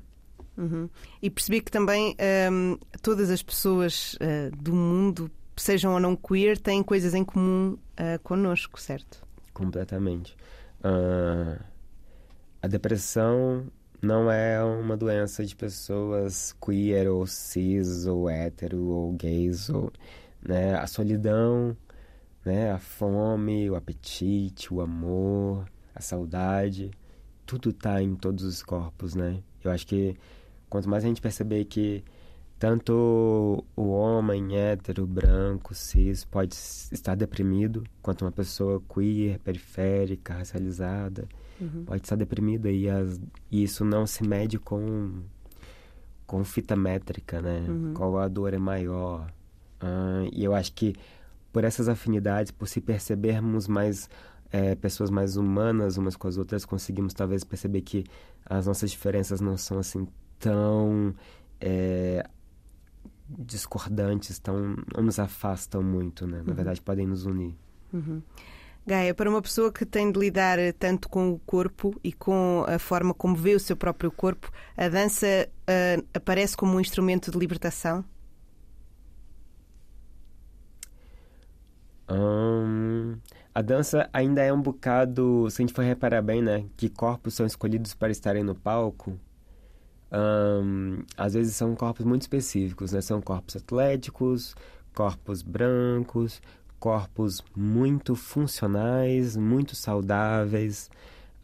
Uhum. 0.57 0.89
E 1.21 1.29
percebi 1.29 1.61
que 1.61 1.71
também 1.71 2.15
um, 2.51 2.77
todas 3.01 3.29
as 3.29 3.43
pessoas 3.43 4.15
uh, 4.15 4.55
do 4.55 4.73
mundo, 4.73 5.29
sejam 5.57 5.93
ou 5.93 5.99
não 5.99 6.15
queer, 6.15 6.57
têm 6.57 6.81
coisas 6.81 7.13
em 7.13 7.23
comum 7.23 7.77
uh, 7.99 8.19
connosco, 8.23 8.79
certo? 8.79 9.25
Completamente. 9.53 10.35
Uh, 10.79 11.61
a 12.61 12.67
depressão 12.67 13.65
não 14.01 14.31
é 14.31 14.63
uma 14.63 14.95
doença 14.95 15.45
de 15.45 15.55
pessoas 15.55 16.55
queer 16.63 17.09
ou 17.09 17.25
cis 17.25 18.05
ou 18.05 18.29
hétero 18.29 18.83
ou 18.85 19.13
gays 19.13 19.69
ou 19.69 19.91
né 20.41 20.75
a 20.75 20.85
solidão 20.85 21.75
né 22.45 22.71
a 22.71 22.77
fome 22.77 23.69
o 23.69 23.75
apetite 23.75 24.73
o 24.73 24.81
amor 24.81 25.65
a 25.93 26.01
saudade 26.01 26.91
tudo 27.45 27.69
está 27.69 28.01
em 28.01 28.15
todos 28.15 28.43
os 28.43 28.61
corpos 28.61 29.15
né 29.15 29.41
eu 29.63 29.71
acho 29.71 29.87
que 29.87 30.15
Quanto 30.76 30.89
mais 30.89 31.05
a 31.05 31.07
gente 31.07 31.21
perceber 31.21 31.63
que 31.63 32.03
tanto 32.59 33.63
o 33.78 33.91
homem 33.91 34.57
hétero, 34.57 35.07
branco, 35.07 35.73
cis 35.73 36.26
pode 36.26 36.53
estar 36.53 37.15
deprimido, 37.15 37.86
quanto 38.01 38.26
uma 38.26 38.32
pessoa 38.32 38.84
queer, 38.93 39.39
periférica, 39.39 40.34
racializada, 40.34 41.30
uhum. 41.61 41.86
pode 41.86 42.01
estar 42.01 42.17
deprimida 42.17 42.69
e, 42.69 42.89
as, 42.89 43.21
e, 43.49 43.63
isso 43.63 43.86
não 43.86 44.05
se 44.05 44.28
mede 44.28 44.59
com, 44.59 45.21
com 46.28 46.43
fita 46.43 46.76
métrica, 46.76 47.41
né? 47.41 47.65
Uhum. 47.69 47.93
Qual 47.93 48.17
a 48.17 48.28
dor 48.28 48.53
é 48.53 48.59
maior. 48.59 49.32
Uh, 49.82 50.28
e 50.34 50.43
eu 50.43 50.53
acho 50.53 50.73
que 50.73 50.93
por 51.53 51.63
essas 51.63 51.88
afinidades, 51.88 52.51
por 52.51 52.67
se 52.67 52.82
percebermos 52.82 53.65
mais 53.65 54.09
é, 54.51 54.76
pessoas 54.76 55.09
mais 55.09 55.38
humanas 55.38 55.95
umas 55.95 56.17
com 56.17 56.28
as 56.28 56.38
outras, 56.38 56.65
conseguimos 56.65 57.13
talvez 57.13 57.45
perceber 57.45 57.80
que 57.80 58.03
as 58.45 58.67
nossas 58.67 58.91
diferenças 58.91 59.39
não 59.39 59.55
são 59.55 59.80
assim 59.80 60.05
tão 60.45 61.15
é, 61.59 62.23
discordantes, 63.27 64.37
tão, 64.37 64.77
não 64.95 65.03
nos 65.03 65.17
afastam 65.17 65.81
muito, 65.81 66.27
né? 66.27 66.37
Na 66.43 66.49
uhum. 66.49 66.53
verdade, 66.53 66.81
podem 66.81 67.07
nos 67.07 67.25
unir. 67.25 67.55
Uhum. 67.91 68.21
Gaia, 68.85 69.15
para 69.15 69.27
uma 69.27 69.41
pessoa 69.41 69.73
que 69.73 69.83
tem 69.83 70.11
de 70.11 70.19
lidar 70.19 70.59
tanto 70.77 71.09
com 71.09 71.31
o 71.31 71.39
corpo 71.39 71.99
e 72.03 72.13
com 72.13 72.63
a 72.67 72.77
forma 72.77 73.15
como 73.15 73.35
vê 73.35 73.55
o 73.55 73.59
seu 73.59 73.75
próprio 73.75 74.11
corpo, 74.11 74.51
a 74.77 74.87
dança 74.87 75.25
uh, 75.27 76.05
aparece 76.13 76.55
como 76.55 76.75
um 76.75 76.79
instrumento 76.79 77.31
de 77.31 77.39
libertação? 77.39 78.05
Um, 82.07 83.17
a 83.55 83.63
dança 83.63 84.07
ainda 84.13 84.43
é 84.43 84.53
um 84.53 84.61
bocado, 84.61 85.49
se 85.49 85.59
a 85.59 85.65
gente 85.65 85.73
for 85.73 85.83
reparar 85.83 86.21
bem, 86.21 86.43
né, 86.43 86.65
que 86.77 86.87
corpos 86.87 87.33
são 87.33 87.47
escolhidos 87.47 87.95
para 87.95 88.11
estarem 88.11 88.43
no 88.43 88.53
palco. 88.53 89.19
Um, 90.16 90.99
às 91.18 91.34
vezes 91.34 91.55
são 91.55 91.76
corpos 91.76 92.05
muito 92.05 92.22
específicos, 92.22 92.93
né? 92.93 93.01
São 93.01 93.22
corpos 93.22 93.57
atléticos, 93.57 94.55
corpos 94.93 95.41
brancos, 95.41 96.41
corpos 96.80 97.43
muito 97.55 98.16
funcionais, 98.16 99.36
muito 99.36 99.76
saudáveis. 99.76 100.89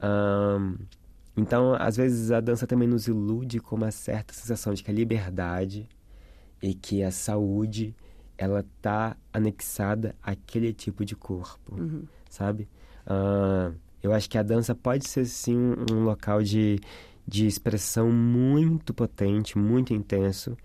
Um, 0.01 0.77
então, 1.35 1.73
às 1.73 1.97
vezes, 1.97 2.31
a 2.31 2.39
dança 2.39 2.65
também 2.65 2.87
nos 2.87 3.07
ilude 3.07 3.59
com 3.59 3.75
uma 3.75 3.91
certa 3.91 4.33
sensação 4.33 4.73
de 4.73 4.83
que 4.83 4.91
a 4.91 4.93
liberdade 4.93 5.89
e 6.61 6.73
que 6.73 7.03
a 7.03 7.11
saúde 7.11 7.95
ela 8.37 8.65
tá 8.81 9.15
anexada 9.31 10.15
àquele 10.21 10.73
tipo 10.73 11.05
de 11.05 11.15
corpo, 11.15 11.75
uhum. 11.75 12.03
sabe? 12.29 12.67
Uh, 13.05 13.75
eu 14.01 14.13
acho 14.13 14.29
que 14.29 14.37
a 14.37 14.43
dança 14.43 14.73
pode 14.73 15.07
ser 15.07 15.25
sim 15.25 15.75
um 15.91 16.03
local 16.03 16.41
de, 16.41 16.79
de 17.27 17.47
expressão 17.47 18.11
muito 18.11 18.93
potente, 18.93 19.57
muito 19.57 19.93
intenso, 19.93 20.57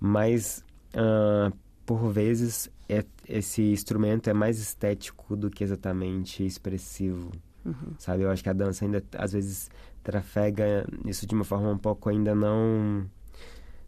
mas 0.00 0.64
uh, 0.94 1.54
por 1.84 2.10
vezes 2.10 2.70
é, 2.88 3.04
esse 3.28 3.62
instrumento 3.62 4.30
é 4.30 4.32
mais 4.32 4.58
estético 4.58 5.36
do 5.36 5.50
que 5.50 5.62
exatamente 5.62 6.44
expressivo. 6.44 7.30
Uhum. 7.64 7.94
Sabe? 7.98 8.22
Eu 8.22 8.30
acho 8.30 8.42
que 8.42 8.48
a 8.48 8.54
dança 8.54 8.84
ainda 8.84 9.02
às 9.16 9.32
vezes 9.32 9.70
trafega 10.02 10.86
isso 11.04 11.26
de 11.26 11.34
uma 11.34 11.44
forma 11.44 11.70
um 11.70 11.78
pouco 11.78 12.08
ainda 12.08 12.34
não 12.34 13.06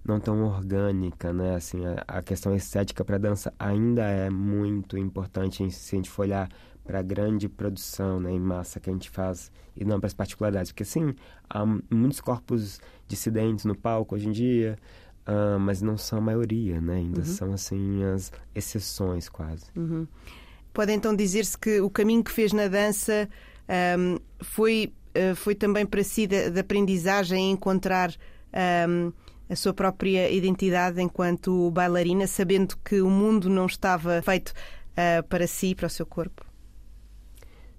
não 0.04 0.18
tão 0.18 0.42
orgânica, 0.44 1.32
né? 1.32 1.54
Assim, 1.54 1.84
a, 1.84 2.04
a 2.08 2.22
questão 2.22 2.54
estética 2.54 3.04
para 3.04 3.18
dança 3.18 3.52
ainda 3.58 4.02
é 4.02 4.30
muito 4.30 4.96
importante 4.96 5.70
se 5.70 5.94
a 5.94 5.98
gente 5.98 6.10
for 6.10 6.22
olhar 6.22 6.48
para 6.84 7.00
a 7.00 7.02
grande 7.02 7.48
produção 7.48 8.18
né, 8.20 8.32
em 8.32 8.40
massa 8.40 8.80
que 8.80 8.90
a 8.90 8.92
gente 8.92 9.10
faz 9.10 9.50
e 9.76 9.84
não 9.84 10.00
para 10.00 10.08
as 10.08 10.14
particularidades. 10.14 10.72
Porque, 10.72 10.84
sim, 10.84 11.14
há 11.48 11.64
muitos 11.90 12.20
corpos 12.20 12.80
dissidentes 13.06 13.64
no 13.64 13.76
palco 13.76 14.14
hoje 14.14 14.28
em 14.28 14.32
dia, 14.32 14.78
Uh, 15.28 15.60
mas 15.60 15.82
não 15.82 15.98
são 15.98 16.18
a 16.18 16.22
maioria, 16.22 16.80
né? 16.80 16.96
Ainda 16.96 17.20
uhum. 17.20 17.26
são 17.26 17.52
assim 17.52 18.02
as 18.02 18.32
exceções 18.54 19.28
quase. 19.28 19.66
Uhum. 19.76 20.06
Pode 20.72 20.92
então 20.92 21.14
dizer-se 21.14 21.56
que 21.56 21.78
o 21.80 21.90
caminho 21.90 22.24
que 22.24 22.32
fez 22.32 22.52
na 22.52 22.66
dança 22.66 23.28
um, 23.98 24.18
foi, 24.40 24.92
uh, 25.14 25.36
foi 25.36 25.54
também 25.54 25.84
para 25.86 26.02
si 26.02 26.26
de, 26.26 26.50
de 26.50 26.58
aprendizagem 26.58 27.52
encontrar 27.52 28.12
um, 28.88 29.12
a 29.48 29.56
sua 29.56 29.74
própria 29.74 30.30
identidade 30.30 31.00
enquanto 31.00 31.70
bailarina, 31.70 32.26
sabendo 32.26 32.76
que 32.84 33.00
o 33.00 33.10
mundo 33.10 33.48
não 33.48 33.66
estava 33.66 34.22
feito 34.22 34.50
uh, 34.50 35.22
para 35.28 35.46
si, 35.46 35.74
para 35.74 35.86
o 35.86 35.90
seu 35.90 36.06
corpo? 36.06 36.49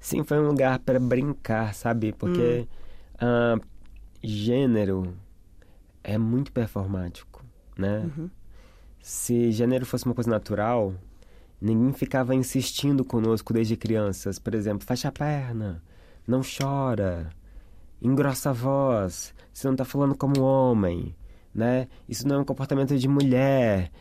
Sim, 0.02 0.26
foi 0.26 0.40
um 0.40 0.48
lugar 0.48 0.80
para 0.80 1.00
brincar, 1.00 1.74
sabe? 1.74 2.12
Porque 2.12 2.68
hum. 3.22 3.60
gênero 4.22 5.16
é 6.04 6.18
muito 6.18 6.52
performático 6.52 7.32
né? 7.82 8.10
Uhum. 8.18 8.30
Se 9.02 9.52
janeiro 9.52 9.86
fosse 9.86 10.06
uma 10.06 10.14
coisa 10.14 10.30
natural, 10.30 10.94
ninguém 11.60 11.92
ficava 11.92 12.36
insistindo 12.36 13.04
conosco 13.04 13.54
desde 13.54 13.76
crianças. 13.76 14.38
Por 14.38 14.54
exemplo, 14.54 14.86
fecha 14.86 15.08
a 15.08 15.12
perna, 15.12 15.82
não 16.28 16.42
chora, 16.42 17.30
engrossa 18.02 18.52
a 18.52 18.54
voz, 18.54 19.34
você 19.52 19.68
não 19.68 19.74
está 19.74 19.84
falando 19.84 20.16
como 20.16 20.42
homem, 20.42 21.16
né? 21.54 21.88
Isso 22.08 22.28
não 22.28 22.38
é 22.38 22.40
um 22.40 22.46
comportamento 22.46 22.98
de 22.98 23.08
mulher. 23.08 23.92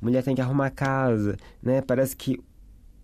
Mulher 0.00 0.22
tem 0.22 0.34
que 0.34 0.40
arrumar 0.40 0.66
a 0.66 0.70
casa, 0.70 1.36
né? 1.62 1.82
Parece 1.82 2.16
que 2.16 2.42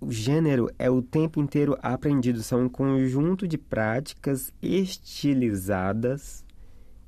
o 0.00 0.12
gênero 0.12 0.70
é 0.78 0.90
o 0.90 1.02
tempo 1.02 1.40
inteiro 1.40 1.76
aprendido, 1.82 2.42
são 2.42 2.64
um 2.64 2.68
conjunto 2.68 3.46
de 3.48 3.56
práticas 3.56 4.52
estilizadas 4.62 6.44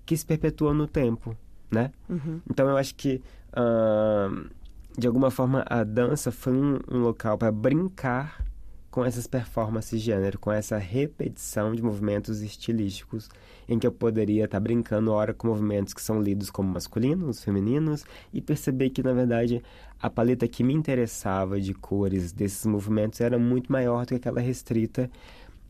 que 0.07 0.16
se 0.16 0.24
perpetuam 0.24 0.74
no 0.74 0.86
tempo 0.86 1.36
né? 1.70 1.93
Uhum. 2.09 2.41
Então 2.51 2.68
eu 2.68 2.76
acho 2.76 2.95
que 2.95 3.22
uh, 3.53 4.49
de 4.97 5.07
alguma 5.07 5.30
forma 5.30 5.64
a 5.68 5.84
dança 5.84 6.30
foi 6.30 6.53
um, 6.53 6.78
um 6.91 6.99
local 6.99 7.36
para 7.36 7.53
brincar 7.53 8.45
com 8.91 9.05
essas 9.05 9.26
performances 9.26 10.01
de 10.01 10.07
gênero, 10.07 10.39
com 10.39 10.51
essa 10.51 10.78
repetição 10.78 11.74
de 11.74 11.82
movimentos 11.82 12.41
estilísticos, 12.41 13.28
em 13.68 13.78
que 13.78 13.86
eu 13.86 13.93
poderia 13.93 14.47
estar 14.47 14.57
tá 14.57 14.61
brincando 14.61 15.12
ora 15.12 15.34
com 15.34 15.47
movimentos 15.47 15.93
que 15.93 16.01
são 16.01 16.20
lidos 16.20 16.51
como 16.51 16.72
masculinos, 16.72 17.45
femininos, 17.45 18.05
e 18.32 18.41
perceber 18.41 18.89
que, 18.91 19.03
na 19.03 19.12
verdade, 19.12 19.62
a 20.01 20.09
paleta 20.09 20.46
que 20.46 20.62
me 20.62 20.74
interessava 20.74 21.61
de 21.61 21.74
cores 21.74 22.32
desses 22.32 22.64
movimentos 22.64 23.20
era 23.20 23.38
muito 23.38 23.70
maior 23.70 24.05
do 24.05 24.09
que 24.09 24.14
aquela 24.14 24.40
restrita 24.40 25.11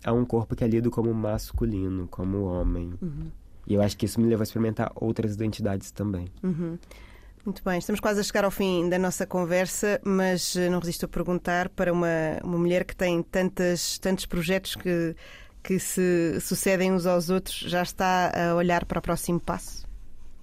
a 0.05 0.13
um 0.13 0.25
corpo 0.25 0.55
que 0.55 0.63
é 0.63 0.67
lido 0.67 0.91
como 0.91 1.13
masculino, 1.13 2.07
como 2.09 2.45
homem. 2.45 2.93
Uhum. 3.01 3.31
E 3.67 3.75
eu 3.75 3.83
acho 3.83 3.97
que 3.97 4.07
isso 4.07 4.21
me 4.21 4.29
leva 4.29 4.43
a 4.43 4.45
experimentar 4.45 4.91
outras 4.95 5.35
identidades 5.35 5.91
também. 5.91 6.29
Uhum. 6.43 6.79
Muito 7.45 7.63
bem, 7.65 7.79
estamos 7.79 8.01
quase 8.01 8.21
a 8.21 8.23
chegar 8.23 8.45
ao 8.45 8.51
fim 8.51 8.89
da 8.89 8.99
nossa 8.99 9.27
conversa, 9.27 10.01
mas 10.05 10.55
eh, 10.57 10.69
não 10.69 10.81
resisto 10.81 11.07
a 11.07 11.09
perguntar 11.09 11.69
para 11.71 11.93
uma, 11.93 12.09
uma 12.45 12.59
mulher 12.59 12.85
que 12.85 12.95
tem 12.95 13.23
tantas, 13.23 13.99
tantos 13.99 14.27
projetos 14.27 14.75
que, 14.75 15.15
que 15.63 15.79
se 15.79 16.39
sucedem 16.41 16.93
uns 16.93 17.07
aos 17.07 17.31
outros, 17.31 17.57
já 17.61 17.83
está 17.83 18.33
a 18.35 18.55
olhar 18.55 18.85
para 18.85 18.99
o 18.99 19.03
próximo 19.03 19.41
passo? 19.41 19.87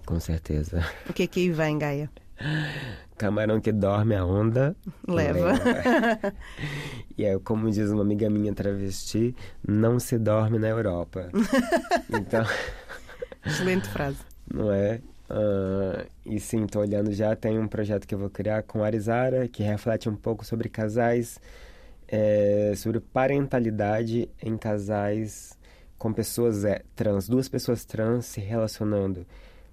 Com 0.04 0.18
certeza. 0.18 0.84
O 1.08 1.12
que 1.12 1.24
é 1.24 1.26
que 1.26 1.40
aí 1.40 1.50
vem, 1.50 1.78
Gaia? 1.78 2.10
Camarão 3.16 3.60
que 3.60 3.72
dorme 3.72 4.14
a 4.14 4.24
onda 4.24 4.76
leva. 5.06 5.52
leva. 5.52 6.34
e 7.16 7.24
aí, 7.24 7.38
como 7.40 7.70
diz 7.70 7.90
uma 7.90 8.02
amiga 8.02 8.28
minha 8.28 8.52
travesti, 8.52 9.34
não 9.66 9.98
se 9.98 10.18
dorme 10.18 10.58
na 10.58 10.68
Europa. 10.68 11.30
então. 12.12 12.44
Excelente 13.44 13.88
frase. 13.88 14.18
Não 14.52 14.70
é? 14.70 15.00
Uh, 15.28 16.06
e 16.24 16.38
sim, 16.38 16.64
estou 16.64 16.82
olhando 16.82 17.12
já, 17.12 17.34
tem 17.34 17.58
um 17.58 17.66
projeto 17.66 18.06
que 18.06 18.14
eu 18.14 18.18
vou 18.18 18.30
criar 18.30 18.62
com 18.62 18.82
a 18.82 18.86
Arizara, 18.86 19.48
que 19.48 19.62
reflete 19.62 20.08
um 20.08 20.14
pouco 20.14 20.44
sobre 20.44 20.68
casais, 20.68 21.40
é, 22.06 22.72
sobre 22.76 23.00
parentalidade 23.00 24.28
em 24.40 24.56
casais 24.56 25.56
com 25.98 26.12
pessoas 26.12 26.64
é, 26.64 26.82
trans, 26.94 27.28
duas 27.28 27.48
pessoas 27.48 27.84
trans 27.84 28.26
se 28.26 28.40
relacionando. 28.40 29.26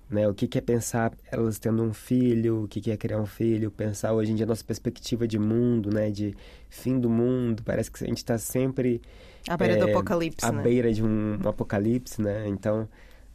Né? 0.09 0.27
O 0.27 0.33
que, 0.33 0.47
que 0.47 0.57
é 0.57 0.61
pensar 0.61 1.11
elas 1.31 1.57
tendo 1.57 1.81
um 1.81 1.93
filho, 1.93 2.63
o 2.63 2.67
que, 2.67 2.79
que 2.81 2.91
é 2.91 2.97
criar 2.97 3.19
um 3.19 3.25
filho, 3.25 3.71
pensar 3.71 4.13
hoje 4.13 4.31
em 4.31 4.35
dia 4.35 4.45
a 4.45 4.47
nossa 4.47 4.63
perspectiva 4.63 5.27
de 5.27 5.39
mundo, 5.39 5.89
né? 5.91 6.11
de 6.11 6.35
fim 6.69 6.99
do 6.99 7.09
mundo, 7.09 7.63
parece 7.63 7.89
que 7.89 8.03
a 8.03 8.07
gente 8.07 8.17
está 8.17 8.37
sempre... 8.37 9.01
À 9.47 9.57
beira 9.57 9.73
é, 9.73 9.77
do 9.77 9.85
apocalipse, 9.85 10.45
À 10.45 10.51
né? 10.51 10.61
beira 10.61 10.93
de 10.93 11.03
um, 11.03 11.39
um 11.43 11.49
apocalipse, 11.49 12.21
né? 12.21 12.47
Então 12.47 12.87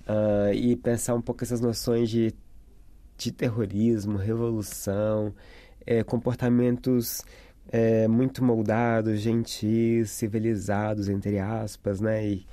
uh, 0.09 0.53
e 0.53 0.75
pensar 0.77 1.14
um 1.14 1.21
pouco 1.21 1.45
essas 1.45 1.61
noções 1.61 2.09
de, 2.09 2.35
de 3.16 3.31
terrorismo, 3.31 4.16
revolução, 4.16 5.35
é, 5.87 6.03
comportamentos 6.03 7.23
é, 7.71 8.09
muito 8.09 8.43
moldados, 8.43 9.21
gentis, 9.21 10.11
civilizados, 10.11 11.09
entre 11.09 11.39
aspas, 11.39 12.01
né? 12.01 12.27
E, 12.27 12.47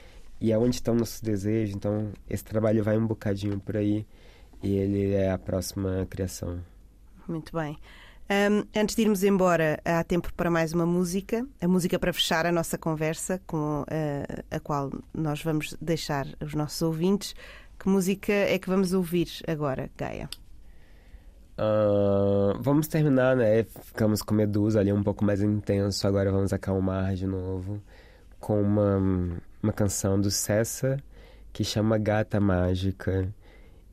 e 0.45 0.53
aonde 0.53 0.75
estão 0.75 0.93
nossos 0.93 1.21
desejos. 1.21 1.75
Então, 1.75 2.11
esse 2.29 2.43
trabalho 2.43 2.83
vai 2.83 2.95
um 2.97 3.07
bocadinho 3.07 3.59
por 3.59 3.75
aí 3.75 4.05
e 4.61 4.75
ele 4.75 5.13
é 5.13 5.31
a 5.31 5.39
próxima 5.39 6.05
criação. 6.07 6.59
Muito 7.27 7.51
bem. 7.51 7.79
Um, 8.29 8.63
antes 8.79 8.95
de 8.95 9.01
irmos 9.01 9.23
embora, 9.23 9.79
há 9.83 10.03
tempo 10.03 10.31
para 10.35 10.51
mais 10.51 10.71
uma 10.71 10.85
música, 10.85 11.43
a 11.59 11.67
música 11.67 11.97
para 11.97 12.13
fechar 12.13 12.45
a 12.45 12.51
nossa 12.51 12.77
conversa, 12.77 13.41
com 13.47 13.81
uh, 13.81 14.43
a 14.51 14.59
qual 14.59 14.91
nós 15.11 15.41
vamos 15.41 15.75
deixar 15.81 16.27
os 16.39 16.53
nossos 16.53 16.79
ouvintes. 16.83 17.35
Que 17.79 17.89
música 17.89 18.31
é 18.31 18.59
que 18.59 18.69
vamos 18.69 18.93
ouvir 18.93 19.27
agora, 19.47 19.89
Gaia? 19.97 20.29
Uh, 21.57 22.61
vamos 22.61 22.87
terminar, 22.87 23.35
né? 23.35 23.63
Ficamos 23.63 24.21
com 24.21 24.35
Medusa 24.35 24.79
ali 24.79 24.93
um 24.93 25.01
pouco 25.01 25.25
mais 25.25 25.41
intenso, 25.41 26.07
agora 26.07 26.31
vamos 26.31 26.53
acalmar 26.53 27.15
de 27.15 27.25
novo 27.25 27.81
com 28.39 28.61
uma, 28.61 29.01
uma 29.65 29.73
canção 29.73 30.21
do 30.21 30.29
Cessa 30.29 30.97
que 31.51 31.63
chama 31.63 31.97
Gata 31.97 32.39
Mágica 32.39 33.33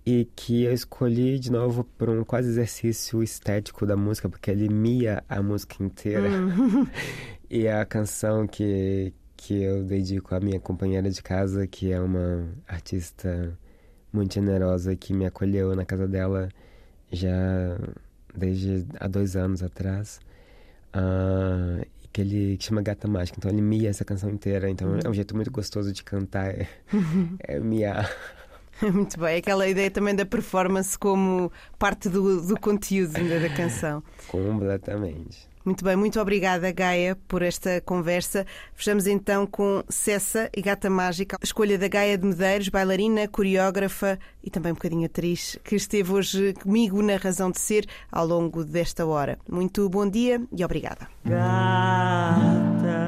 e 0.04 0.28
que 0.36 0.64
eu 0.64 0.72
escolhi 0.72 1.38
de 1.38 1.50
novo 1.50 1.84
por 1.96 2.10
um 2.10 2.24
quase 2.24 2.48
exercício 2.48 3.22
estético 3.22 3.86
da 3.86 3.96
música, 3.96 4.28
porque 4.28 4.50
ele 4.50 4.68
mia 4.68 5.24
a 5.28 5.40
música 5.40 5.82
inteira. 5.82 6.28
Hum. 6.28 6.86
e 7.48 7.68
a 7.68 7.86
canção 7.86 8.46
que, 8.46 9.14
que 9.36 9.62
eu 9.62 9.82
dedico 9.84 10.34
à 10.34 10.40
minha 10.40 10.60
companheira 10.60 11.08
de 11.08 11.22
casa, 11.22 11.66
que 11.66 11.90
é 11.90 12.00
uma 12.00 12.48
artista 12.66 13.56
muito 14.12 14.34
generosa 14.34 14.94
que 14.94 15.14
me 15.14 15.24
acolheu 15.24 15.74
na 15.74 15.86
casa 15.86 16.06
dela 16.06 16.48
já 17.10 17.78
desde 18.36 18.84
há 19.00 19.06
dois 19.06 19.36
anos 19.36 19.62
atrás. 19.62 20.20
Uh, 20.94 21.86
que 22.12 22.20
ele 22.20 22.56
que 22.56 22.64
chama 22.64 22.82
Gata 22.82 23.08
Mágica. 23.08 23.38
Então 23.38 23.50
ele 23.50 23.62
mia 23.62 23.88
essa 23.88 24.04
canção 24.04 24.30
inteira. 24.30 24.68
Então 24.68 24.88
Uhum. 24.88 24.98
é 25.04 25.08
um 25.08 25.14
jeito 25.14 25.34
muito 25.34 25.50
gostoso 25.50 25.92
de 25.92 26.02
cantar, 26.04 26.48
é, 26.50 26.68
é 27.40 27.58
miar. 27.60 28.10
Muito 28.82 29.20
bem, 29.20 29.36
aquela 29.36 29.68
ideia 29.68 29.88
também 29.92 30.12
da 30.12 30.26
performance 30.26 30.98
como 30.98 31.52
parte 31.78 32.08
do, 32.08 32.44
do 32.44 32.58
conteúdo 32.58 33.12
da 33.12 33.48
canção. 33.54 34.02
Completamente. 34.26 35.48
Muito 35.64 35.84
bem, 35.84 35.96
muito 35.96 36.20
obrigada, 36.20 36.70
Gaia, 36.72 37.16
por 37.28 37.42
esta 37.42 37.80
conversa. 37.80 38.44
Fechamos 38.74 39.06
então 39.06 39.46
com 39.46 39.82
Cessa 39.88 40.50
e 40.56 40.60
Gata 40.60 40.90
Mágica, 40.90 41.36
a 41.40 41.44
escolha 41.44 41.78
da 41.78 41.88
Gaia 41.88 42.18
de 42.18 42.26
Medeiros, 42.26 42.68
bailarina, 42.68 43.28
coreógrafa 43.28 44.18
e 44.42 44.50
também 44.50 44.72
um 44.72 44.74
bocadinho 44.74 45.06
atriz, 45.06 45.58
que 45.62 45.76
esteve 45.76 46.12
hoje 46.12 46.52
comigo 46.54 47.00
na 47.02 47.16
Razão 47.16 47.50
de 47.50 47.60
Ser 47.60 47.86
ao 48.10 48.26
longo 48.26 48.64
desta 48.64 49.06
hora. 49.06 49.38
Muito 49.48 49.88
bom 49.88 50.08
dia 50.08 50.40
e 50.52 50.64
obrigada. 50.64 51.08
Gata 51.24 53.01